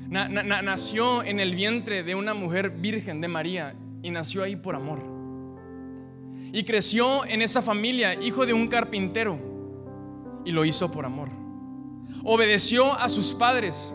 nació 0.07 1.23
en 1.23 1.39
el 1.39 1.55
vientre 1.55 2.03
de 2.03 2.15
una 2.15 2.33
mujer 2.33 2.69
virgen 2.69 3.19
de 3.19 3.27
María 3.27 3.75
y 4.03 4.11
nació 4.11 4.43
ahí 4.43 4.55
por 4.55 4.75
amor. 4.75 4.99
Y 6.53 6.63
creció 6.63 7.25
en 7.25 7.41
esa 7.41 7.61
familia, 7.61 8.13
hijo 8.13 8.45
de 8.45 8.53
un 8.53 8.67
carpintero, 8.67 9.39
y 10.45 10.51
lo 10.51 10.63
hizo 10.63 10.91
por 10.91 11.05
amor. 11.05 11.29
Obedeció 12.23 12.93
a 12.93 13.09
sus 13.09 13.33
padres 13.33 13.93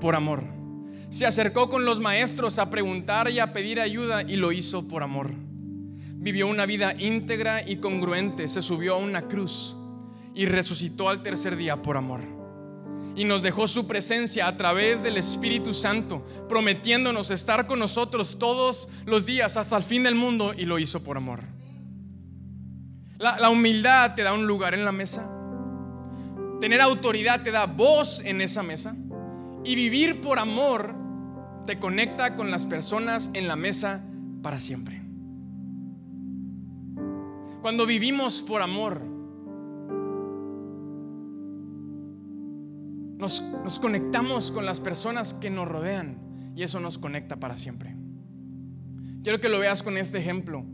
por 0.00 0.14
amor 0.14 0.57
se 1.10 1.26
acercó 1.26 1.70
con 1.70 1.84
los 1.84 2.00
maestros 2.00 2.58
a 2.58 2.68
preguntar 2.68 3.30
y 3.30 3.38
a 3.38 3.52
pedir 3.52 3.80
ayuda 3.80 4.22
y 4.22 4.36
lo 4.36 4.52
hizo 4.52 4.86
por 4.88 5.02
amor. 5.02 5.30
Vivió 6.20 6.46
una 6.46 6.66
vida 6.66 6.94
íntegra 6.98 7.66
y 7.66 7.76
congruente, 7.76 8.48
se 8.48 8.60
subió 8.60 8.94
a 8.94 8.98
una 8.98 9.22
cruz 9.22 9.76
y 10.34 10.46
resucitó 10.46 11.08
al 11.08 11.22
tercer 11.22 11.56
día 11.56 11.80
por 11.80 11.96
amor. 11.96 12.20
Y 13.16 13.24
nos 13.24 13.42
dejó 13.42 13.66
su 13.66 13.86
presencia 13.86 14.46
a 14.46 14.56
través 14.56 15.02
del 15.02 15.16
Espíritu 15.16 15.72
Santo, 15.72 16.24
prometiéndonos 16.48 17.30
estar 17.30 17.66
con 17.66 17.78
nosotros 17.78 18.38
todos 18.38 18.88
los 19.06 19.24
días 19.24 19.56
hasta 19.56 19.76
el 19.76 19.82
fin 19.82 20.02
del 20.02 20.14
mundo 20.14 20.52
y 20.56 20.66
lo 20.66 20.78
hizo 20.78 21.02
por 21.02 21.16
amor. 21.16 21.40
La, 23.16 23.40
la 23.40 23.50
humildad 23.50 24.14
te 24.14 24.22
da 24.22 24.34
un 24.34 24.46
lugar 24.46 24.74
en 24.74 24.84
la 24.84 24.92
mesa. 24.92 25.28
Tener 26.60 26.80
autoridad 26.80 27.42
te 27.42 27.50
da 27.50 27.66
voz 27.66 28.20
en 28.24 28.40
esa 28.40 28.62
mesa. 28.62 28.94
Y 29.64 29.74
vivir 29.74 30.20
por 30.20 30.38
amor 30.38 30.97
te 31.68 31.78
conecta 31.78 32.34
con 32.34 32.50
las 32.50 32.64
personas 32.64 33.30
en 33.34 33.46
la 33.46 33.54
mesa 33.54 34.02
para 34.40 34.58
siempre. 34.58 35.02
Cuando 37.60 37.84
vivimos 37.84 38.40
por 38.40 38.62
amor, 38.62 39.02
nos, 43.18 43.42
conectamos 43.82 44.50
con 44.50 44.64
las 44.64 44.80
personas 44.80 45.34
que 45.34 45.50
nos 45.50 45.68
rodean 45.68 46.16
y 46.56 46.62
eso 46.62 46.80
nos 46.80 46.96
conecta 46.96 47.36
para 47.36 47.54
siempre. 47.54 47.94
Quiero 49.22 49.38
que 49.38 49.50
lo 49.50 49.58
veas 49.58 49.82
con 49.82 49.98
este 49.98 50.16
ejemplo. 50.16 50.64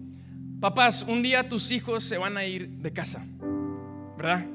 Papás, 0.61 1.03
un 1.09 1.23
día 1.23 1.49
tus 1.49 1.73
hijos 1.73 2.05
se 2.05 2.19
van 2.19 2.37
a 2.37 2.45
ir 2.45 2.69
de 2.69 2.93
casa, 2.93 3.27
¿verdad? 4.17 4.47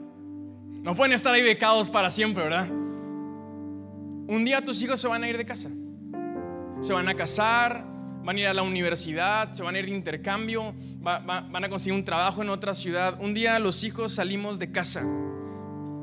No 0.83 0.95
pueden 0.95 1.11
estar 1.11 1.33
ahí 1.33 1.41
becados 1.41 1.89
para 1.89 2.09
siempre, 2.09 2.45
¿verdad? 2.45 2.69
Un 2.69 4.45
día 4.45 4.63
tus 4.63 4.81
hijos 4.81 5.01
se 5.01 5.09
van 5.09 5.25
a 5.25 5.27
ir 5.27 5.37
de 5.37 5.45
casa. 5.45 5.69
Se 6.81 6.93
van 6.93 7.09
a 7.09 7.13
casar, 7.13 7.85
van 8.23 8.37
a 8.37 8.39
ir 8.39 8.47
a 8.47 8.53
la 8.53 8.61
universidad, 8.61 9.51
se 9.53 9.63
van 9.63 9.75
a 9.75 9.79
ir 9.79 9.85
de 9.85 9.91
intercambio, 9.91 10.73
van 11.01 11.63
a 11.63 11.69
conseguir 11.69 11.93
un 11.93 12.05
trabajo 12.05 12.41
en 12.41 12.49
otra 12.49 12.73
ciudad. 12.73 13.17
Un 13.19 13.33
día 13.33 13.59
los 13.59 13.83
hijos 13.83 14.13
salimos 14.13 14.59
de 14.59 14.71
casa. 14.71 15.03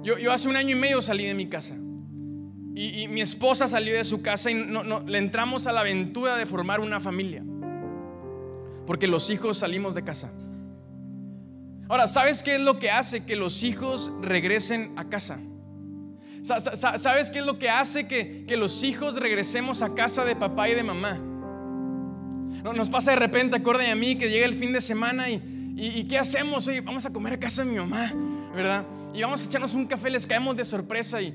Yo, 0.02 0.32
hace 0.32 0.48
un 0.48 0.56
año 0.56 0.76
y 0.76 0.78
medio 0.78 1.02
salí 1.02 1.24
de 1.24 1.34
mi 1.34 1.46
casa. 1.46 1.74
Y, 2.74 3.08
mi 3.08 3.22
esposa 3.22 3.66
salió 3.68 3.94
de 3.94 4.04
su 4.04 4.20
casa 4.20 4.50
y 4.50 4.54
no, 4.54 5.00
le 5.00 5.18
entramos 5.18 5.66
a 5.66 5.72
la 5.72 5.80
aventura 5.80 6.36
de 6.36 6.46
formar 6.46 6.80
una 6.80 7.00
familia. 7.00 7.42
Porque 8.86 9.06
los 9.06 9.30
hijos 9.30 9.58
salimos 9.58 9.94
de 9.94 10.04
casa. 10.04 10.30
Ahora, 11.88 12.06
¿sabes 12.06 12.42
qué 12.42 12.56
es 12.56 12.60
lo 12.60 12.78
que 12.78 12.90
hace 12.90 13.24
que 13.24 13.34
los 13.34 13.62
hijos 13.62 14.10
regresen 14.20 14.92
a 14.96 15.08
casa? 15.08 15.40
¿Sabes 16.46 17.32
qué 17.32 17.40
es 17.40 17.46
lo 17.46 17.58
que 17.58 17.68
hace 17.68 18.06
que, 18.06 18.46
los 18.56 18.84
hijos 18.84 19.18
regresemos 19.18 19.82
a 19.82 19.94
casa 19.94 20.24
de 20.24 20.36
papá 20.36 20.68
y 20.68 20.74
de 20.74 20.84
mamá? 20.84 21.18
Nos 22.62 22.88
pasa 22.88 23.10
de 23.10 23.16
repente, 23.16 23.56
acuérdenme 23.56 23.90
a 23.90 23.96
mí, 23.96 24.16
que 24.16 24.30
llega 24.30 24.46
el 24.46 24.54
fin 24.54 24.72
de 24.72 24.80
semana 24.80 25.28
y, 25.28 25.42
y, 25.76 26.04
¿qué 26.06 26.18
hacemos? 26.18 26.68
Oye, 26.68 26.82
vamos 26.82 27.04
a 27.04 27.12
comer 27.12 27.32
a 27.32 27.40
casa 27.40 27.64
de 27.64 27.70
mi 27.72 27.78
mamá, 27.78 28.12
¿verdad? 28.54 28.86
Y 29.12 29.22
vamos 29.22 29.44
a 29.44 29.48
echarnos 29.48 29.74
un 29.74 29.86
café, 29.86 30.08
les 30.08 30.24
caemos 30.24 30.56
de 30.56 30.64
sorpresa 30.64 31.20
y, 31.20 31.34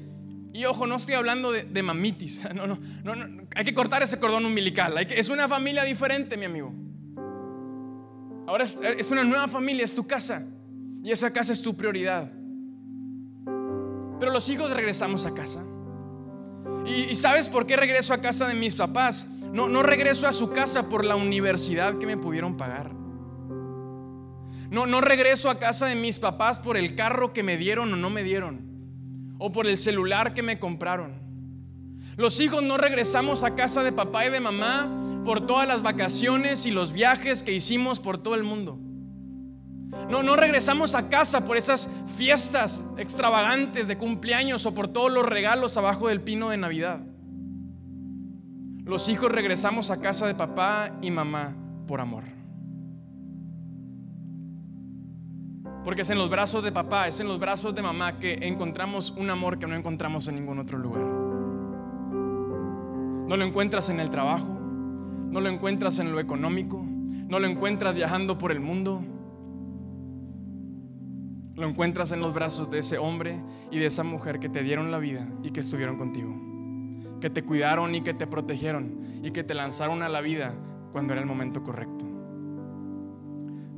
y 0.53 0.63
ojo, 0.63 0.87
no 0.87 0.95
estoy 0.95 1.15
hablando 1.15 1.51
de, 1.51 1.83
mamitis, 1.83 2.41
no, 2.55 2.67
no, 2.67 2.79
no, 3.03 3.43
hay 3.53 3.65
que 3.65 3.73
cortar 3.73 4.03
ese 4.03 4.17
cordón 4.17 4.45
umbilical, 4.45 4.97
es 4.97 5.27
una 5.27 5.49
familia 5.49 5.83
diferente, 5.83 6.37
mi 6.37 6.45
amigo. 6.45 6.73
Ahora 8.47 8.63
es, 8.63 8.79
es 8.81 9.11
una 9.11 9.25
nueva 9.25 9.49
familia, 9.49 9.83
es 9.83 9.93
tu 9.93 10.07
casa 10.07 10.45
y 11.03 11.11
esa 11.11 11.33
casa 11.33 11.51
es 11.51 11.61
tu 11.61 11.75
prioridad. 11.75 12.31
Pero 14.21 14.31
los 14.31 14.47
hijos 14.49 14.69
regresamos 14.69 15.25
a 15.25 15.33
casa. 15.33 15.63
¿Y, 16.85 17.15
sabes 17.15 17.49
por 17.49 17.65
qué 17.65 17.75
regreso 17.75 18.13
a 18.13 18.21
casa 18.21 18.47
de 18.47 18.53
mis 18.53 18.75
papás? 18.75 19.25
No, 19.51 19.67
no 19.67 19.81
regreso 19.81 20.27
a 20.27 20.31
su 20.31 20.51
casa 20.51 20.89
por 20.89 21.03
la 21.03 21.15
universidad 21.15 21.97
que 21.97 22.05
me 22.05 22.17
pudieron 22.17 22.55
pagar. 22.55 22.91
No, 24.69 24.85
no 24.85 25.01
regreso 25.01 25.49
a 25.49 25.57
casa 25.57 25.87
de 25.87 25.95
mis 25.95 26.19
papás 26.19 26.59
por 26.59 26.77
el 26.77 26.93
carro 26.93 27.33
que 27.33 27.41
me 27.41 27.57
dieron 27.57 27.91
o 27.93 27.95
no 27.95 28.11
me 28.11 28.21
dieron, 28.21 28.61
o 29.39 29.51
por 29.51 29.65
el 29.65 29.75
celular 29.79 30.35
que 30.35 30.43
me 30.43 30.59
compraron. 30.59 31.19
Los 32.15 32.39
hijos 32.41 32.61
no 32.61 32.77
regresamos 32.77 33.43
a 33.43 33.55
casa 33.55 33.81
de 33.81 33.91
papá 33.91 34.27
y 34.27 34.29
de 34.29 34.39
mamá 34.39 35.23
por 35.25 35.47
todas 35.47 35.67
las 35.67 35.81
vacaciones 35.81 36.67
y 36.67 36.71
los 36.71 36.91
viajes 36.91 37.41
que 37.41 37.53
hicimos 37.53 37.99
por 37.99 38.19
todo 38.19 38.35
el 38.35 38.43
mundo. 38.43 38.77
No, 40.09 40.23
no 40.23 40.35
regresamos 40.35 40.95
a 40.95 41.09
casa 41.09 41.45
por 41.45 41.57
esas 41.57 41.89
fiestas 42.15 42.83
extravagantes 42.97 43.87
de 43.87 43.97
cumpleaños 43.97 44.65
o 44.65 44.73
por 44.73 44.87
todos 44.87 45.11
los 45.11 45.25
regalos 45.25 45.77
abajo 45.77 46.07
del 46.07 46.21
pino 46.21 46.49
de 46.49 46.57
Navidad. 46.57 46.99
Los 48.83 49.09
hijos 49.09 49.31
regresamos 49.31 49.91
a 49.91 50.01
casa 50.01 50.27
de 50.27 50.35
papá 50.35 50.97
y 51.01 51.11
mamá 51.11 51.55
por 51.87 52.01
amor. 52.01 52.23
Porque 55.83 56.03
es 56.03 56.09
en 56.09 56.17
los 56.17 56.29
brazos 56.29 56.63
de 56.63 56.71
papá, 56.71 57.07
es 57.07 57.19
en 57.19 57.27
los 57.27 57.39
brazos 57.39 57.73
de 57.73 57.81
mamá 57.81 58.19
que 58.19 58.33
encontramos 58.41 59.11
un 59.11 59.29
amor 59.29 59.59
que 59.59 59.67
no 59.67 59.75
encontramos 59.75 60.27
en 60.27 60.35
ningún 60.35 60.59
otro 60.59 60.77
lugar. 60.77 61.03
No 63.27 63.37
lo 63.37 63.45
encuentras 63.45 63.89
en 63.89 63.99
el 63.99 64.09
trabajo, 64.09 64.45
no 64.45 65.41
lo 65.41 65.49
encuentras 65.49 65.99
en 65.99 66.11
lo 66.11 66.19
económico, 66.19 66.83
no 66.83 67.39
lo 67.39 67.47
encuentras 67.47 67.95
viajando 67.95 68.37
por 68.37 68.51
el 68.51 68.59
mundo. 68.59 69.03
Lo 71.61 71.69
encuentras 71.69 72.11
en 72.11 72.21
los 72.21 72.33
brazos 72.33 72.71
de 72.71 72.79
ese 72.79 72.97
hombre 72.97 73.35
y 73.69 73.77
de 73.77 73.85
esa 73.85 74.03
mujer 74.03 74.39
que 74.39 74.49
te 74.49 74.63
dieron 74.63 74.89
la 74.89 74.97
vida 74.97 75.27
y 75.43 75.51
que 75.51 75.59
estuvieron 75.59 75.95
contigo. 75.95 76.33
Que 77.19 77.29
te 77.29 77.43
cuidaron 77.43 77.93
y 77.93 78.01
que 78.01 78.15
te 78.15 78.25
protegieron 78.25 79.21
y 79.21 79.29
que 79.29 79.43
te 79.43 79.53
lanzaron 79.53 80.01
a 80.01 80.09
la 80.09 80.21
vida 80.21 80.55
cuando 80.91 81.13
era 81.13 81.21
el 81.21 81.27
momento 81.27 81.61
correcto. 81.61 82.03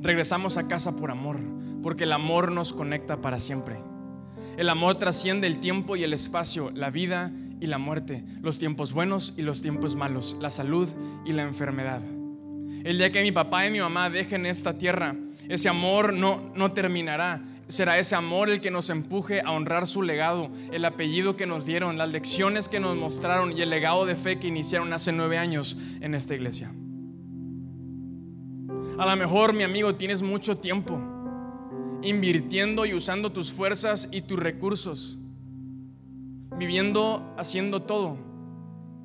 Regresamos 0.00 0.56
a 0.56 0.66
casa 0.66 0.96
por 0.96 1.10
amor, 1.10 1.38
porque 1.82 2.04
el 2.04 2.12
amor 2.12 2.50
nos 2.52 2.72
conecta 2.72 3.20
para 3.20 3.38
siempre. 3.38 3.76
El 4.56 4.70
amor 4.70 4.94
trasciende 4.94 5.46
el 5.46 5.60
tiempo 5.60 5.94
y 5.94 6.04
el 6.04 6.14
espacio, 6.14 6.70
la 6.70 6.88
vida 6.88 7.32
y 7.60 7.66
la 7.66 7.76
muerte, 7.76 8.24
los 8.40 8.58
tiempos 8.58 8.94
buenos 8.94 9.34
y 9.36 9.42
los 9.42 9.60
tiempos 9.60 9.94
malos, 9.94 10.38
la 10.40 10.48
salud 10.48 10.88
y 11.26 11.34
la 11.34 11.42
enfermedad. 11.42 12.00
El 12.82 12.96
día 12.96 13.12
que 13.12 13.20
mi 13.20 13.30
papá 13.30 13.66
y 13.66 13.70
mi 13.70 13.80
mamá 13.80 14.08
dejen 14.08 14.46
esta 14.46 14.78
tierra, 14.78 15.16
ese 15.48 15.68
amor 15.68 16.14
no, 16.14 16.50
no 16.54 16.72
terminará. 16.72 17.42
Será 17.68 17.98
ese 17.98 18.14
amor 18.14 18.50
el 18.50 18.60
que 18.60 18.70
nos 18.70 18.90
empuje 18.90 19.40
a 19.40 19.50
honrar 19.50 19.86
su 19.86 20.02
legado, 20.02 20.50
el 20.70 20.84
apellido 20.84 21.36
que 21.36 21.46
nos 21.46 21.64
dieron, 21.64 21.96
las 21.96 22.10
lecciones 22.10 22.68
que 22.68 22.80
nos 22.80 22.96
mostraron 22.96 23.56
y 23.56 23.62
el 23.62 23.70
legado 23.70 24.04
de 24.04 24.16
fe 24.16 24.38
que 24.38 24.48
iniciaron 24.48 24.92
hace 24.92 25.12
nueve 25.12 25.38
años 25.38 25.78
en 26.00 26.14
esta 26.14 26.34
iglesia. 26.34 26.74
A 28.98 29.06
lo 29.06 29.16
mejor, 29.16 29.54
mi 29.54 29.64
amigo, 29.64 29.94
tienes 29.94 30.22
mucho 30.22 30.58
tiempo 30.58 31.00
invirtiendo 32.02 32.84
y 32.84 32.94
usando 32.94 33.32
tus 33.32 33.50
fuerzas 33.50 34.08
y 34.12 34.20
tus 34.20 34.38
recursos, 34.38 35.18
viviendo, 36.56 37.34
haciendo 37.38 37.82
todo, 37.82 38.18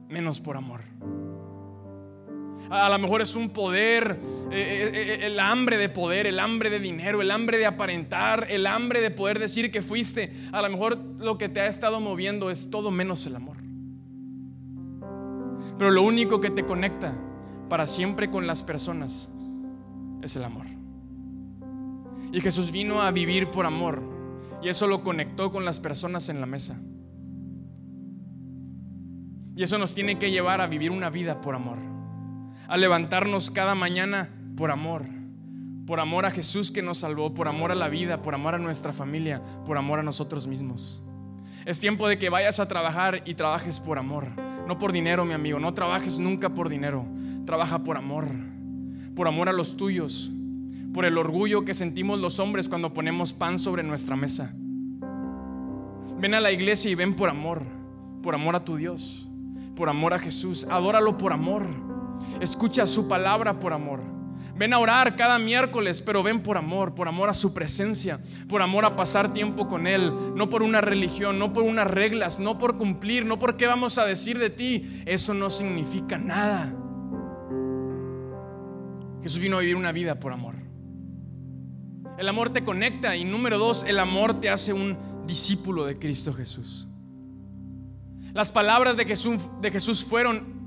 menos 0.10 0.41
por 0.41 0.57
amor. 0.57 0.88
A 2.70 2.89
lo 2.89 2.99
mejor 2.99 3.22
es 3.22 3.36
un 3.36 3.49
poder, 3.49 4.20
eh, 4.51 4.53
eh, 4.53 4.91
eh, 4.93 5.26
el 5.26 5.39
hambre 5.39 5.78
de 5.78 5.89
poder, 5.89 6.28
el 6.28 6.39
hambre 6.39 6.70
de 6.70 6.80
dinero, 6.80 7.22
el 7.22 7.32
hambre 7.32 7.57
de 7.57 7.65
aparentar, 7.65 8.47
el 8.49 8.67
hambre 8.67 9.01
de 9.01 9.11
poder 9.11 9.39
decir 9.39 9.72
que 9.72 9.82
fuiste. 9.82 10.32
A 10.51 10.61
lo 10.61 10.70
mejor 10.70 10.97
lo 11.17 11.38
que 11.38 11.49
te 11.49 11.61
ha 11.61 11.67
estado 11.67 11.99
moviendo 11.99 12.51
es 12.51 12.70
todo 12.70 12.91
menos 12.91 13.26
el 13.26 13.36
amor. 13.36 13.57
Pero 15.78 15.91
lo 15.91 16.03
único 16.03 16.41
que 16.41 16.51
te 16.51 16.65
conecta 16.65 17.13
para 17.70 17.88
siempre 17.88 18.30
con 18.30 18.45
las 18.45 18.63
personas 18.63 19.30
es 20.22 20.36
el 20.36 20.43
amor. 20.43 20.67
Y 22.32 22.41
Jesús 22.41 22.72
vino 22.72 23.01
a 23.01 23.09
vivir 23.11 23.49
por 23.49 23.65
amor 23.65 24.03
y 24.61 24.70
eso 24.70 24.88
lo 24.88 25.03
conectó 25.03 25.51
con 25.51 25.65
las 25.65 25.80
personas 25.80 26.30
en 26.30 26.39
la 26.39 26.45
mesa. 26.45 26.80
Y 29.55 29.63
eso 29.63 29.78
nos 29.78 29.95
tiene 29.95 30.20
que 30.20 30.32
llevar 30.32 30.61
a 30.61 30.67
vivir 30.67 30.91
una 30.91 31.09
vida 31.09 31.41
por 31.41 31.55
amor, 31.55 31.78
a 32.70 32.78
levantarnos 32.78 33.51
cada 33.51 33.76
mañana 33.76 34.30
por 34.55 34.72
amor, 34.72 35.05
por 35.86 35.99
amor 35.99 36.26
a 36.26 36.32
Jesús 36.32 36.72
que 36.72 36.82
nos 36.82 36.99
salvó, 36.99 37.34
por 37.34 37.49
amor 37.49 37.72
a 37.72 37.76
la 37.76 37.89
vida, 37.89 38.22
por 38.22 38.34
amor 38.34 38.55
a 38.55 38.59
nuestra 38.59 38.93
familia, 38.93 39.41
por 39.65 39.78
amor 39.78 39.99
a 39.99 40.03
nosotros 40.03 40.47
mismos. 40.47 41.01
Es 41.65 41.82
tiempo 41.82 42.07
de 42.07 42.17
que 42.17 42.30
vayas 42.30 42.61
a 42.61 42.67
trabajar 42.67 43.24
y 43.26 43.34
trabajes 43.34 43.80
por 43.80 43.97
amor, 43.97 44.28
no 44.67 44.80
por 44.80 44.93
dinero, 44.93 45.26
mi 45.26 45.34
amigo, 45.34 45.59
no 45.59 45.74
trabajes 45.74 46.17
nunca 46.20 46.49
por 46.49 46.70
dinero, 46.70 47.05
trabaja 47.45 47.80
por 47.80 47.97
amor 47.97 48.30
por 49.20 49.28
amor 49.28 49.49
a 49.49 49.51
los 49.51 49.76
tuyos, 49.76 50.32
por 50.93 51.03
el 51.03 51.17
orgullo 51.17 51.65
que 51.65 51.74
sentimos 51.74 52.22
los 52.22 52.39
hombres 52.39 52.70
cuando 52.70 52.93
ponemos 52.93 53.34
pan 53.34 53.59
sobre 53.59 53.84
nuestra 53.84 54.15
mesa. 54.15 54.53
Ven 56.17 56.34
a 56.34 56.39
la 56.39 56.53
iglesia 56.53 56.89
y 56.89 56.95
ven 56.95 57.13
por 57.13 57.30
amor, 57.30 57.65
por 58.24 58.34
amor 58.34 58.55
a 58.55 58.63
tu 58.63 58.78
Dios, 58.78 59.28
por 59.76 59.89
amor 59.89 60.13
a 60.13 60.20
Jesús. 60.20 60.65
Adóralo 60.72 61.17
por 61.17 61.34
amor. 61.34 61.63
Escucha 62.39 62.88
su 62.88 63.07
palabra 63.07 63.59
por 63.59 63.74
amor. 63.74 64.01
Ven 64.55 64.74
a 64.74 64.80
orar 64.80 65.15
cada 65.15 65.39
miércoles, 65.39 66.01
pero 66.01 66.22
ven 66.22 66.43
por 66.43 66.57
amor, 66.57 66.93
por 66.93 67.07
amor 67.07 67.30
a 67.30 67.34
su 67.34 67.53
presencia, 67.53 68.20
por 68.49 68.61
amor 68.61 68.84
a 68.84 68.97
pasar 68.97 69.32
tiempo 69.32 69.70
con 69.70 69.88
Él, 69.88 70.13
no 70.36 70.49
por 70.49 70.63
una 70.63 70.82
religión, 70.82 71.39
no 71.39 71.53
por 71.53 71.63
unas 71.63 71.88
reglas, 71.88 72.39
no 72.39 72.57
por 72.57 72.78
cumplir, 72.78 73.26
no 73.26 73.39
por 73.39 73.55
qué 73.55 73.67
vamos 73.67 73.97
a 73.97 74.05
decir 74.05 74.38
de 74.38 74.49
ti. 74.49 75.01
Eso 75.05 75.34
no 75.34 75.49
significa 75.49 76.17
nada. 76.17 76.74
Jesús 79.24 79.39
vino 79.39 79.57
a 79.57 79.61
vivir 79.61 79.78
una 79.78 79.93
vida 79.93 80.20
por 80.20 80.34
amor. 80.34 80.55
El 82.17 82.28
amor 82.28 82.49
te 82.49 82.65
conecta 82.65 83.15
y 83.15 83.24
número 83.24 83.57
dos, 83.57 83.86
el 83.88 83.97
amor 83.97 84.41
te 84.41 84.49
hace 84.49 84.74
un 84.74 84.97
discípulo 85.26 85.86
de 85.86 85.97
Cristo 85.97 86.34
Jesús. 86.34 86.86
Las 88.34 88.51
palabras 88.51 88.97
de 88.97 89.05
Jesús, 89.05 89.39
de 89.61 89.72
Jesús 89.72 90.03
fueron, 90.03 90.59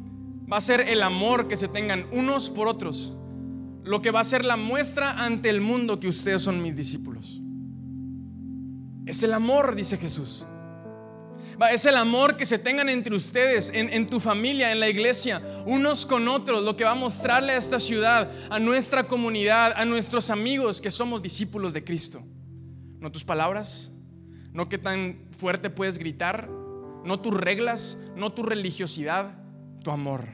va 0.50 0.58
a 0.58 0.60
ser 0.60 0.80
el 0.80 1.02
amor 1.02 1.48
que 1.48 1.56
se 1.56 1.68
tengan 1.68 2.06
unos 2.12 2.50
por 2.50 2.68
otros, 2.68 3.12
lo 3.84 4.00
que 4.00 4.10
va 4.10 4.20
a 4.20 4.24
ser 4.24 4.44
la 4.44 4.56
muestra 4.56 5.24
ante 5.24 5.50
el 5.50 5.60
mundo 5.60 5.98
que 5.98 6.08
ustedes 6.08 6.42
son 6.42 6.62
mis 6.62 6.76
discípulos. 6.76 7.40
Es 9.06 9.22
el 9.22 9.32
amor, 9.32 9.74
dice 9.74 9.96
Jesús. 9.96 10.46
Es 11.70 11.84
el 11.86 11.96
amor 11.96 12.36
que 12.36 12.46
se 12.46 12.58
tengan 12.58 12.88
entre 12.88 13.14
ustedes, 13.14 13.70
en, 13.74 14.06
tu 14.06 14.20
familia, 14.20 14.72
en 14.72 14.80
la 14.80 14.88
iglesia, 14.88 15.42
unos 15.66 16.06
con 16.06 16.26
otros, 16.26 16.64
lo 16.64 16.76
que 16.76 16.84
va 16.84 16.92
a 16.92 16.96
mostrarle 16.96 17.52
a 17.52 17.56
esta 17.56 17.78
ciudad, 17.78 18.30
a 18.50 18.58
nuestra 18.58 19.04
comunidad, 19.04 19.72
a 19.76 19.84
nuestros 19.84 20.30
amigos 20.30 20.80
que 20.80 20.90
somos 20.90 21.22
discípulos 21.22 21.72
de 21.72 21.84
Cristo. 21.84 22.22
No 22.98 23.12
tus 23.12 23.24
palabras, 23.24 23.90
no 24.52 24.68
qué 24.68 24.78
tan 24.78 25.28
fuerte 25.32 25.70
puedes 25.70 25.98
gritar, 25.98 26.48
no 27.04 27.20
tus 27.20 27.34
reglas, 27.34 27.98
no 28.16 28.32
tu 28.32 28.42
religiosidad, 28.42 29.41
tu 29.82 29.90
amor. 29.90 30.26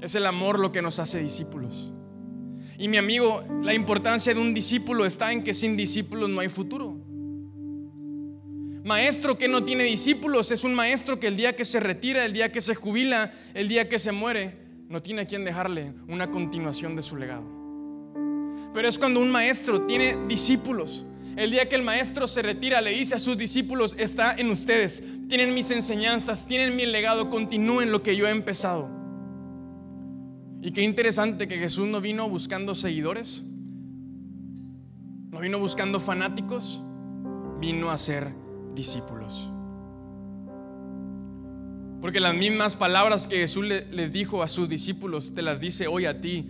Es 0.00 0.14
el 0.14 0.26
amor 0.26 0.58
lo 0.58 0.72
que 0.72 0.82
nos 0.82 0.98
hace 0.98 1.22
discípulos. 1.22 1.92
Y 2.78 2.88
mi 2.88 2.96
amigo, 2.96 3.42
la 3.62 3.74
importancia 3.74 4.32
de 4.32 4.40
un 4.40 4.54
discípulo 4.54 5.04
está 5.04 5.32
en 5.32 5.42
que 5.42 5.52
sin 5.52 5.76
discípulos 5.76 6.30
no 6.30 6.40
hay 6.40 6.48
futuro. 6.48 6.96
Maestro 8.84 9.36
que 9.36 9.48
no 9.48 9.64
tiene 9.64 9.84
discípulos 9.84 10.50
es 10.52 10.64
un 10.64 10.74
maestro 10.74 11.18
que 11.18 11.26
el 11.26 11.36
día 11.36 11.56
que 11.56 11.64
se 11.64 11.80
retira, 11.80 12.24
el 12.24 12.32
día 12.32 12.52
que 12.52 12.60
se 12.60 12.74
jubila, 12.74 13.34
el 13.52 13.68
día 13.68 13.88
que 13.88 13.98
se 13.98 14.12
muere, 14.12 14.56
no 14.88 15.02
tiene 15.02 15.22
a 15.22 15.26
quien 15.26 15.44
dejarle 15.44 15.92
una 16.06 16.30
continuación 16.30 16.96
de 16.96 17.02
su 17.02 17.16
legado. 17.16 17.44
Pero 18.72 18.88
es 18.88 18.98
cuando 18.98 19.20
un 19.20 19.30
maestro 19.30 19.82
tiene 19.82 20.16
discípulos. 20.28 21.04
El 21.38 21.52
día 21.52 21.68
que 21.68 21.76
el 21.76 21.84
maestro 21.84 22.26
se 22.26 22.42
retira, 22.42 22.80
le 22.80 22.90
dice 22.90 23.14
a 23.14 23.20
sus 23.20 23.38
discípulos, 23.38 23.94
está 23.96 24.34
en 24.34 24.50
ustedes, 24.50 25.04
tienen 25.28 25.54
mis 25.54 25.70
enseñanzas, 25.70 26.48
tienen 26.48 26.74
mi 26.74 26.84
legado, 26.84 27.30
continúen 27.30 27.92
lo 27.92 28.02
que 28.02 28.16
yo 28.16 28.26
he 28.26 28.30
empezado. 28.32 28.90
Y 30.60 30.72
qué 30.72 30.82
interesante 30.82 31.46
que 31.46 31.56
Jesús 31.58 31.86
no 31.86 32.00
vino 32.00 32.28
buscando 32.28 32.74
seguidores, 32.74 33.46
no 35.30 35.38
vino 35.38 35.60
buscando 35.60 36.00
fanáticos, 36.00 36.82
vino 37.60 37.92
a 37.92 37.98
ser 37.98 38.32
discípulos. 38.74 39.48
Porque 42.00 42.18
las 42.18 42.34
mismas 42.34 42.74
palabras 42.74 43.28
que 43.28 43.36
Jesús 43.36 43.64
les 43.64 44.12
dijo 44.12 44.42
a 44.42 44.48
sus 44.48 44.68
discípulos, 44.68 45.36
te 45.36 45.42
las 45.42 45.60
dice 45.60 45.86
hoy 45.86 46.06
a 46.06 46.20
ti. 46.20 46.48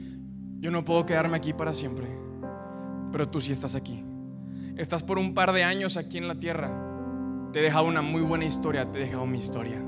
Yo 0.60 0.70
no 0.70 0.82
puedo 0.86 1.04
quedarme 1.04 1.36
aquí 1.36 1.52
para 1.52 1.74
siempre, 1.74 2.06
pero 3.12 3.28
tú 3.28 3.38
sí 3.42 3.52
estás 3.52 3.74
aquí. 3.74 4.02
Estás 4.78 5.02
por 5.02 5.18
un 5.18 5.34
par 5.34 5.52
de 5.52 5.64
años 5.64 5.96
aquí 5.96 6.18
en 6.18 6.28
la 6.28 6.36
tierra. 6.36 6.70
Te 7.52 7.58
he 7.58 7.62
dejado 7.62 7.86
una 7.86 8.00
muy 8.00 8.22
buena 8.22 8.44
historia, 8.44 8.90
te 8.90 8.98
he 8.98 9.06
dejado 9.06 9.26
mi 9.26 9.38
historia. 9.38 9.82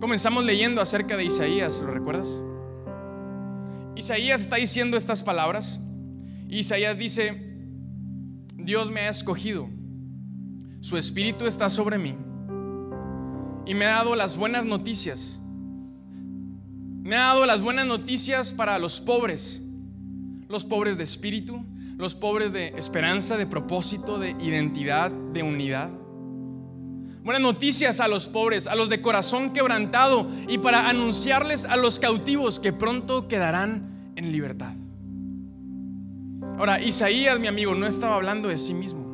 Comenzamos 0.00 0.44
leyendo 0.44 0.82
acerca 0.82 1.16
de 1.16 1.24
Isaías, 1.24 1.80
¿lo 1.80 1.92
recuerdas? 1.92 2.42
Isaías 3.96 4.42
está 4.42 4.56
diciendo 4.56 4.98
estas 4.98 5.22
palabras. 5.22 5.80
Isaías 6.50 6.98
dice, 6.98 7.34
Dios 8.56 8.90
me 8.90 9.00
ha 9.00 9.08
escogido. 9.08 9.66
Su 10.80 10.98
espíritu 10.98 11.46
está 11.46 11.70
sobre 11.70 11.96
mí. 11.96 12.16
Y 13.64 13.74
me 13.74 13.86
ha 13.86 13.96
dado 13.96 14.14
las 14.14 14.36
buenas 14.36 14.66
noticias. 14.66 15.40
Me 17.02 17.16
ha 17.16 17.28
dado 17.28 17.46
las 17.46 17.62
buenas 17.62 17.86
noticias 17.86 18.52
para 18.52 18.78
los 18.78 19.00
pobres, 19.00 19.69
los 20.50 20.64
pobres 20.64 20.98
de 20.98 21.04
espíritu, 21.04 21.64
los 21.96 22.16
pobres 22.16 22.52
de 22.52 22.74
esperanza, 22.76 23.36
de 23.36 23.46
propósito, 23.46 24.18
de 24.18 24.30
identidad, 24.40 25.10
de 25.10 25.44
unidad. 25.44 25.90
Buenas 27.22 27.40
noticias 27.40 28.00
a 28.00 28.08
los 28.08 28.26
pobres, 28.26 28.66
a 28.66 28.74
los 28.74 28.88
de 28.88 29.00
corazón 29.00 29.52
quebrantado 29.52 30.26
y 30.48 30.58
para 30.58 30.88
anunciarles 30.88 31.66
a 31.66 31.76
los 31.76 32.00
cautivos 32.00 32.58
que 32.58 32.72
pronto 32.72 33.28
quedarán 33.28 34.12
en 34.16 34.32
libertad. 34.32 34.74
Ahora, 36.58 36.80
Isaías, 36.82 37.38
mi 37.38 37.46
amigo, 37.46 37.74
no 37.74 37.86
estaba 37.86 38.16
hablando 38.16 38.48
de 38.48 38.58
sí 38.58 38.74
mismo. 38.74 39.06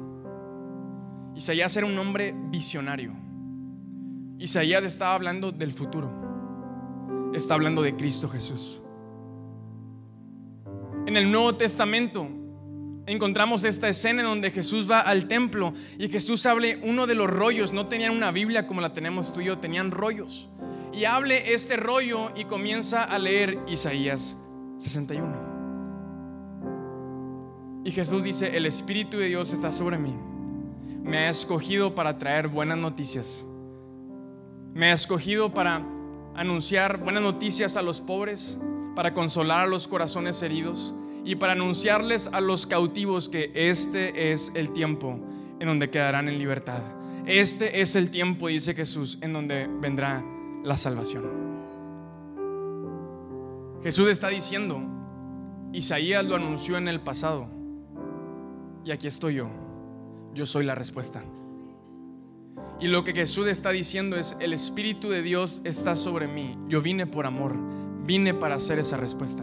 Isaías 1.36 1.76
era 1.76 1.86
un 1.86 1.98
hombre 1.98 2.34
visionario. 2.50 3.12
Isaías 4.38 4.84
estaba 4.84 5.14
hablando 5.14 5.52
del 5.52 5.72
futuro. 5.72 7.30
Está 7.34 7.54
hablando 7.54 7.82
de 7.82 7.94
Cristo 7.94 8.28
Jesús. 8.28 8.80
En 11.06 11.16
el 11.16 11.30
Nuevo 11.30 11.54
Testamento 11.54 12.28
encontramos 13.06 13.62
esta 13.62 13.88
escena 13.88 14.22
en 14.22 14.26
donde 14.26 14.50
Jesús 14.50 14.90
va 14.90 15.00
al 15.00 15.28
templo 15.28 15.72
y 16.00 16.08
Jesús 16.08 16.44
hable 16.46 16.80
uno 16.82 17.06
de 17.06 17.14
los 17.14 17.30
rollos. 17.30 17.72
No 17.72 17.86
tenían 17.86 18.10
una 18.10 18.32
Biblia 18.32 18.66
como 18.66 18.80
la 18.80 18.92
tenemos 18.92 19.32
tú 19.32 19.40
y 19.40 19.44
yo, 19.44 19.58
tenían 19.58 19.92
rollos. 19.92 20.48
Y 20.92 21.04
hable 21.04 21.54
este 21.54 21.76
rollo 21.76 22.32
y 22.34 22.46
comienza 22.46 23.04
a 23.04 23.20
leer 23.20 23.56
Isaías 23.68 24.36
61. 24.78 25.46
Y 27.84 27.92
Jesús 27.92 28.24
dice, 28.24 28.56
el 28.56 28.66
Espíritu 28.66 29.18
de 29.18 29.28
Dios 29.28 29.52
está 29.52 29.70
sobre 29.70 29.98
mí. 29.98 30.12
Me 31.04 31.18
ha 31.18 31.30
escogido 31.30 31.94
para 31.94 32.18
traer 32.18 32.48
buenas 32.48 32.78
noticias. 32.78 33.44
Me 34.74 34.90
ha 34.90 34.92
escogido 34.92 35.54
para 35.54 35.86
anunciar 36.34 36.98
buenas 36.98 37.22
noticias 37.22 37.76
a 37.76 37.82
los 37.82 38.00
pobres, 38.00 38.58
para 38.96 39.14
consolar 39.14 39.60
a 39.60 39.66
los 39.68 39.86
corazones 39.86 40.42
heridos 40.42 40.94
y 41.24 41.36
para 41.36 41.52
anunciarles 41.52 42.28
a 42.32 42.40
los 42.40 42.66
cautivos 42.66 43.28
que 43.28 43.52
este 43.54 44.32
es 44.32 44.50
el 44.54 44.72
tiempo 44.72 45.20
en 45.60 45.68
donde 45.68 45.90
quedarán 45.90 46.28
en 46.28 46.38
libertad. 46.38 46.80
Este 47.26 47.80
es 47.82 47.94
el 47.94 48.10
tiempo, 48.10 48.48
dice 48.48 48.74
Jesús, 48.74 49.18
en 49.20 49.32
donde 49.32 49.68
vendrá 49.80 50.24
la 50.64 50.76
salvación. 50.76 51.24
Jesús 53.82 54.08
está 54.08 54.28
diciendo, 54.28 54.80
Isaías 55.72 56.24
lo 56.24 56.34
anunció 56.34 56.78
en 56.78 56.88
el 56.88 57.00
pasado 57.00 57.48
y 58.84 58.92
aquí 58.92 59.06
estoy 59.06 59.34
yo. 59.34 59.48
Yo 60.32 60.46
soy 60.46 60.64
la 60.64 60.74
respuesta. 60.74 61.22
Y 62.80 62.88
lo 62.88 63.04
que 63.04 63.12
Jesús 63.12 63.46
está 63.46 63.70
diciendo 63.70 64.16
es, 64.16 64.36
el 64.40 64.52
Espíritu 64.52 65.10
de 65.10 65.22
Dios 65.22 65.60
está 65.64 65.96
sobre 65.96 66.28
mí. 66.28 66.58
Yo 66.68 66.82
vine 66.82 67.06
por 67.06 67.26
amor, 67.26 67.54
vine 68.06 68.34
para 68.34 68.54
hacer 68.54 68.78
esa 68.78 68.96
respuesta. 68.96 69.42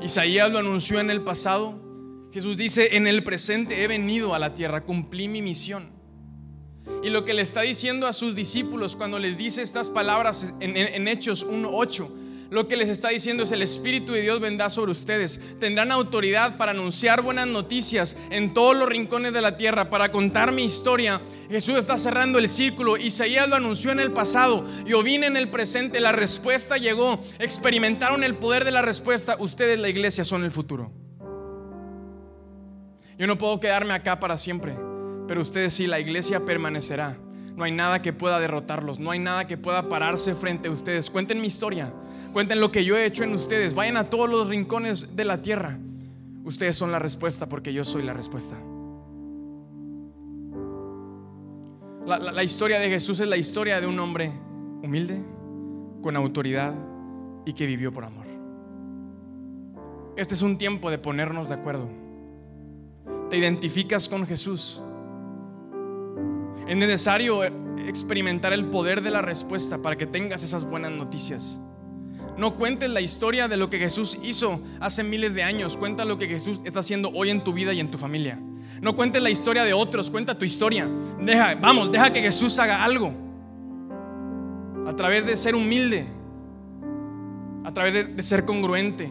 Isaías 0.00 0.50
lo 0.50 0.58
anunció 0.58 1.00
en 1.00 1.10
el 1.10 1.22
pasado. 1.22 2.28
Jesús 2.32 2.56
dice, 2.56 2.96
en 2.96 3.06
el 3.06 3.24
presente 3.24 3.82
he 3.82 3.88
venido 3.88 4.34
a 4.34 4.38
la 4.38 4.54
tierra, 4.54 4.84
cumplí 4.84 5.28
mi 5.28 5.42
misión. 5.42 5.90
Y 7.02 7.10
lo 7.10 7.24
que 7.24 7.34
le 7.34 7.42
está 7.42 7.62
diciendo 7.62 8.06
a 8.06 8.12
sus 8.12 8.34
discípulos 8.34 8.96
cuando 8.96 9.18
les 9.18 9.36
dice 9.36 9.62
estas 9.62 9.88
palabras 9.88 10.54
en, 10.60 11.08
Hechos 11.08 11.46
1.8, 11.46 12.08
lo 12.50 12.66
que 12.66 12.76
les 12.76 12.88
está 12.88 13.10
diciendo 13.10 13.42
es 13.42 13.52
el 13.52 13.60
Espíritu 13.60 14.12
de 14.12 14.22
Dios 14.22 14.40
vendrá 14.40 14.70
sobre 14.70 14.92
ustedes. 14.92 15.38
Tendrán 15.60 15.92
autoridad 15.92 16.56
para 16.56 16.70
anunciar 16.70 17.20
buenas 17.20 17.46
noticias 17.46 18.16
en 18.30 18.54
todos 18.54 18.74
los 18.74 18.88
rincones 18.88 19.34
de 19.34 19.42
la 19.42 19.58
tierra, 19.58 19.90
para 19.90 20.10
contar 20.10 20.50
mi 20.52 20.64
historia. 20.64 21.20
Jesús 21.50 21.78
está 21.78 21.98
cerrando 21.98 22.38
el 22.38 22.48
círculo. 22.48 22.96
Isaías 22.96 23.48
lo 23.48 23.56
anunció 23.56 23.92
en 23.92 24.00
el 24.00 24.12
pasado. 24.12 24.64
Yo 24.86 25.02
vine 25.02 25.26
en 25.26 25.36
el 25.36 25.50
presente. 25.50 26.00
La 26.00 26.12
respuesta 26.12 26.78
llegó. 26.78 27.22
Experimentaron 27.38 28.24
el 28.24 28.34
poder 28.36 28.64
de 28.64 28.70
la 28.70 28.80
respuesta. 28.80 29.36
Ustedes, 29.38 29.78
la 29.78 29.90
iglesia, 29.90 30.24
son 30.24 30.44
el 30.44 30.50
futuro. 30.50 30.90
Yo 33.18 33.26
no 33.26 33.36
puedo 33.36 33.60
quedarme 33.60 33.92
acá 33.92 34.20
para 34.20 34.36
siempre, 34.36 34.74
pero 35.26 35.40
ustedes 35.40 35.74
sí, 35.74 35.86
la 35.86 35.98
iglesia 35.98 36.46
permanecerá. 36.46 37.18
No 37.58 37.64
hay 37.64 37.72
nada 37.72 38.00
que 38.00 38.12
pueda 38.12 38.38
derrotarlos, 38.38 39.00
no 39.00 39.10
hay 39.10 39.18
nada 39.18 39.48
que 39.48 39.56
pueda 39.56 39.88
pararse 39.88 40.36
frente 40.36 40.68
a 40.68 40.70
ustedes. 40.70 41.10
Cuenten 41.10 41.40
mi 41.40 41.48
historia, 41.48 41.92
cuenten 42.32 42.60
lo 42.60 42.70
que 42.70 42.84
yo 42.84 42.96
he 42.96 43.04
hecho 43.04 43.24
en 43.24 43.34
ustedes, 43.34 43.74
vayan 43.74 43.96
a 43.96 44.04
todos 44.04 44.30
los 44.30 44.46
rincones 44.46 45.16
de 45.16 45.24
la 45.24 45.42
tierra. 45.42 45.76
Ustedes 46.44 46.76
son 46.76 46.92
la 46.92 47.00
respuesta 47.00 47.48
porque 47.48 47.72
yo 47.72 47.84
soy 47.84 48.04
la 48.04 48.14
respuesta. 48.14 48.54
La, 52.06 52.44
historia 52.44 52.78
de 52.78 52.90
Jesús 52.90 53.18
es 53.18 53.26
la 53.26 53.36
historia 53.36 53.80
de 53.80 53.88
un 53.88 53.98
hombre 53.98 54.30
humilde, 54.84 55.20
con 56.00 56.14
autoridad 56.14 56.74
y 57.44 57.54
que 57.54 57.66
vivió 57.66 57.92
por 57.92 58.04
amor. 58.04 58.26
Este 60.16 60.34
es 60.34 60.42
un 60.42 60.58
tiempo 60.58 60.92
de 60.92 60.98
ponernos 60.98 61.48
de 61.48 61.56
acuerdo. 61.56 61.88
Te 63.30 63.36
identificas 63.36 64.08
con 64.08 64.24
Jesús. 64.28 64.80
Es 66.68 66.76
necesario 66.76 67.42
experimentar 67.86 68.52
el 68.52 68.66
poder 68.66 69.00
de 69.00 69.10
la 69.10 69.22
respuesta 69.22 69.78
para 69.78 69.96
que 69.96 70.06
tengas 70.06 70.42
esas 70.42 70.68
buenas 70.68 70.90
noticias. 70.90 71.58
No 72.36 72.56
cuentes 72.56 72.90
la 72.90 73.00
historia 73.00 73.48
de 73.48 73.56
lo 73.56 73.70
que 73.70 73.78
Jesús 73.78 74.18
hizo 74.22 74.60
hace 74.78 75.02
miles 75.02 75.34
de 75.34 75.42
años. 75.42 75.78
Cuenta 75.78 76.04
lo 76.04 76.18
que 76.18 76.28
Jesús 76.28 76.60
está 76.64 76.80
haciendo 76.80 77.10
hoy 77.14 77.30
en 77.30 77.42
tu 77.42 77.54
vida 77.54 77.72
y 77.72 77.80
en 77.80 77.90
tu 77.90 77.96
familia. 77.96 78.38
No 78.82 78.94
cuentes 78.94 79.22
la 79.22 79.30
historia 79.30 79.64
de 79.64 79.72
otros, 79.72 80.10
cuenta 80.10 80.38
tu 80.38 80.44
historia. 80.44 80.88
Deja, 81.20 81.54
vamos, 81.54 81.90
deja 81.90 82.12
que 82.12 82.20
Jesús 82.20 82.58
haga 82.58 82.84
algo. 82.84 83.12
A 84.86 84.94
través 84.94 85.26
de 85.26 85.36
ser 85.36 85.54
humilde, 85.54 86.06
a 87.64 87.72
través 87.72 88.14
de 88.14 88.22
ser 88.22 88.44
congruente 88.44 89.10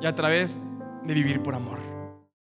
y 0.00 0.06
a 0.06 0.14
través 0.14 0.60
de 1.04 1.12
vivir 1.14 1.42
por 1.42 1.54
amor. 1.54 1.87